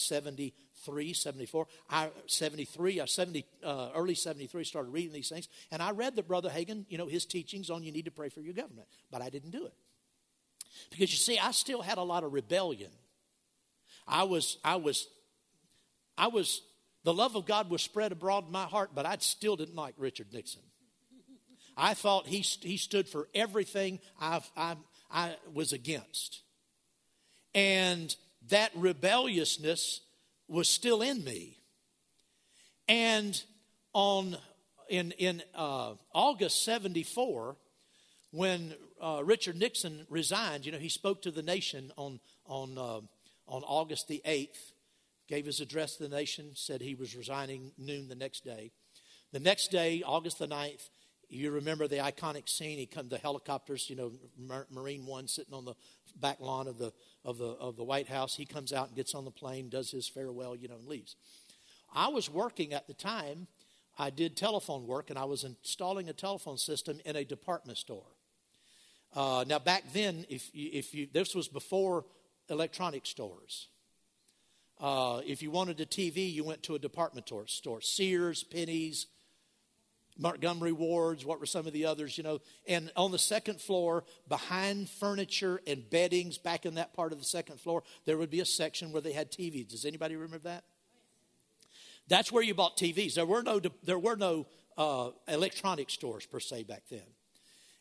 73, 0.83 1.13
74, 1.13 1.67
I, 1.89 2.09
73, 2.27 2.99
uh, 2.99 3.05
70, 3.05 3.45
uh, 3.63 3.89
early 3.95 4.15
73, 4.15 4.63
started 4.63 4.91
reading 4.91 5.13
these 5.13 5.29
things, 5.29 5.47
and 5.71 5.81
I 5.81 5.91
read 5.91 6.15
that 6.15 6.27
Brother 6.27 6.49
Hagin, 6.49 6.85
you 6.89 6.97
know, 6.97 7.07
his 7.07 7.25
teachings 7.25 7.69
on 7.69 7.83
you 7.83 7.91
need 7.91 8.05
to 8.05 8.11
pray 8.11 8.29
for 8.29 8.41
your 8.41 8.53
government, 8.53 8.87
but 9.11 9.21
I 9.21 9.29
didn't 9.29 9.51
do 9.51 9.65
it. 9.65 9.73
Because 10.91 11.11
you 11.11 11.17
see, 11.17 11.39
I 11.39 11.51
still 11.51 11.81
had 11.81 11.97
a 11.97 12.03
lot 12.03 12.23
of 12.23 12.33
rebellion. 12.33 12.91
I 14.07 14.23
was, 14.23 14.57
I 14.63 14.75
was 14.75 15.07
I 16.17 16.27
was, 16.27 16.61
the 17.03 17.13
love 17.13 17.35
of 17.35 17.45
God 17.45 17.69
was 17.69 17.81
spread 17.81 18.11
abroad 18.11 18.47
in 18.47 18.51
my 18.51 18.65
heart, 18.65 18.91
but 18.95 19.05
I 19.05 19.17
still 19.19 19.55
didn't 19.55 19.75
like 19.75 19.93
Richard 19.97 20.33
Nixon. 20.33 20.61
I 21.77 21.93
thought 21.93 22.25
he, 22.25 22.39
he 22.39 22.77
stood 22.77 23.07
for 23.07 23.27
everything 23.35 23.99
I've, 24.19 24.49
I, 24.57 24.75
I 25.11 25.35
was 25.53 25.73
against. 25.73 26.41
And 27.53 28.15
that 28.49 28.71
rebelliousness 28.75 30.01
was 30.47 30.69
still 30.69 31.01
in 31.01 31.23
me. 31.23 31.57
And 32.87 33.41
on 33.93 34.37
in 34.89 35.11
in 35.13 35.43
uh, 35.55 35.93
August 36.13 36.63
'74, 36.63 37.55
when 38.31 38.73
uh, 39.01 39.21
Richard 39.23 39.57
Nixon 39.57 40.05
resigned, 40.09 40.65
you 40.65 40.71
know, 40.71 40.77
he 40.77 40.89
spoke 40.89 41.21
to 41.23 41.31
the 41.31 41.43
nation 41.43 41.91
on 41.97 42.19
on 42.45 42.77
uh, 42.77 43.01
on 43.47 43.63
August 43.63 44.07
the 44.07 44.21
eighth, 44.25 44.73
gave 45.27 45.45
his 45.45 45.59
address 45.59 45.97
to 45.97 46.03
the 46.03 46.15
nation, 46.15 46.51
said 46.53 46.81
he 46.81 46.95
was 46.95 47.15
resigning 47.15 47.71
noon 47.77 48.07
the 48.07 48.15
next 48.15 48.43
day. 48.43 48.71
The 49.33 49.39
next 49.39 49.71
day, 49.71 50.03
August 50.05 50.39
the 50.39 50.47
9th, 50.47 50.89
you 51.29 51.51
remember 51.51 51.87
the 51.87 51.97
iconic 51.97 52.47
scene. 52.47 52.77
He 52.77 52.85
come 52.85 53.09
the 53.09 53.17
helicopters, 53.17 53.89
you 53.89 53.95
know, 53.97 54.11
Marine 54.71 55.05
One 55.05 55.27
sitting 55.27 55.53
on 55.53 55.65
the 55.65 55.75
back 56.15 56.39
lawn 56.39 56.67
of 56.67 56.77
the 56.77 56.93
of 57.23 57.37
the 57.37 57.45
of 57.45 57.75
the 57.75 57.83
White 57.83 58.07
House. 58.07 58.35
He 58.35 58.45
comes 58.45 58.73
out 58.73 58.87
and 58.87 58.95
gets 58.95 59.13
on 59.15 59.25
the 59.25 59.31
plane, 59.31 59.69
does 59.69 59.91
his 59.91 60.07
farewell, 60.07 60.55
you 60.55 60.67
know, 60.67 60.75
and 60.75 60.87
leaves. 60.87 61.15
I 61.93 62.07
was 62.09 62.29
working 62.29 62.73
at 62.73 62.87
the 62.87 62.93
time. 62.93 63.47
I 63.99 64.09
did 64.11 64.37
telephone 64.37 64.85
work, 64.85 65.09
and 65.09 65.17
I 65.17 65.25
was 65.25 65.43
installing 65.43 66.07
a 66.07 66.13
telephone 66.13 66.57
system 66.57 66.99
in 67.03 67.15
a 67.15 67.25
department 67.25 67.79
store. 67.79 68.05
Uh, 69.15 69.43
now, 69.47 69.57
back 69.57 69.83
then, 69.93 70.25
if 70.29 70.53
you, 70.53 70.69
if 70.73 70.93
you 70.93 71.07
this 71.11 71.33
was 71.33 71.47
before 71.47 72.05
electronic 72.49 73.05
stores. 73.05 73.67
Uh, 74.79 75.21
if 75.25 75.41
you 75.41 75.49
wanted 75.49 75.79
a 75.81 75.85
TV, 75.85 76.31
you 76.31 76.43
went 76.43 76.61
to 76.63 76.75
a 76.75 76.79
department 76.79 77.27
store, 77.47 77.81
Sears, 77.81 78.43
Penney's, 78.43 79.07
Montgomery 80.17 80.71
Wards, 80.71 81.25
what 81.25 81.39
were 81.39 81.45
some 81.45 81.67
of 81.67 81.73
the 81.73 81.85
others, 81.85 82.17
you 82.17 82.23
know. 82.23 82.39
And 82.67 82.91
on 82.95 83.11
the 83.11 83.19
second 83.19 83.61
floor, 83.61 84.03
behind 84.27 84.89
furniture 84.89 85.61
and 85.67 85.89
beddings, 85.89 86.37
back 86.37 86.65
in 86.65 86.75
that 86.75 86.93
part 86.93 87.11
of 87.11 87.19
the 87.19 87.25
second 87.25 87.59
floor, 87.59 87.83
there 88.05 88.17
would 88.17 88.29
be 88.29 88.39
a 88.39 88.45
section 88.45 88.91
where 88.91 89.01
they 89.01 89.13
had 89.13 89.31
TVs. 89.31 89.69
Does 89.69 89.85
anybody 89.85 90.15
remember 90.15 90.49
that? 90.49 90.63
That's 92.07 92.31
where 92.31 92.43
you 92.43 92.53
bought 92.53 92.77
TVs. 92.77 93.15
There 93.15 93.25
were 93.25 93.43
no, 93.43 93.59
there 93.83 93.99
were 93.99 94.15
no 94.15 94.47
uh, 94.77 95.11
electronic 95.27 95.89
stores 95.89 96.25
per 96.25 96.39
se 96.39 96.63
back 96.63 96.83
then. 96.89 97.01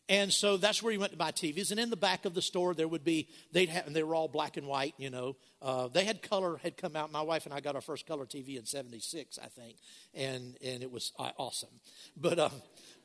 And 0.09 0.31
so 0.31 0.55
that's 0.55 0.81
where 0.81 0.93
you 0.93 0.99
went 0.99 1.11
to 1.11 1.17
buy 1.17 1.31
TVs. 1.31 1.71
And 1.71 1.79
in 1.79 1.89
the 1.89 1.97
back 1.97 2.23
of 2.23 2.33
the 2.33 2.41
store, 2.41 2.73
there 2.73 2.87
would 2.87 3.03
be, 3.03 3.27
they'd 3.51 3.67
have, 3.67 3.87
and 3.87 3.95
they 3.95 4.03
were 4.03 4.15
all 4.15 4.29
black 4.29 4.55
and 4.55 4.65
white, 4.65 4.93
you 4.97 5.09
know. 5.09 5.35
Uh, 5.61 5.89
they 5.89 6.05
had 6.05 6.21
color, 6.21 6.57
had 6.63 6.77
come 6.77 6.95
out. 6.95 7.11
My 7.11 7.21
wife 7.21 7.45
and 7.45 7.53
I 7.53 7.59
got 7.59 7.75
our 7.75 7.81
first 7.81 8.07
color 8.07 8.25
TV 8.25 8.57
in 8.57 8.65
76, 8.65 9.37
I 9.37 9.47
think. 9.47 9.75
And, 10.13 10.55
and 10.63 10.81
it 10.81 10.89
was 10.89 11.11
uh, 11.19 11.31
awesome. 11.37 11.81
But, 12.15 12.39
uh, 12.39 12.49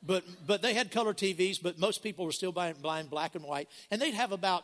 but, 0.01 0.23
but 0.47 0.61
they 0.61 0.73
had 0.73 0.91
color 0.91 1.13
TVs, 1.13 1.61
but 1.61 1.77
most 1.77 2.03
people 2.03 2.25
were 2.25 2.31
still 2.31 2.53
buying, 2.53 2.75
buying 2.81 3.07
black 3.07 3.35
and 3.35 3.43
white. 3.43 3.67
And 3.91 4.01
they'd 4.01 4.13
have 4.13 4.31
about 4.31 4.63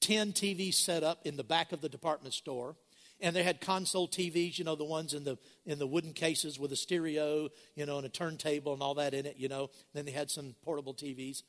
10 0.00 0.32
TVs 0.32 0.74
set 0.74 1.04
up 1.04 1.20
in 1.24 1.36
the 1.36 1.44
back 1.44 1.70
of 1.70 1.80
the 1.80 1.88
department 1.88 2.34
store 2.34 2.74
and 3.22 3.34
they 3.34 3.44
had 3.44 3.60
console 3.60 4.08
TVs, 4.08 4.58
you 4.58 4.64
know, 4.64 4.74
the 4.74 4.84
ones 4.84 5.14
in 5.14 5.24
the 5.24 5.38
in 5.64 5.78
the 5.78 5.86
wooden 5.86 6.12
cases 6.12 6.58
with 6.58 6.72
a 6.72 6.76
stereo, 6.76 7.48
you 7.76 7.86
know, 7.86 7.96
and 7.96 8.06
a 8.06 8.10
turntable 8.10 8.72
and 8.72 8.82
all 8.82 8.94
that 8.94 9.14
in 9.14 9.24
it, 9.24 9.36
you 9.38 9.48
know. 9.48 9.70
Then 9.94 10.04
they 10.04 10.10
had 10.10 10.30
some 10.30 10.54
portable 10.62 10.92
TVs, 10.92 11.42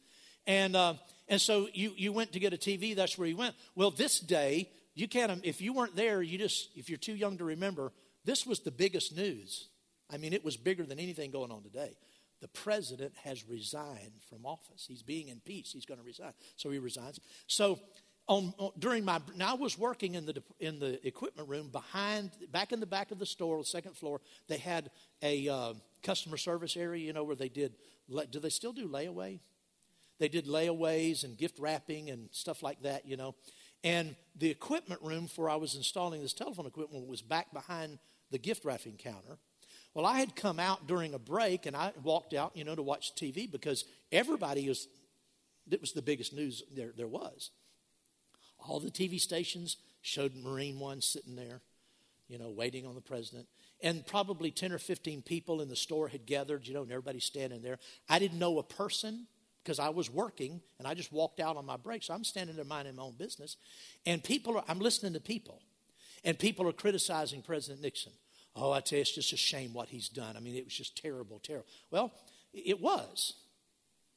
and 0.46 0.76
uh, 0.76 0.94
and 1.28 1.42
so 1.42 1.68
you 1.74 1.94
you 1.98 2.14
went 2.14 2.32
to 2.34 2.40
get 2.40 2.54
a 2.54 2.58
TV. 2.58 2.96
That's 2.96 3.18
where 3.18 3.28
you 3.28 3.36
went. 3.36 3.56
Well, 3.76 3.92
this 3.92 4.20
day 4.20 4.70
you 4.94 5.08
can't. 5.08 5.44
If 5.44 5.62
you 5.62 5.74
weren't 5.74 5.96
there, 5.96 6.22
you 6.22 6.38
just 6.38 6.70
if 6.76 6.90
you're 6.90 6.98
too 6.98 7.16
young 7.16 7.38
to 7.40 7.44
remember, 7.44 7.92
this 8.24 8.46
was 8.46 8.60
the 8.60 8.72
biggest 8.72 9.16
news. 9.16 9.68
I 10.14 10.18
mean, 10.18 10.34
it 10.34 10.46
was 10.46 10.56
bigger 10.58 10.84
than 10.84 11.00
anything 11.00 11.32
going 11.32 11.52
on 11.52 11.64
today. 11.64 11.98
The 12.42 12.48
president 12.50 13.14
has 13.24 13.48
resigned 13.48 14.22
from 14.30 14.46
office. 14.46 14.86
He's 14.86 15.02
being 15.02 15.30
impeached. 15.30 15.72
He's 15.72 15.86
going 15.86 16.00
to 16.00 16.06
resign. 16.06 16.34
So 16.58 16.70
he 16.70 16.78
resigns. 16.78 17.20
So 17.48 17.80
on, 18.28 18.54
during 18.80 19.04
my 19.04 19.20
now 19.36 19.52
I 19.52 19.58
was 19.58 19.78
working 19.78 20.16
in 20.16 20.26
the 20.26 20.42
in 20.60 20.80
the 20.80 21.06
equipment 21.06 21.50
room 21.50 21.70
behind 21.70 22.32
back 22.52 22.72
in 22.72 22.80
the 22.80 22.86
back 22.86 23.12
of 23.12 23.20
the 23.20 23.26
store, 23.26 23.58
the 23.58 23.66
second 23.66 23.98
floor. 23.98 24.22
They 24.48 24.58
had 24.58 24.92
a 25.22 25.50
uh, 25.50 25.74
customer 26.04 26.38
service 26.38 26.78
area, 26.78 27.06
you 27.06 27.14
know, 27.14 27.24
where 27.24 27.36
they 27.36 27.50
did. 27.50 27.74
Do 28.32 28.40
they 28.40 28.50
still 28.50 28.74
do 28.74 28.88
layaway? 28.88 29.40
They 30.20 30.30
did 30.30 30.46
layaways 30.46 31.24
and 31.24 31.38
gift 31.38 31.60
wrapping 31.60 32.10
and 32.10 32.30
stuff 32.32 32.64
like 32.64 32.82
that, 32.84 33.08
you 33.08 33.18
know. 33.18 33.36
And 33.84 34.16
the 34.38 34.50
equipment 34.50 35.02
room 35.02 35.28
where 35.36 35.50
I 35.50 35.56
was 35.56 35.76
installing 35.76 36.22
this 36.22 36.34
telephone 36.34 36.66
equipment 36.66 37.08
was 37.08 37.22
back 37.22 37.52
behind 37.52 38.00
the 38.32 38.38
gift 38.38 38.64
wrapping 38.64 38.96
counter. 38.98 39.38
Well, 39.94 40.06
I 40.06 40.20
had 40.20 40.36
come 40.36 40.60
out 40.60 40.88
during 40.88 41.14
a 41.14 41.20
break 41.20 41.66
and 41.66 41.76
I 41.76 41.92
walked 42.02 42.34
out, 42.34 42.56
you 42.56 42.64
know, 42.64 42.76
to 42.76 42.82
watch 42.82 43.16
TV 43.16 43.52
because 43.52 43.86
everybody 44.12 44.68
was. 44.70 44.88
It 45.72 45.80
was 45.80 45.94
the 45.94 46.02
biggest 46.02 46.34
news 46.34 46.62
there, 46.76 46.92
there 46.96 47.08
was. 47.08 47.52
All 48.68 48.80
the 48.80 48.92
TV 48.92 49.20
stations 49.20 49.78
showed 50.02 50.36
Marine 50.36 50.80
One 50.80 51.02
sitting 51.02 51.36
there, 51.36 51.62
you 52.28 52.38
know, 52.38 52.50
waiting 52.50 52.86
on 52.86 52.96
the 52.96 53.02
president. 53.02 53.48
And 53.82 54.06
probably 54.06 54.52
10 54.52 54.72
or 54.72 54.78
15 54.78 55.22
people 55.22 55.62
in 55.62 55.70
the 55.70 55.76
store 55.76 56.08
had 56.08 56.26
gathered, 56.26 56.68
you 56.68 56.74
know, 56.74 56.84
and 56.84 56.92
everybody's 56.92 57.26
standing 57.26 57.62
there. 57.62 57.80
I 58.08 58.20
didn't 58.20 58.40
know 58.40 58.60
a 58.60 58.64
person 58.64 59.28
because 59.64 59.80
I 59.80 59.90
was 59.90 60.10
working 60.10 60.62
and 60.80 60.88
I 60.88 60.94
just 60.94 61.12
walked 61.12 61.40
out 61.40 61.58
on 61.58 61.66
my 61.66 61.78
break. 61.78 62.04
So 62.04 62.14
I'm 62.14 62.24
standing 62.24 62.56
there 62.56 62.66
minding 62.66 62.96
my 62.96 63.04
own 63.04 63.16
business. 63.18 63.58
And 64.06 64.24
people 64.24 64.58
are, 64.58 64.64
I'm 64.68 64.80
listening 64.80 65.14
to 65.14 65.20
people. 65.20 65.62
And 66.24 66.40
people 66.40 66.68
are 66.70 66.74
criticizing 66.74 67.42
President 67.42 67.82
Nixon. 67.82 68.14
Oh, 68.56 68.72
I 68.72 68.82
tell 68.82 68.98
you, 68.98 69.02
it's 69.02 69.12
just 69.12 69.34
a 69.34 69.38
shame 69.38 69.74
what 69.74 69.90
he's 69.90 70.10
done. 70.10 70.38
I 70.38 70.40
mean, 70.40 70.56
it 70.56 70.64
was 70.64 70.74
just 70.74 71.02
terrible, 71.02 71.40
terrible. 71.40 71.68
Well, 71.92 72.14
it 72.54 72.80
was. 72.80 73.34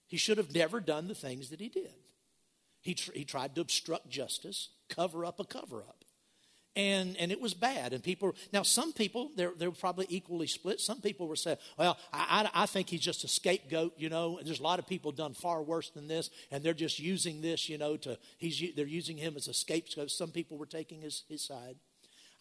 He 0.07 0.17
should 0.17 0.39
have 0.39 0.55
never 0.55 0.79
done 0.79 1.09
the 1.09 1.15
things 1.15 1.51
that 1.51 1.61
he 1.61 1.69
did. 1.69 1.95
He, 2.87 2.95
tr- 2.95 3.11
he 3.15 3.25
tried 3.25 3.57
to 3.57 3.63
obstruct 3.63 4.09
justice, 4.09 4.69
cover 4.89 5.25
up 5.25 5.41
a 5.41 5.45
cover 5.45 5.83
up. 5.83 6.05
And, 6.77 7.17
and 7.17 7.33
it 7.33 7.41
was 7.41 7.53
bad. 7.53 7.93
And 7.93 8.01
people, 8.01 8.37
now 8.53 8.63
some 8.63 8.93
people, 8.93 9.33
they're, 9.35 9.51
they're 9.59 9.73
probably 9.73 10.07
equally 10.09 10.47
split. 10.47 10.79
Some 10.79 11.01
people 11.01 11.27
were 11.27 11.35
saying, 11.35 11.57
well, 11.77 11.99
I, 12.13 12.49
I, 12.55 12.63
I 12.63 12.67
think 12.67 12.89
he's 12.89 13.01
just 13.01 13.25
a 13.25 13.29
scapegoat, 13.29 13.95
you 13.97 14.09
know, 14.09 14.39
and 14.39 14.47
there's 14.47 14.61
a 14.61 14.63
lot 14.63 14.79
of 14.79 14.87
people 14.87 15.11
done 15.11 15.35
far 15.35 15.65
worse 15.65 15.91
than 15.91 16.07
this, 16.07 16.31
and 16.53 16.63
they're 16.63 16.75
just 16.75 17.01
using 17.01 17.41
this, 17.41 17.69
you 17.69 17.77
know, 17.77 17.97
to, 17.97 18.17
he's, 18.39 18.63
they're 18.77 18.87
using 18.87 19.17
him 19.17 19.35
as 19.35 19.49
a 19.49 19.55
scapegoat. 19.55 20.13
Some 20.13 20.31
people 20.31 20.57
were 20.57 20.65
taking 20.65 21.01
his, 21.01 21.25
his 21.29 21.43
side. 21.43 21.75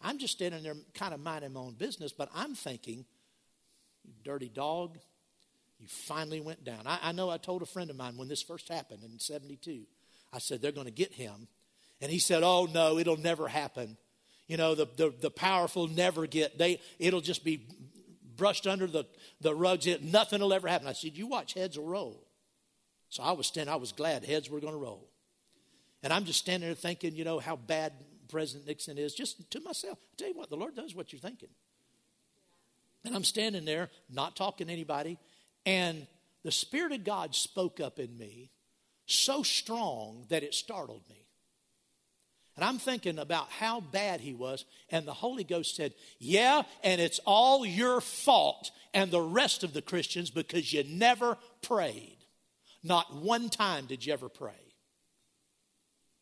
I'm 0.00 0.18
just 0.18 0.34
standing 0.34 0.62
there 0.62 0.76
kind 0.94 1.12
of 1.12 1.18
minding 1.18 1.54
my 1.54 1.60
own 1.60 1.74
business, 1.74 2.12
but 2.12 2.30
I'm 2.32 2.54
thinking, 2.54 3.04
you 4.04 4.12
dirty 4.22 4.48
dog, 4.48 4.96
you 5.80 5.88
finally 5.88 6.40
went 6.40 6.62
down. 6.62 6.86
I, 6.86 7.00
I 7.02 7.10
know 7.10 7.30
I 7.30 7.38
told 7.38 7.62
a 7.62 7.66
friend 7.66 7.90
of 7.90 7.96
mine 7.96 8.16
when 8.16 8.28
this 8.28 8.42
first 8.42 8.68
happened 8.68 9.02
in 9.02 9.18
72. 9.18 9.86
I 10.36 10.38
said, 10.38 10.60
They're 10.60 10.70
going 10.70 10.86
to 10.86 10.92
get 10.92 11.14
him. 11.14 11.48
And 12.02 12.12
he 12.12 12.18
said, 12.18 12.42
Oh, 12.42 12.68
no, 12.72 12.98
it'll 12.98 13.16
never 13.16 13.48
happen. 13.48 13.96
You 14.46 14.58
know, 14.58 14.74
the, 14.74 14.86
the, 14.96 15.12
the 15.20 15.30
powerful 15.30 15.88
never 15.88 16.26
get, 16.26 16.58
they, 16.58 16.78
it'll 16.98 17.22
just 17.22 17.42
be 17.42 17.66
brushed 18.36 18.66
under 18.66 18.86
the, 18.86 19.04
the 19.40 19.54
rugs. 19.54 19.86
It, 19.86 20.04
nothing 20.04 20.40
will 20.40 20.52
ever 20.52 20.68
happen. 20.68 20.86
I 20.86 20.92
said, 20.92 21.16
You 21.16 21.26
watch, 21.26 21.54
heads 21.54 21.78
will 21.78 21.86
roll. 21.86 22.22
So 23.08 23.22
I 23.22 23.32
was 23.32 23.46
standing, 23.46 23.72
I 23.72 23.76
was 23.76 23.92
glad 23.92 24.24
heads 24.24 24.50
were 24.50 24.60
going 24.60 24.74
to 24.74 24.78
roll. 24.78 25.08
And 26.02 26.12
I'm 26.12 26.26
just 26.26 26.38
standing 26.38 26.68
there 26.68 26.76
thinking, 26.76 27.16
you 27.16 27.24
know, 27.24 27.38
how 27.38 27.56
bad 27.56 27.92
President 28.28 28.66
Nixon 28.66 28.98
is, 28.98 29.14
just 29.14 29.50
to 29.50 29.60
myself. 29.60 29.98
I 29.98 30.14
tell 30.18 30.28
you 30.28 30.34
what, 30.34 30.50
the 30.50 30.56
Lord 30.56 30.76
knows 30.76 30.94
what 30.94 31.12
you're 31.12 31.20
thinking. 31.20 31.48
And 33.04 33.14
I'm 33.14 33.24
standing 33.24 33.64
there, 33.64 33.88
not 34.12 34.36
talking 34.36 34.66
to 34.66 34.72
anybody, 34.72 35.18
and 35.64 36.06
the 36.42 36.52
Spirit 36.52 36.92
of 36.92 37.04
God 37.04 37.34
spoke 37.34 37.80
up 37.80 37.98
in 37.98 38.16
me 38.18 38.50
so 39.06 39.42
strong 39.42 40.26
that 40.28 40.42
it 40.42 40.54
startled 40.54 41.02
me. 41.08 41.26
And 42.56 42.64
I'm 42.64 42.78
thinking 42.78 43.18
about 43.18 43.50
how 43.50 43.80
bad 43.80 44.20
he 44.20 44.32
was, 44.32 44.64
and 44.90 45.06
the 45.06 45.12
Holy 45.12 45.44
Ghost 45.44 45.76
said, 45.76 45.92
Yeah, 46.18 46.62
and 46.82 47.00
it's 47.00 47.20
all 47.26 47.66
your 47.66 48.00
fault 48.00 48.70
and 48.94 49.10
the 49.10 49.20
rest 49.20 49.62
of 49.62 49.74
the 49.74 49.82
Christians 49.82 50.30
because 50.30 50.72
you 50.72 50.82
never 50.88 51.36
prayed. 51.60 52.16
Not 52.82 53.14
one 53.14 53.50
time 53.50 53.86
did 53.86 54.06
you 54.06 54.12
ever 54.14 54.30
pray. 54.30 54.52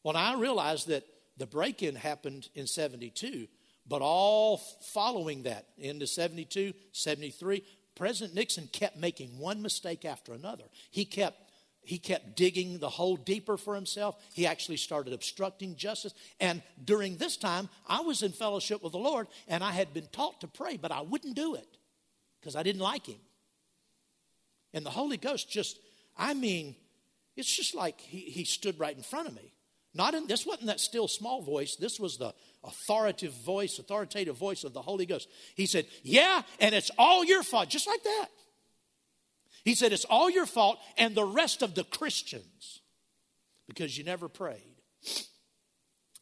Well, 0.03 0.17
I 0.17 0.35
realized 0.35 0.89
that 0.89 1.05
the 1.37 1.47
break 1.47 1.83
in 1.83 1.95
happened 1.95 2.49
in 2.55 2.67
72, 2.67 3.47
but 3.87 4.03
all 4.03 4.59
following 4.93 5.45
that, 5.45 5.67
into 5.79 6.07
72, 6.07 6.73
73, 6.93 7.63
President 7.95 8.35
Nixon 8.35 8.69
kept 8.73 8.97
making 8.97 9.39
one 9.39 9.63
mistake 9.63 10.05
after 10.05 10.33
another. 10.33 10.65
He 10.91 11.05
kept 11.05 11.44
he 11.85 11.99
kept 11.99 12.37
digging 12.37 12.79
the 12.79 12.89
hole 12.89 13.17
deeper 13.17 13.57
for 13.57 13.75
himself. 13.75 14.17
He 14.33 14.47
actually 14.47 14.79
started 14.79 15.13
obstructing 15.13 15.77
justice. 15.77 16.15
And 16.41 16.63
during 16.83 17.17
this 17.17 17.37
time, 17.37 17.69
I 17.87 18.01
was 18.01 18.23
in 18.23 18.33
fellowship 18.33 18.83
with 18.83 18.93
the 18.93 18.99
Lord 18.99 19.29
and 19.49 19.63
I 19.63 19.73
had 19.73 19.93
been 19.93 20.09
taught 20.13 20.41
to 20.41 20.49
pray, 20.49 20.77
but 20.77 20.93
I 20.93 21.03
wouldn't 21.03 21.37
do 21.37 21.55
it 21.55 21.69
because 22.41 22.57
I 22.57 22.63
didn't 22.63 22.83
like 22.83 23.07
him. 23.07 23.21
And 24.73 24.85
the 24.85 24.91
Holy 24.91 25.17
Ghost 25.17 25.51
just, 25.51 25.79
I 26.17 26.35
mean, 26.35 26.75
it's 27.37 27.55
just 27.55 27.75
like 27.75 28.01
he, 28.01 28.21
he 28.21 28.45
stood 28.45 28.79
right 28.81 28.97
in 28.97 29.03
front 29.03 29.29
of 29.29 29.35
me. 29.35 29.53
Not 29.95 30.15
in, 30.15 30.27
this 30.27 30.45
wasn't 30.45 30.67
that 30.67 30.81
still 30.81 31.07
small 31.07 31.41
voice. 31.41 31.77
This 31.77 32.01
was 32.01 32.19
the 32.19 32.35
authoritative 32.65 33.33
voice, 33.45 33.79
authoritative 33.79 34.37
voice 34.37 34.65
of 34.65 34.73
the 34.73 34.83
Holy 34.83 35.07
Ghost. 35.07 35.29
He 35.55 35.67
said, 35.67 35.87
Yeah, 36.03 36.43
and 36.59 36.75
it's 36.75 36.91
all 36.99 37.25
your 37.25 37.45
fault, 37.45 37.69
just 37.69 37.87
like 37.87 38.03
that. 38.03 38.27
He 39.65 39.75
said, 39.75 39.93
It's 39.93 40.05
all 40.05 40.31
your 40.31 40.47
fault 40.47 40.79
and 40.97 41.15
the 41.15 41.25
rest 41.25 41.63
of 41.63 41.75
the 41.75 41.85
Christians 41.85 42.81
because 43.67 43.97
you 43.97 44.05
never 44.05 44.29
prayed. 44.29 44.75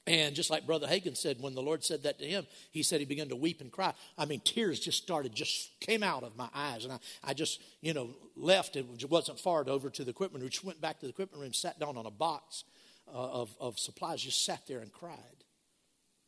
And 0.04 0.34
just 0.34 0.50
like 0.50 0.66
Brother 0.66 0.88
Hagin 0.88 1.16
said, 1.16 1.36
when 1.40 1.54
the 1.54 1.62
Lord 1.62 1.84
said 1.84 2.02
that 2.02 2.18
to 2.18 2.24
him, 2.24 2.44
he 2.72 2.82
said 2.82 2.98
he 2.98 3.06
began 3.06 3.28
to 3.28 3.36
weep 3.36 3.60
and 3.60 3.70
cry. 3.70 3.94
I 4.18 4.24
mean, 4.24 4.40
tears 4.40 4.80
just 4.80 5.00
started, 5.00 5.32
just 5.32 5.78
came 5.80 6.02
out 6.02 6.24
of 6.24 6.36
my 6.36 6.48
eyes. 6.52 6.84
And 6.84 6.92
I, 6.92 6.98
I 7.22 7.34
just, 7.34 7.62
you 7.80 7.94
know, 7.94 8.10
left. 8.34 8.74
It 8.74 9.08
wasn't 9.08 9.38
far 9.38 9.64
over 9.68 9.90
to 9.90 10.02
the 10.02 10.10
equipment 10.10 10.42
room. 10.42 10.50
Just 10.50 10.64
went 10.64 10.80
back 10.80 10.98
to 11.00 11.06
the 11.06 11.10
equipment 11.10 11.40
room, 11.40 11.52
sat 11.52 11.78
down 11.78 11.96
on 11.96 12.06
a 12.06 12.10
box 12.10 12.64
uh, 13.06 13.16
of, 13.16 13.54
of 13.60 13.78
supplies, 13.78 14.22
just 14.22 14.44
sat 14.44 14.66
there 14.66 14.80
and 14.80 14.92
cried. 14.92 15.44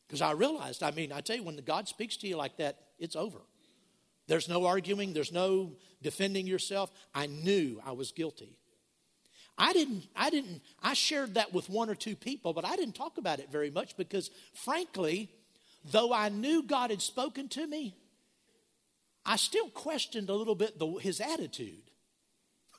Because 0.07 0.21
I 0.21 0.31
realized, 0.31 0.81
I 0.81 0.91
mean, 0.91 1.11
I 1.11 1.19
tell 1.19 1.35
you, 1.35 1.43
when 1.43 1.57
God 1.65 1.89
speaks 1.89 2.15
to 2.17 2.27
you 2.27 2.37
like 2.37 2.57
that, 2.57 2.77
it's 2.97 3.17
over. 3.17 3.39
There's 4.27 4.49
no 4.49 4.65
arguing, 4.65 5.13
there's 5.13 5.31
no 5.31 5.73
defending 6.01 6.47
yourself. 6.47 6.91
I 7.13 7.27
knew 7.27 7.81
I 7.85 7.91
was 7.91 8.11
guilty. 8.11 8.57
I 9.57 9.71
didn't, 9.73 10.07
I 10.15 10.29
didn't, 10.29 10.61
I 10.83 10.93
shared 10.93 11.35
that 11.35 11.53
with 11.53 11.69
one 11.69 11.89
or 11.89 11.95
two 11.95 12.15
people, 12.15 12.53
but 12.53 12.65
I 12.65 12.75
didn't 12.75 12.95
talk 12.95 13.17
about 13.17 13.39
it 13.39 13.51
very 13.51 13.71
much 13.71 13.95
because, 13.95 14.29
frankly, 14.53 15.29
though 15.91 16.11
I 16.11 16.29
knew 16.29 16.63
God 16.63 16.89
had 16.89 17.01
spoken 17.01 17.47
to 17.49 17.65
me, 17.65 17.95
I 19.25 19.37
still 19.37 19.69
questioned 19.69 20.29
a 20.29 20.35
little 20.35 20.55
bit 20.55 20.77
the, 20.77 20.87
his 20.95 21.21
attitude. 21.21 21.89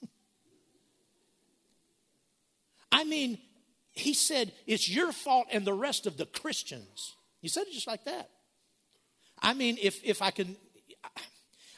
I 2.92 3.04
mean, 3.04 3.38
he 3.92 4.12
said, 4.12 4.52
It's 4.66 4.88
your 4.88 5.12
fault 5.12 5.46
and 5.50 5.64
the 5.64 5.72
rest 5.72 6.06
of 6.06 6.18
the 6.18 6.26
Christians. 6.26 7.14
He 7.40 7.48
said 7.48 7.62
it 7.66 7.72
just 7.72 7.86
like 7.86 8.04
that. 8.04 8.30
I 9.40 9.54
mean, 9.54 9.78
if, 9.80 10.04
if 10.04 10.22
I 10.22 10.30
can, 10.30 10.56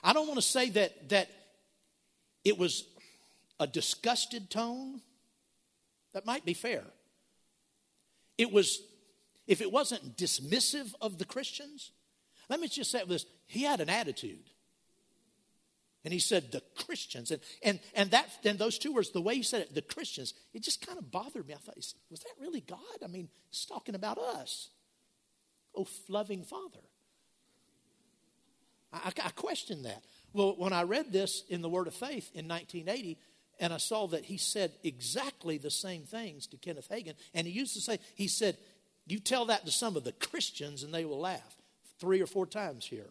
I 0.03 0.13
don't 0.13 0.27
want 0.27 0.39
to 0.39 0.47
say 0.47 0.71
that, 0.71 1.09
that 1.11 1.29
it 2.45 2.59
was 2.59 2.85
a 3.61 3.67
disgusted 3.67 4.51
tone. 4.51 5.01
That 6.15 6.27
might 6.27 6.45
be 6.45 6.55
fair. 6.55 6.85
It 8.37 8.53
was, 8.53 8.81
if 9.47 9.61
it 9.61 9.71
wasn't 9.71 10.17
dismissive 10.17 10.95
of 11.01 11.19
the 11.19 11.25
Christians, 11.25 11.91
let 12.49 12.61
me 12.61 12.69
just 12.69 12.91
say 12.91 13.03
this 13.07 13.27
he 13.47 13.63
had 13.63 13.81
an 13.81 13.89
attitude. 13.89 14.51
And 16.05 16.13
he 16.13 16.21
said, 16.21 16.53
the 16.53 16.63
Christians. 16.87 17.31
And, 17.33 17.41
and, 17.63 17.81
and 17.93 18.11
that, 18.13 18.31
then 18.43 18.57
those 18.57 18.79
two 18.79 18.95
words, 18.95 19.11
the 19.11 19.21
way 19.21 19.35
he 19.35 19.43
said 19.43 19.63
it, 19.63 19.75
the 19.75 19.83
Christians, 19.83 20.33
it 20.55 20.63
just 20.63 20.87
kind 20.87 20.97
of 20.97 21.11
bothered 21.11 21.47
me. 21.47 21.55
I 21.55 21.59
thought, 21.59 21.77
was 21.77 22.21
that 22.21 22.41
really 22.41 22.61
God? 22.61 22.79
I 23.05 23.09
mean, 23.09 23.29
he's 23.51 23.67
talking 23.67 23.95
about 23.95 24.17
us. 24.17 24.71
Oh, 25.77 25.87
loving 26.09 26.45
Father. 26.45 26.81
I, 28.93 29.12
I 29.22 29.30
questioned 29.30 29.84
that. 29.84 30.03
Well, 30.32 30.55
when 30.57 30.72
I 30.72 30.82
read 30.82 31.12
this 31.12 31.45
in 31.49 31.62
the 31.62 31.68
Word 31.68 31.86
of 31.86 31.95
Faith 31.95 32.30
in 32.34 32.49
1980, 32.49 33.18
and 33.61 33.72
I 33.72 33.78
saw 33.78 34.07
that 34.09 34.24
he 34.24 34.36
said 34.36 34.72
exactly 34.84 35.59
the 35.59 35.70
same 35.70 36.03
things 36.03 36.47
to 36.49 36.57
Kenneth 36.57 36.89
Hagin, 36.89 37.14
and 37.34 37.47
he 37.47 37.53
used 37.53 37.74
to 37.74 37.80
say, 37.80 37.99
he 38.14 38.28
said, 38.28 38.57
You 39.07 39.18
tell 39.18 39.47
that 39.47 39.64
to 39.64 39.72
some 39.72 39.97
of 39.97 40.05
the 40.05 40.12
Christians 40.12 40.82
and 40.82 40.95
they 40.95 41.05
will 41.05 41.20
laugh. 41.20 41.57
Three 41.99 42.22
or 42.22 42.26
four 42.26 42.47
times 42.47 42.86
here. 42.86 43.11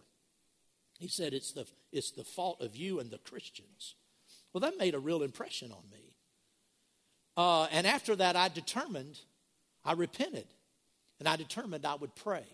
He 1.00 1.08
said, 1.08 1.34
It's 1.34 1.52
the, 1.52 1.68
it's 1.92 2.12
the 2.12 2.24
fault 2.24 2.62
of 2.62 2.76
you 2.76 3.00
and 3.00 3.12
the 3.12 3.18
Christians. 3.18 3.96
Well, 4.54 4.62
that 4.62 4.78
made 4.78 4.96
a 4.96 5.00
real 5.00 5.24
impression 5.24 5.72
on 5.72 5.84
me. 5.92 6.16
Uh, 7.36 7.66
and 7.72 7.86
after 7.86 8.16
that, 8.16 8.36
I 8.36 8.48
determined, 8.48 9.20
I 9.86 9.94
repented, 9.94 10.48
and 11.20 11.28
I 11.28 11.36
determined 11.36 11.86
I 11.86 11.96
would 11.96 12.16
pray. 12.16 12.46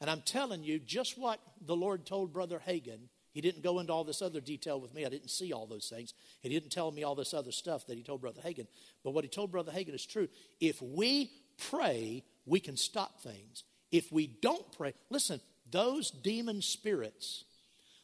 And 0.00 0.08
I'm 0.08 0.22
telling 0.22 0.62
you, 0.64 0.78
just 0.78 1.18
what 1.18 1.40
the 1.66 1.76
Lord 1.76 2.06
told 2.06 2.32
Brother 2.32 2.60
Hagin, 2.66 3.08
he 3.32 3.40
didn't 3.40 3.62
go 3.62 3.78
into 3.78 3.92
all 3.92 4.02
this 4.04 4.22
other 4.22 4.40
detail 4.40 4.80
with 4.80 4.94
me. 4.94 5.04
I 5.04 5.08
didn't 5.08 5.30
see 5.30 5.52
all 5.52 5.66
those 5.66 5.88
things. 5.88 6.14
He 6.40 6.48
didn't 6.48 6.70
tell 6.70 6.90
me 6.90 7.04
all 7.04 7.14
this 7.14 7.34
other 7.34 7.52
stuff 7.52 7.86
that 7.86 7.96
he 7.96 8.02
told 8.02 8.20
Brother 8.20 8.40
Hagin. 8.40 8.66
But 9.04 9.12
what 9.12 9.24
he 9.24 9.30
told 9.30 9.52
Brother 9.52 9.72
Hagin 9.72 9.94
is 9.94 10.06
true. 10.06 10.28
If 10.60 10.80
we 10.82 11.30
pray, 11.70 12.24
we 12.46 12.60
can 12.60 12.76
stop 12.76 13.20
things. 13.20 13.64
If 13.92 14.10
we 14.10 14.26
don't 14.26 14.64
pray, 14.76 14.94
listen, 15.10 15.40
those 15.70 16.10
demon 16.10 16.62
spirits, 16.62 17.44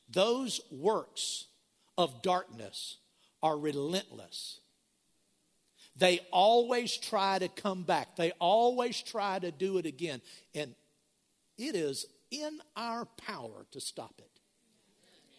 those 0.08 0.60
works 0.70 1.46
of 1.98 2.22
darkness 2.22 2.98
are 3.42 3.58
relentless. 3.58 4.60
They 5.98 6.20
always 6.30 6.96
try 6.96 7.38
to 7.38 7.48
come 7.48 7.82
back. 7.82 8.16
They 8.16 8.32
always 8.38 9.00
try 9.00 9.38
to 9.38 9.50
do 9.50 9.78
it 9.78 9.86
again. 9.86 10.20
And 10.54 10.74
it 11.58 11.74
is 11.74 12.06
in 12.30 12.60
our 12.76 13.04
power 13.04 13.66
to 13.72 13.80
stop 13.80 14.14
it. 14.18 14.40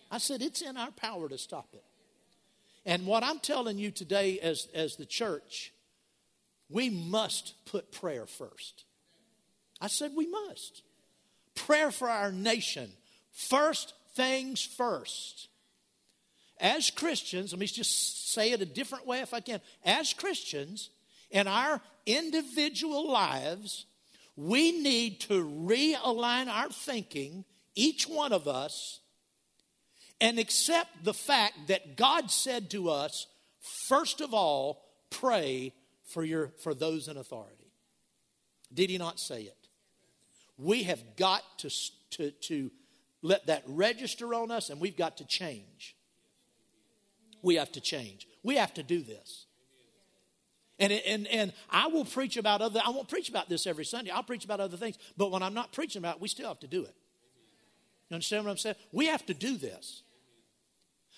I 0.09 0.17
said, 0.19 0.41
it's 0.41 0.61
in 0.61 0.77
our 0.77 0.91
power 0.91 1.27
to 1.27 1.37
stop 1.37 1.69
it. 1.73 1.83
And 2.85 3.05
what 3.05 3.23
I'm 3.23 3.39
telling 3.39 3.77
you 3.77 3.91
today 3.91 4.39
as, 4.39 4.67
as 4.73 4.95
the 4.95 5.05
church, 5.05 5.73
we 6.69 6.89
must 6.89 7.53
put 7.65 7.91
prayer 7.91 8.25
first. 8.25 8.85
I 9.81 9.87
said, 9.87 10.11
we 10.15 10.27
must. 10.27 10.83
Prayer 11.55 11.91
for 11.91 12.09
our 12.09 12.31
nation. 12.31 12.89
First 13.31 13.93
things 14.15 14.63
first. 14.63 15.49
As 16.59 16.89
Christians, 16.89 17.51
let 17.51 17.59
me 17.59 17.67
just 17.67 18.31
say 18.33 18.51
it 18.51 18.61
a 18.61 18.65
different 18.65 19.05
way 19.05 19.19
if 19.19 19.33
I 19.33 19.41
can. 19.41 19.61
As 19.85 20.13
Christians, 20.13 20.89
in 21.29 21.47
our 21.47 21.81
individual 22.05 23.11
lives, 23.11 23.85
we 24.37 24.71
need 24.71 25.19
to 25.21 25.43
realign 25.43 26.47
our 26.47 26.69
thinking, 26.69 27.43
each 27.75 28.07
one 28.07 28.31
of 28.31 28.47
us, 28.47 28.99
and 30.21 30.37
accept 30.37 31.03
the 31.03 31.13
fact 31.13 31.67
that 31.67 31.97
God 31.97 32.29
said 32.29 32.69
to 32.71 32.89
us, 32.89 33.25
first 33.87 34.21
of 34.21 34.35
all, 34.35 34.85
pray 35.09 35.73
for, 36.05 36.23
your, 36.23 36.49
for 36.59 36.75
those 36.75 37.07
in 37.07 37.17
authority. 37.17 37.73
Did 38.71 38.91
he 38.91 38.99
not 38.99 39.19
say 39.19 39.41
it? 39.41 39.57
We 40.57 40.83
have 40.83 41.15
got 41.15 41.43
to, 41.59 41.69
to, 42.11 42.31
to 42.31 42.71
let 43.23 43.47
that 43.47 43.63
register 43.65 44.35
on 44.35 44.51
us 44.51 44.69
and 44.69 44.79
we've 44.79 44.97
got 44.97 45.17
to 45.17 45.25
change. 45.25 45.95
We 47.41 47.55
have 47.55 47.71
to 47.71 47.81
change. 47.81 48.27
We 48.43 48.55
have 48.57 48.73
to 48.75 48.83
do 48.83 49.01
this. 49.01 49.46
And, 50.79 50.93
and, 50.93 51.27
and 51.27 51.53
I 51.69 51.87
will 51.87 52.05
preach 52.05 52.37
about 52.37 52.61
other, 52.61 52.79
I 52.85 52.91
won't 52.91 53.07
preach 53.07 53.29
about 53.29 53.49
this 53.49 53.65
every 53.65 53.85
Sunday. 53.85 54.11
I'll 54.11 54.23
preach 54.23 54.45
about 54.45 54.59
other 54.59 54.77
things. 54.77 54.97
But 55.17 55.31
when 55.31 55.41
I'm 55.41 55.53
not 55.53 55.71
preaching 55.71 55.99
about 55.99 56.17
it, 56.17 56.21
we 56.21 56.27
still 56.27 56.47
have 56.47 56.59
to 56.59 56.67
do 56.67 56.83
it. 56.83 56.93
You 58.09 58.15
understand 58.15 58.45
what 58.45 58.51
I'm 58.51 58.57
saying? 58.57 58.75
We 58.91 59.07
have 59.07 59.25
to 59.25 59.33
do 59.33 59.57
this. 59.57 60.03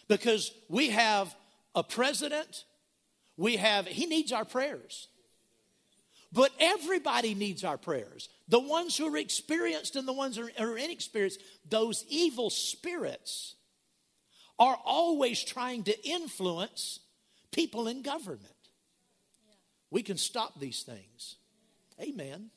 Because 0.07 0.51
we 0.69 0.89
have 0.89 1.35
a 1.75 1.83
president, 1.83 2.63
we 3.37 3.57
have, 3.57 3.85
he 3.85 4.05
needs 4.05 4.31
our 4.31 4.45
prayers. 4.45 5.07
But 6.31 6.51
everybody 6.59 7.35
needs 7.35 7.63
our 7.63 7.77
prayers. 7.77 8.29
The 8.47 8.59
ones 8.59 8.95
who 8.95 9.13
are 9.13 9.17
experienced 9.17 9.95
and 9.95 10.07
the 10.07 10.13
ones 10.13 10.37
who 10.37 10.49
are 10.59 10.77
inexperienced, 10.77 11.41
those 11.69 12.05
evil 12.07 12.49
spirits 12.49 13.55
are 14.57 14.77
always 14.85 15.43
trying 15.43 15.83
to 15.83 16.07
influence 16.07 16.99
people 17.51 17.87
in 17.87 18.01
government. 18.03 18.58
We 19.91 20.03
can 20.03 20.17
stop 20.17 20.59
these 20.59 20.83
things. 20.83 21.35
Amen. 21.99 22.51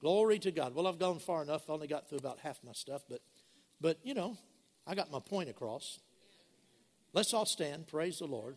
Glory 0.00 0.38
to 0.40 0.50
God. 0.50 0.74
Well, 0.74 0.86
I've 0.86 0.98
gone 0.98 1.18
far 1.18 1.42
enough. 1.42 1.68
I 1.68 1.72
only 1.72 1.88
got 1.88 2.08
through 2.08 2.18
about 2.18 2.38
half 2.38 2.58
my 2.64 2.72
stuff, 2.72 3.02
but 3.08 3.20
but 3.80 3.98
you 4.02 4.14
know, 4.14 4.36
I 4.86 4.94
got 4.94 5.10
my 5.10 5.20
point 5.20 5.48
across. 5.48 5.98
Let's 7.12 7.34
all 7.34 7.46
stand. 7.46 7.86
Praise 7.86 8.18
the 8.18 8.26
Lord. 8.26 8.56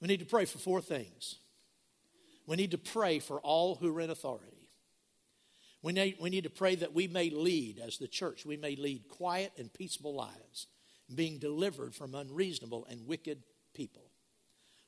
We 0.00 0.08
need 0.08 0.20
to 0.20 0.26
pray 0.26 0.44
for 0.44 0.58
four 0.58 0.80
things. 0.80 1.36
We 2.46 2.56
need 2.56 2.70
to 2.70 2.78
pray 2.78 3.18
for 3.18 3.40
all 3.40 3.74
who 3.74 3.96
are 3.96 4.00
in 4.00 4.10
authority. 4.10 4.70
We 5.82 5.92
need, 5.92 6.16
we 6.20 6.30
need 6.30 6.44
to 6.44 6.50
pray 6.50 6.76
that 6.76 6.94
we 6.94 7.06
may 7.06 7.30
lead, 7.30 7.78
as 7.78 7.98
the 7.98 8.08
church, 8.08 8.44
we 8.44 8.56
may 8.56 8.74
lead 8.74 9.08
quiet 9.08 9.52
and 9.58 9.72
peaceable 9.72 10.14
lives 10.14 10.66
being 11.14 11.38
delivered 11.38 11.94
from 11.94 12.14
unreasonable 12.14 12.86
and 12.90 13.06
wicked 13.06 13.42
people. 13.74 14.02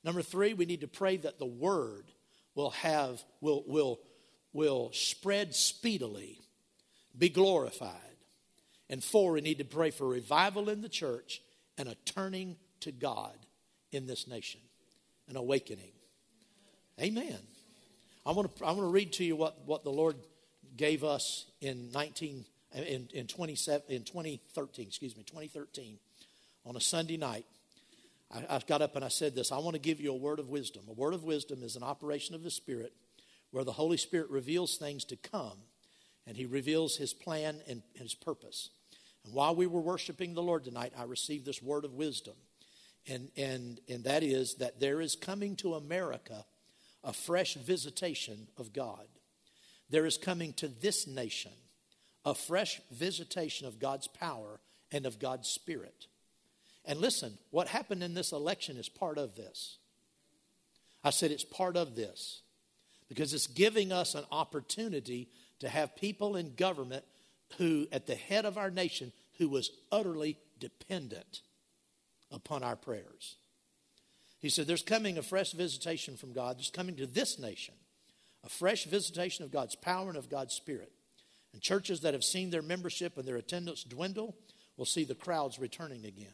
Number 0.05 0.23
three, 0.23 0.55
we 0.55 0.67
need 0.67 0.81
to 0.81 0.89
pray 0.89 1.17
that 1.19 1.39
the 1.39 1.47
word 1.47 2.05
will 2.55 2.71
have 2.71 3.23
will 3.41 3.65
will 3.67 4.01
will 4.53 4.91
spread 4.93 5.55
speedily, 5.55 6.39
be 7.17 7.29
glorified. 7.29 7.95
And 8.89 9.05
four, 9.05 9.33
we 9.33 9.41
need 9.41 9.59
to 9.59 9.65
pray 9.65 9.91
for 9.91 10.09
revival 10.09 10.69
in 10.69 10.81
the 10.81 10.89
church 10.89 11.41
and 11.79 11.89
a 11.89 11.95
turning 12.05 12.57
to 12.81 12.91
God 12.91 13.35
in 13.93 14.07
this 14.07 14.27
nation, 14.27 14.61
an 15.29 15.37
awakening. 15.37 15.93
Amen. 17.01 17.39
I 18.27 18.33
want 18.33 18.57
to 18.57 18.65
I 18.65 18.73
want 18.73 18.81
to 18.81 18.93
read 18.93 19.13
to 19.15 19.25
you 19.25 19.37
what, 19.37 19.59
what 19.65 19.85
the 19.85 19.93
Lord 19.93 20.17
gave 20.77 21.05
us 21.05 21.47
in 21.61 21.91
19 21.93 22.45
in, 22.73 23.09
in, 23.13 23.27
27, 23.27 23.83
in 23.89 24.05
2013, 24.05 24.87
excuse 24.87 25.17
me, 25.17 25.25
2013 25.25 25.99
on 26.65 26.77
a 26.77 26.81
Sunday 26.81 27.17
night, 27.17 27.47
I, 28.33 28.57
I 28.57 28.61
got 28.67 28.83
up 28.83 28.97
and 28.97 29.05
I 29.05 29.09
said 29.09 29.35
this 29.35 29.53
I 29.53 29.59
want 29.59 29.75
to 29.75 29.81
give 29.81 30.01
you 30.01 30.13
a 30.13 30.17
word 30.17 30.39
of 30.39 30.49
wisdom. 30.49 30.83
A 30.89 30.93
word 30.93 31.15
of 31.15 31.25
wisdom 31.25 31.63
is 31.63 31.77
an 31.77 31.83
operation 31.83 32.35
of 32.35 32.43
the 32.43 32.51
Spirit 32.51 32.93
where 33.51 33.65
the 33.65 33.73
Holy 33.73 33.97
Spirit 33.97 34.31
reveals 34.31 34.77
things 34.77 35.05
to 35.07 35.17
come 35.17 35.59
and 36.27 36.37
He 36.37 36.47
reveals 36.47 36.97
His 36.97 37.13
plan 37.13 37.61
and 37.69 37.83
His 37.95 38.15
purpose. 38.15 38.71
And 39.25 39.35
while 39.35 39.55
we 39.55 39.67
were 39.67 39.81
worshiping 39.81 40.35
the 40.35 40.43
Lord 40.43 40.65
tonight, 40.65 40.93
I 40.97 41.05
received 41.05 41.45
this 41.45 41.63
word 41.63 41.85
of 41.85 41.95
wisdom. 41.95 42.35
And, 43.09 43.31
and, 43.37 43.81
and 43.89 44.05
that 44.05 44.23
is 44.23 44.57
that 44.57 44.79
there 44.81 45.01
is 45.01 45.17
coming 45.17 45.57
to 45.57 45.75
America 45.75 46.45
a 47.03 47.13
fresh 47.13 47.55
visitation 47.55 48.47
of 48.59 48.73
God. 48.73 49.07
There 49.89 50.07
is 50.07 50.19
coming 50.19 50.53
to 50.55 50.69
this 50.69 51.07
nation 51.07 51.53
a 52.25 52.35
fresh 52.35 52.81
visitation 52.91 53.67
of 53.67 53.79
God's 53.79 54.07
power 54.07 54.61
and 54.93 55.07
of 55.07 55.19
God's 55.19 55.49
Spirit. 55.49 56.07
And 56.85 57.01
listen, 57.01 57.39
what 57.51 57.69
happened 57.69 58.03
in 58.03 58.15
this 58.15 58.33
election 58.33 58.77
is 58.77 58.89
part 58.89 59.19
of 59.19 59.37
this. 59.37 59.79
I 61.05 61.11
said 61.11 61.31
it's 61.31 61.45
part 61.45 61.77
of 61.77 61.95
this 61.95 62.43
because 63.09 63.35
it's 63.35 63.47
giving 63.47 63.93
us 63.93 64.15
an 64.15 64.25
opportunity 64.31 65.29
to 65.61 65.69
have 65.69 65.97
people 65.97 66.37
in 66.37 66.55
government 66.55 67.05
who, 67.59 67.87
at 67.93 68.07
the 68.07 68.15
head 68.15 68.45
of 68.45 68.57
our 68.57 68.71
nation, 68.71 69.13
who 69.39 69.49
was 69.49 69.71
utterly 69.91 70.39
dependent 70.59 71.41
upon 72.31 72.63
our 72.63 72.77
prayers. 72.77 73.37
He 74.41 74.49
said, 74.49 74.67
There's 74.67 74.83
coming 74.83 75.19
a 75.19 75.23
fresh 75.23 75.53
visitation 75.53 76.17
from 76.17 76.33
God. 76.33 76.57
There's 76.57 76.71
coming 76.71 76.97
to 76.97 77.07
this 77.07 77.39
nation 77.39 77.75
a 78.43 78.49
fresh 78.49 78.85
visitation 78.85 79.45
of 79.45 79.51
God's 79.51 79.75
power 79.75 80.09
and 80.09 80.17
of 80.17 80.31
God's 80.31 80.55
Spirit. 80.55 80.93
And 81.53 81.61
churches 81.61 82.01
that 82.01 82.15
have 82.15 82.25
seen 82.25 82.51
their 82.51 82.63
membership 82.63 83.19
and 83.19 83.27
their 83.27 83.37
attendance 83.37 83.85
dwindle 83.85 84.37
will 84.77 84.87
see 84.87 85.05
the 85.05 85.15
crowds 85.15 85.59
returning 85.59 86.07
again. 86.07 86.29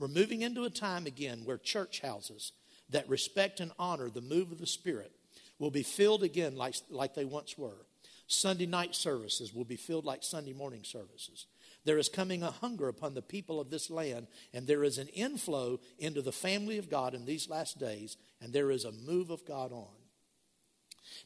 We're 0.00 0.08
moving 0.08 0.40
into 0.40 0.64
a 0.64 0.70
time 0.70 1.06
again 1.06 1.42
where 1.44 1.58
church 1.58 2.00
houses 2.00 2.52
that 2.88 3.08
respect 3.08 3.60
and 3.60 3.70
honor 3.78 4.08
the 4.08 4.22
move 4.22 4.50
of 4.50 4.58
the 4.58 4.66
Spirit 4.66 5.12
will 5.58 5.70
be 5.70 5.82
filled 5.82 6.22
again 6.22 6.56
like, 6.56 6.74
like 6.88 7.14
they 7.14 7.26
once 7.26 7.58
were. 7.58 7.86
Sunday 8.26 8.64
night 8.64 8.94
services 8.94 9.52
will 9.52 9.66
be 9.66 9.76
filled 9.76 10.06
like 10.06 10.24
Sunday 10.24 10.54
morning 10.54 10.84
services. 10.84 11.46
There 11.84 11.98
is 11.98 12.08
coming 12.08 12.42
a 12.42 12.50
hunger 12.50 12.88
upon 12.88 13.12
the 13.12 13.20
people 13.20 13.60
of 13.60 13.68
this 13.68 13.90
land, 13.90 14.26
and 14.54 14.66
there 14.66 14.84
is 14.84 14.96
an 14.96 15.08
inflow 15.08 15.80
into 15.98 16.22
the 16.22 16.32
family 16.32 16.78
of 16.78 16.88
God 16.88 17.14
in 17.14 17.26
these 17.26 17.50
last 17.50 17.78
days, 17.78 18.16
and 18.40 18.54
there 18.54 18.70
is 18.70 18.86
a 18.86 18.92
move 18.92 19.28
of 19.28 19.44
God 19.44 19.70
on. 19.70 19.88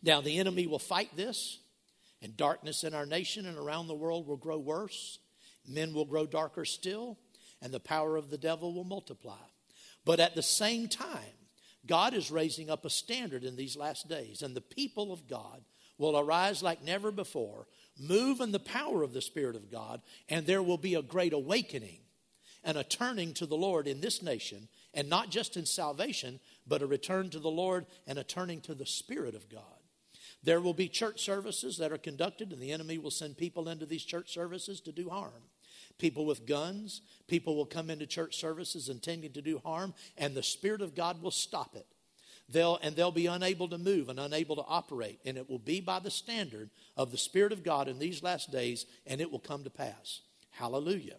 Now, 0.02 0.20
the 0.20 0.38
enemy 0.38 0.66
will 0.66 0.80
fight 0.80 1.16
this, 1.16 1.60
and 2.20 2.36
darkness 2.36 2.82
in 2.82 2.92
our 2.92 3.06
nation 3.06 3.46
and 3.46 3.56
around 3.56 3.86
the 3.86 3.94
world 3.94 4.26
will 4.26 4.36
grow 4.36 4.58
worse. 4.58 5.20
Men 5.66 5.94
will 5.94 6.06
grow 6.06 6.26
darker 6.26 6.64
still, 6.64 7.18
and 7.64 7.72
the 7.72 7.80
power 7.80 8.16
of 8.16 8.28
the 8.28 8.36
devil 8.36 8.74
will 8.74 8.84
multiply. 8.84 9.42
But 10.04 10.20
at 10.20 10.34
the 10.34 10.42
same 10.42 10.86
time, 10.86 11.38
God 11.86 12.12
is 12.12 12.30
raising 12.30 12.68
up 12.68 12.84
a 12.84 12.90
standard 12.90 13.42
in 13.42 13.56
these 13.56 13.74
last 13.74 14.06
days, 14.06 14.42
and 14.42 14.54
the 14.54 14.60
people 14.60 15.12
of 15.12 15.26
God 15.26 15.64
will 15.96 16.18
arise 16.18 16.62
like 16.62 16.84
never 16.84 17.10
before, 17.10 17.66
move 17.98 18.40
in 18.40 18.52
the 18.52 18.58
power 18.58 19.02
of 19.02 19.14
the 19.14 19.22
Spirit 19.22 19.56
of 19.56 19.70
God, 19.70 20.02
and 20.28 20.46
there 20.46 20.62
will 20.62 20.76
be 20.76 20.94
a 20.94 21.02
great 21.02 21.32
awakening 21.32 22.00
and 22.62 22.76
a 22.76 22.84
turning 22.84 23.32
to 23.34 23.46
the 23.46 23.56
Lord 23.56 23.86
in 23.86 24.02
this 24.02 24.22
nation, 24.22 24.68
and 24.92 25.08
not 25.08 25.30
just 25.30 25.56
in 25.56 25.64
salvation, 25.64 26.40
but 26.66 26.82
a 26.82 26.86
return 26.86 27.30
to 27.30 27.38
the 27.38 27.50
Lord 27.50 27.86
and 28.06 28.18
a 28.18 28.24
turning 28.24 28.60
to 28.62 28.74
the 28.74 28.86
Spirit 28.86 29.34
of 29.34 29.48
God. 29.48 29.62
There 30.42 30.60
will 30.60 30.74
be 30.74 30.88
church 30.88 31.22
services 31.22 31.78
that 31.78 31.92
are 31.92 31.98
conducted, 31.98 32.52
and 32.52 32.60
the 32.60 32.72
enemy 32.72 32.98
will 32.98 33.10
send 33.10 33.38
people 33.38 33.70
into 33.70 33.86
these 33.86 34.04
church 34.04 34.34
services 34.34 34.82
to 34.82 34.92
do 34.92 35.08
harm. 35.08 35.32
People 35.98 36.26
with 36.26 36.46
guns, 36.46 37.02
people 37.28 37.56
will 37.56 37.66
come 37.66 37.88
into 37.88 38.06
church 38.06 38.36
services 38.36 38.88
intending 38.88 39.32
to 39.32 39.42
do 39.42 39.58
harm, 39.58 39.94
and 40.18 40.34
the 40.34 40.42
Spirit 40.42 40.82
of 40.82 40.94
God 40.94 41.22
will 41.22 41.30
stop 41.30 41.76
it. 41.76 41.86
They'll, 42.48 42.78
and 42.82 42.94
they'll 42.94 43.10
be 43.10 43.26
unable 43.26 43.68
to 43.68 43.78
move 43.78 44.08
and 44.08 44.20
unable 44.20 44.56
to 44.56 44.64
operate. 44.68 45.18
And 45.24 45.38
it 45.38 45.48
will 45.48 45.58
be 45.58 45.80
by 45.80 45.98
the 45.98 46.10
standard 46.10 46.70
of 46.96 47.10
the 47.10 47.16
Spirit 47.16 47.52
of 47.52 47.62
God 47.62 47.88
in 47.88 47.98
these 47.98 48.22
last 48.22 48.50
days, 48.50 48.86
and 49.06 49.20
it 49.20 49.30
will 49.30 49.38
come 49.38 49.64
to 49.64 49.70
pass. 49.70 50.20
Hallelujah. 50.50 51.16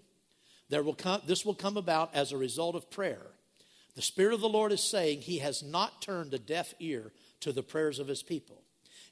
There 0.69 0.83
will 0.83 0.93
come, 0.93 1.21
this 1.25 1.45
will 1.45 1.55
come 1.55 1.77
about 1.77 2.13
as 2.13 2.31
a 2.31 2.37
result 2.37 2.75
of 2.75 2.91
prayer. 2.91 3.27
The 3.95 4.01
Spirit 4.01 4.33
of 4.33 4.41
the 4.41 4.49
Lord 4.49 4.71
is 4.71 4.83
saying 4.83 5.21
He 5.21 5.39
has 5.39 5.63
not 5.63 6.01
turned 6.01 6.33
a 6.33 6.39
deaf 6.39 6.73
ear 6.79 7.11
to 7.39 7.51
the 7.51 7.63
prayers 7.63 7.99
of 7.99 8.07
His 8.07 8.21
people. 8.23 8.61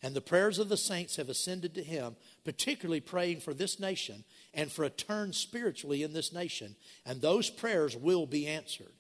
And 0.04 0.14
the 0.14 0.22
prayers 0.22 0.60
of 0.60 0.68
the 0.68 0.76
saints 0.76 1.16
have 1.16 1.30
ascended 1.30 1.74
to 1.76 1.84
Him, 1.84 2.18
particularly 2.44 3.00
praying 3.00 3.40
for 3.40 3.54
this 3.54 3.80
nation 3.80 4.26
and 4.54 4.70
for 4.70 4.84
a 4.84 4.90
turn 4.90 5.32
spiritually 5.32 6.04
in 6.04 6.12
this 6.12 6.34
nation. 6.34 6.76
And 7.06 7.22
those 7.22 7.50
prayers 7.50 7.96
will 7.96 8.26
be 8.26 8.46
answered. 8.46 8.92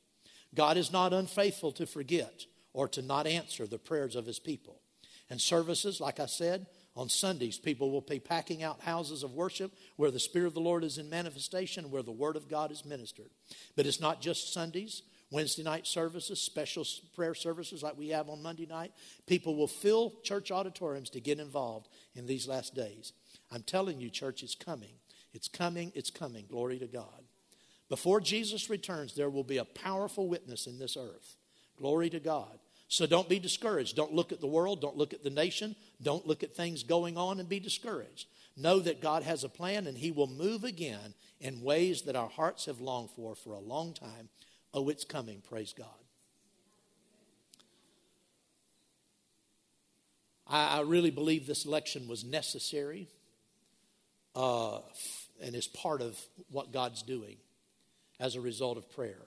God 0.56 0.78
is 0.78 0.94
not 0.94 1.12
unfaithful 1.12 1.74
to 1.74 1.86
forget 1.86 2.46
or 2.72 2.88
to 2.88 3.02
not 3.02 3.28
answer 3.28 3.68
the 3.68 3.78
prayers 3.78 4.16
of 4.16 4.26
his 4.26 4.40
people. 4.40 4.80
And 5.30 5.42
services, 5.42 6.00
like 6.00 6.20
I 6.22 6.26
said, 6.26 6.68
on 6.96 7.10
Sundays, 7.10 7.58
people 7.58 7.92
will 7.92 8.02
be 8.02 8.20
packing 8.20 8.64
out 8.64 8.82
houses 8.82 9.24
of 9.24 9.34
worship 9.34 9.74
where 9.96 10.12
the 10.12 10.20
Spirit 10.20 10.48
of 10.48 10.54
the 10.54 10.62
Lord 10.62 10.84
is 10.84 11.00
in 11.00 11.10
manifestation, 11.10 11.90
where 11.90 12.04
the 12.04 12.12
Word 12.12 12.36
of 12.36 12.48
God 12.48 12.72
is 12.72 12.86
ministered. 12.86 13.32
But 13.76 13.88
it's 13.88 14.00
not 14.00 14.22
just 14.22 14.54
Sundays. 14.54 15.02
Wednesday 15.34 15.64
night 15.64 15.88
services, 15.88 16.40
special 16.40 16.86
prayer 17.16 17.34
services 17.34 17.82
like 17.82 17.98
we 17.98 18.10
have 18.10 18.30
on 18.30 18.44
Monday 18.44 18.68
night. 18.68 18.92
People 19.26 19.56
will 19.56 19.68
fill 19.68 20.14
church 20.22 20.52
auditoriums 20.52 21.10
to 21.10 21.20
get 21.20 21.40
involved 21.40 21.90
in 22.14 22.28
these 22.28 22.48
last 22.48 22.76
days. 22.76 23.14
I'm 23.52 23.64
telling 23.64 24.00
you, 24.00 24.12
church, 24.12 24.44
it's 24.44 24.54
coming. 24.54 24.94
It's 25.34 25.48
coming. 25.48 25.92
It's 25.96 26.12
coming. 26.12 26.46
Glory 26.48 26.78
to 26.78 26.86
God. 26.86 27.24
Before 27.90 28.22
Jesus 28.22 28.70
returns, 28.70 29.16
there 29.16 29.32
will 29.32 29.44
be 29.44 29.58
a 29.58 29.66
powerful 29.66 30.28
witness 30.28 30.68
in 30.68 30.78
this 30.78 30.96
earth. 30.96 31.36
Glory 31.78 32.12
to 32.12 32.20
God. 32.20 32.60
So 32.88 33.08
don't 33.08 33.28
be 33.28 33.40
discouraged. 33.40 33.96
Don't 33.96 34.14
look 34.14 34.32
at 34.32 34.40
the 34.40 34.46
world. 34.46 34.82
Don't 34.82 34.98
look 34.98 35.14
at 35.14 35.24
the 35.24 35.32
nation. 35.32 35.76
Don't 36.00 36.28
look 36.28 36.44
at 36.44 36.56
things 36.56 36.84
going 36.84 37.18
on 37.18 37.40
and 37.40 37.50
be 37.50 37.60
discouraged. 37.60 38.28
Know 38.56 38.80
that 38.82 39.02
God 39.02 39.24
has 39.24 39.44
a 39.44 39.50
plan 39.50 39.88
and 39.88 39.98
He 39.98 40.12
will 40.12 40.28
move 40.28 40.64
again 40.64 41.16
in 41.40 41.64
ways 41.64 42.04
that 42.04 42.16
our 42.16 42.30
hearts 42.30 42.68
have 42.68 42.80
longed 42.80 43.10
for 43.16 43.34
for 43.34 43.54
a 43.54 43.60
long 43.60 43.96
time. 43.96 44.30
Oh, 44.74 44.90
it's 44.90 45.06
coming. 45.06 45.42
Praise 45.48 45.74
God. 45.78 45.88
I, 50.48 50.80
I 50.80 50.82
really 50.82 51.12
believe 51.12 51.46
this 51.46 51.66
election 51.66 52.08
was 52.08 52.24
necessary 52.24 53.08
uh, 54.36 54.80
and 55.42 55.56
is 55.56 55.68
part 55.68 56.02
of 56.02 56.20
what 56.50 56.72
God's 56.72 57.04
doing 57.04 57.38
as 58.20 58.36
a 58.36 58.42
result 58.42 58.78
of 58.78 58.90
prayer. 58.92 59.22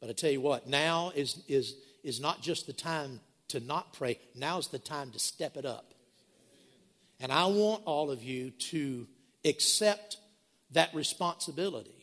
But 0.00 0.10
I 0.10 0.12
tell 0.12 0.30
you 0.30 0.40
what, 0.40 0.68
now 0.68 1.12
is, 1.14 1.42
is, 1.48 1.74
is 2.04 2.20
not 2.20 2.40
just 2.40 2.66
the 2.66 2.72
time 2.72 3.20
to 3.48 3.60
not 3.60 3.92
pray, 3.94 4.18
now 4.34 4.58
is 4.58 4.68
the 4.68 4.78
time 4.78 5.10
to 5.12 5.18
step 5.18 5.56
it 5.56 5.64
up. 5.64 5.94
And 7.20 7.32
I 7.32 7.46
want 7.46 7.82
all 7.84 8.10
of 8.10 8.22
you 8.22 8.50
to 8.50 9.08
accept 9.44 10.18
that 10.72 10.94
responsibility. 10.94 11.97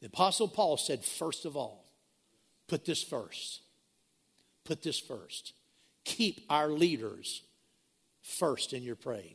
The 0.00 0.06
Apostle 0.06 0.48
Paul 0.48 0.76
said, 0.76 1.04
first 1.04 1.44
of 1.44 1.56
all, 1.56 1.84
put 2.68 2.84
this 2.84 3.02
first. 3.02 3.60
Put 4.64 4.82
this 4.82 4.98
first. 4.98 5.52
Keep 6.04 6.40
our 6.48 6.68
leaders 6.68 7.42
first 8.22 8.72
in 8.72 8.82
your 8.82 8.96
praying, 8.96 9.34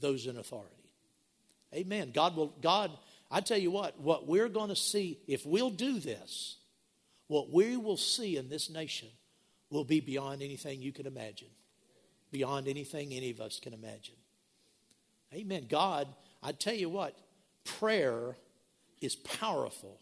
those 0.00 0.26
in 0.26 0.36
authority. 0.36 0.72
Amen. 1.74 2.12
God 2.14 2.36
will, 2.36 2.54
God 2.60 2.90
I 3.30 3.40
tell 3.40 3.58
you 3.58 3.70
what, 3.70 4.00
what 4.00 4.26
we're 4.26 4.48
going 4.48 4.68
to 4.68 4.76
see, 4.76 5.18
if 5.26 5.44
we'll 5.44 5.70
do 5.70 5.98
this, 5.98 6.56
what 7.28 7.52
we 7.52 7.76
will 7.76 7.96
see 7.96 8.36
in 8.36 8.48
this 8.48 8.70
nation 8.70 9.08
will 9.70 9.84
be 9.84 10.00
beyond 10.00 10.42
anything 10.42 10.80
you 10.80 10.92
can 10.92 11.06
imagine, 11.06 11.48
beyond 12.30 12.68
anything 12.68 13.12
any 13.12 13.30
of 13.30 13.40
us 13.40 13.58
can 13.58 13.72
imagine. 13.72 14.14
Amen. 15.34 15.66
God, 15.68 16.06
I 16.42 16.52
tell 16.52 16.74
you 16.74 16.88
what, 16.88 17.18
prayer 17.64 18.36
is 19.00 19.16
powerful. 19.16 20.00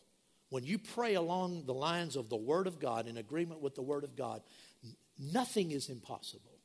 When 0.51 0.65
you 0.65 0.79
pray 0.79 1.15
along 1.15 1.65
the 1.67 1.75
lines 1.75 2.17
of 2.17 2.29
the 2.29 2.37
Word 2.37 2.67
of 2.67 2.79
God, 2.79 3.07
in 3.07 3.17
agreement 3.17 3.61
with 3.61 3.75
the 3.75 3.83
Word 3.83 4.05
of 4.05 4.17
God, 4.17 4.43
nothing 5.19 5.71
is 5.71 5.89
impossible. 5.89 6.59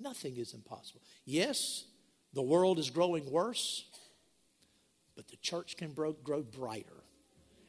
Nothing 0.00 0.36
is 0.36 0.54
impossible. 0.54 1.02
Yes, 1.24 1.84
the 2.32 2.42
world 2.42 2.78
is 2.78 2.90
growing 2.90 3.30
worse 3.30 3.84
but 5.16 5.28
the 5.28 5.36
church 5.36 5.76
can 5.76 5.92
grow, 5.92 6.12
brighter. 6.42 7.04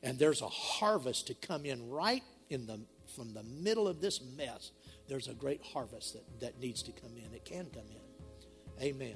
And 0.04 0.20
there's 0.20 0.42
a 0.42 0.50
harvest 0.50 1.28
to 1.28 1.34
come 1.34 1.66
in 1.66 1.90
right 1.90 2.24
in 2.50 2.68
the 2.68 2.80
from 3.16 3.34
the 3.34 3.44
middle 3.44 3.88
of 3.88 4.02
this 4.02 4.20
mess. 4.36 4.72
There's 5.08 5.28
a 5.28 5.34
great 5.34 5.62
harvest 5.64 6.14
that, 6.14 6.40
that 6.42 6.60
needs 6.60 6.82
to 6.84 6.92
come 6.92 7.12
in. 7.16 7.34
It 7.34 7.46
can 7.46 7.68
come 7.72 7.86
in. 7.90 8.84
Amen. 8.84 9.16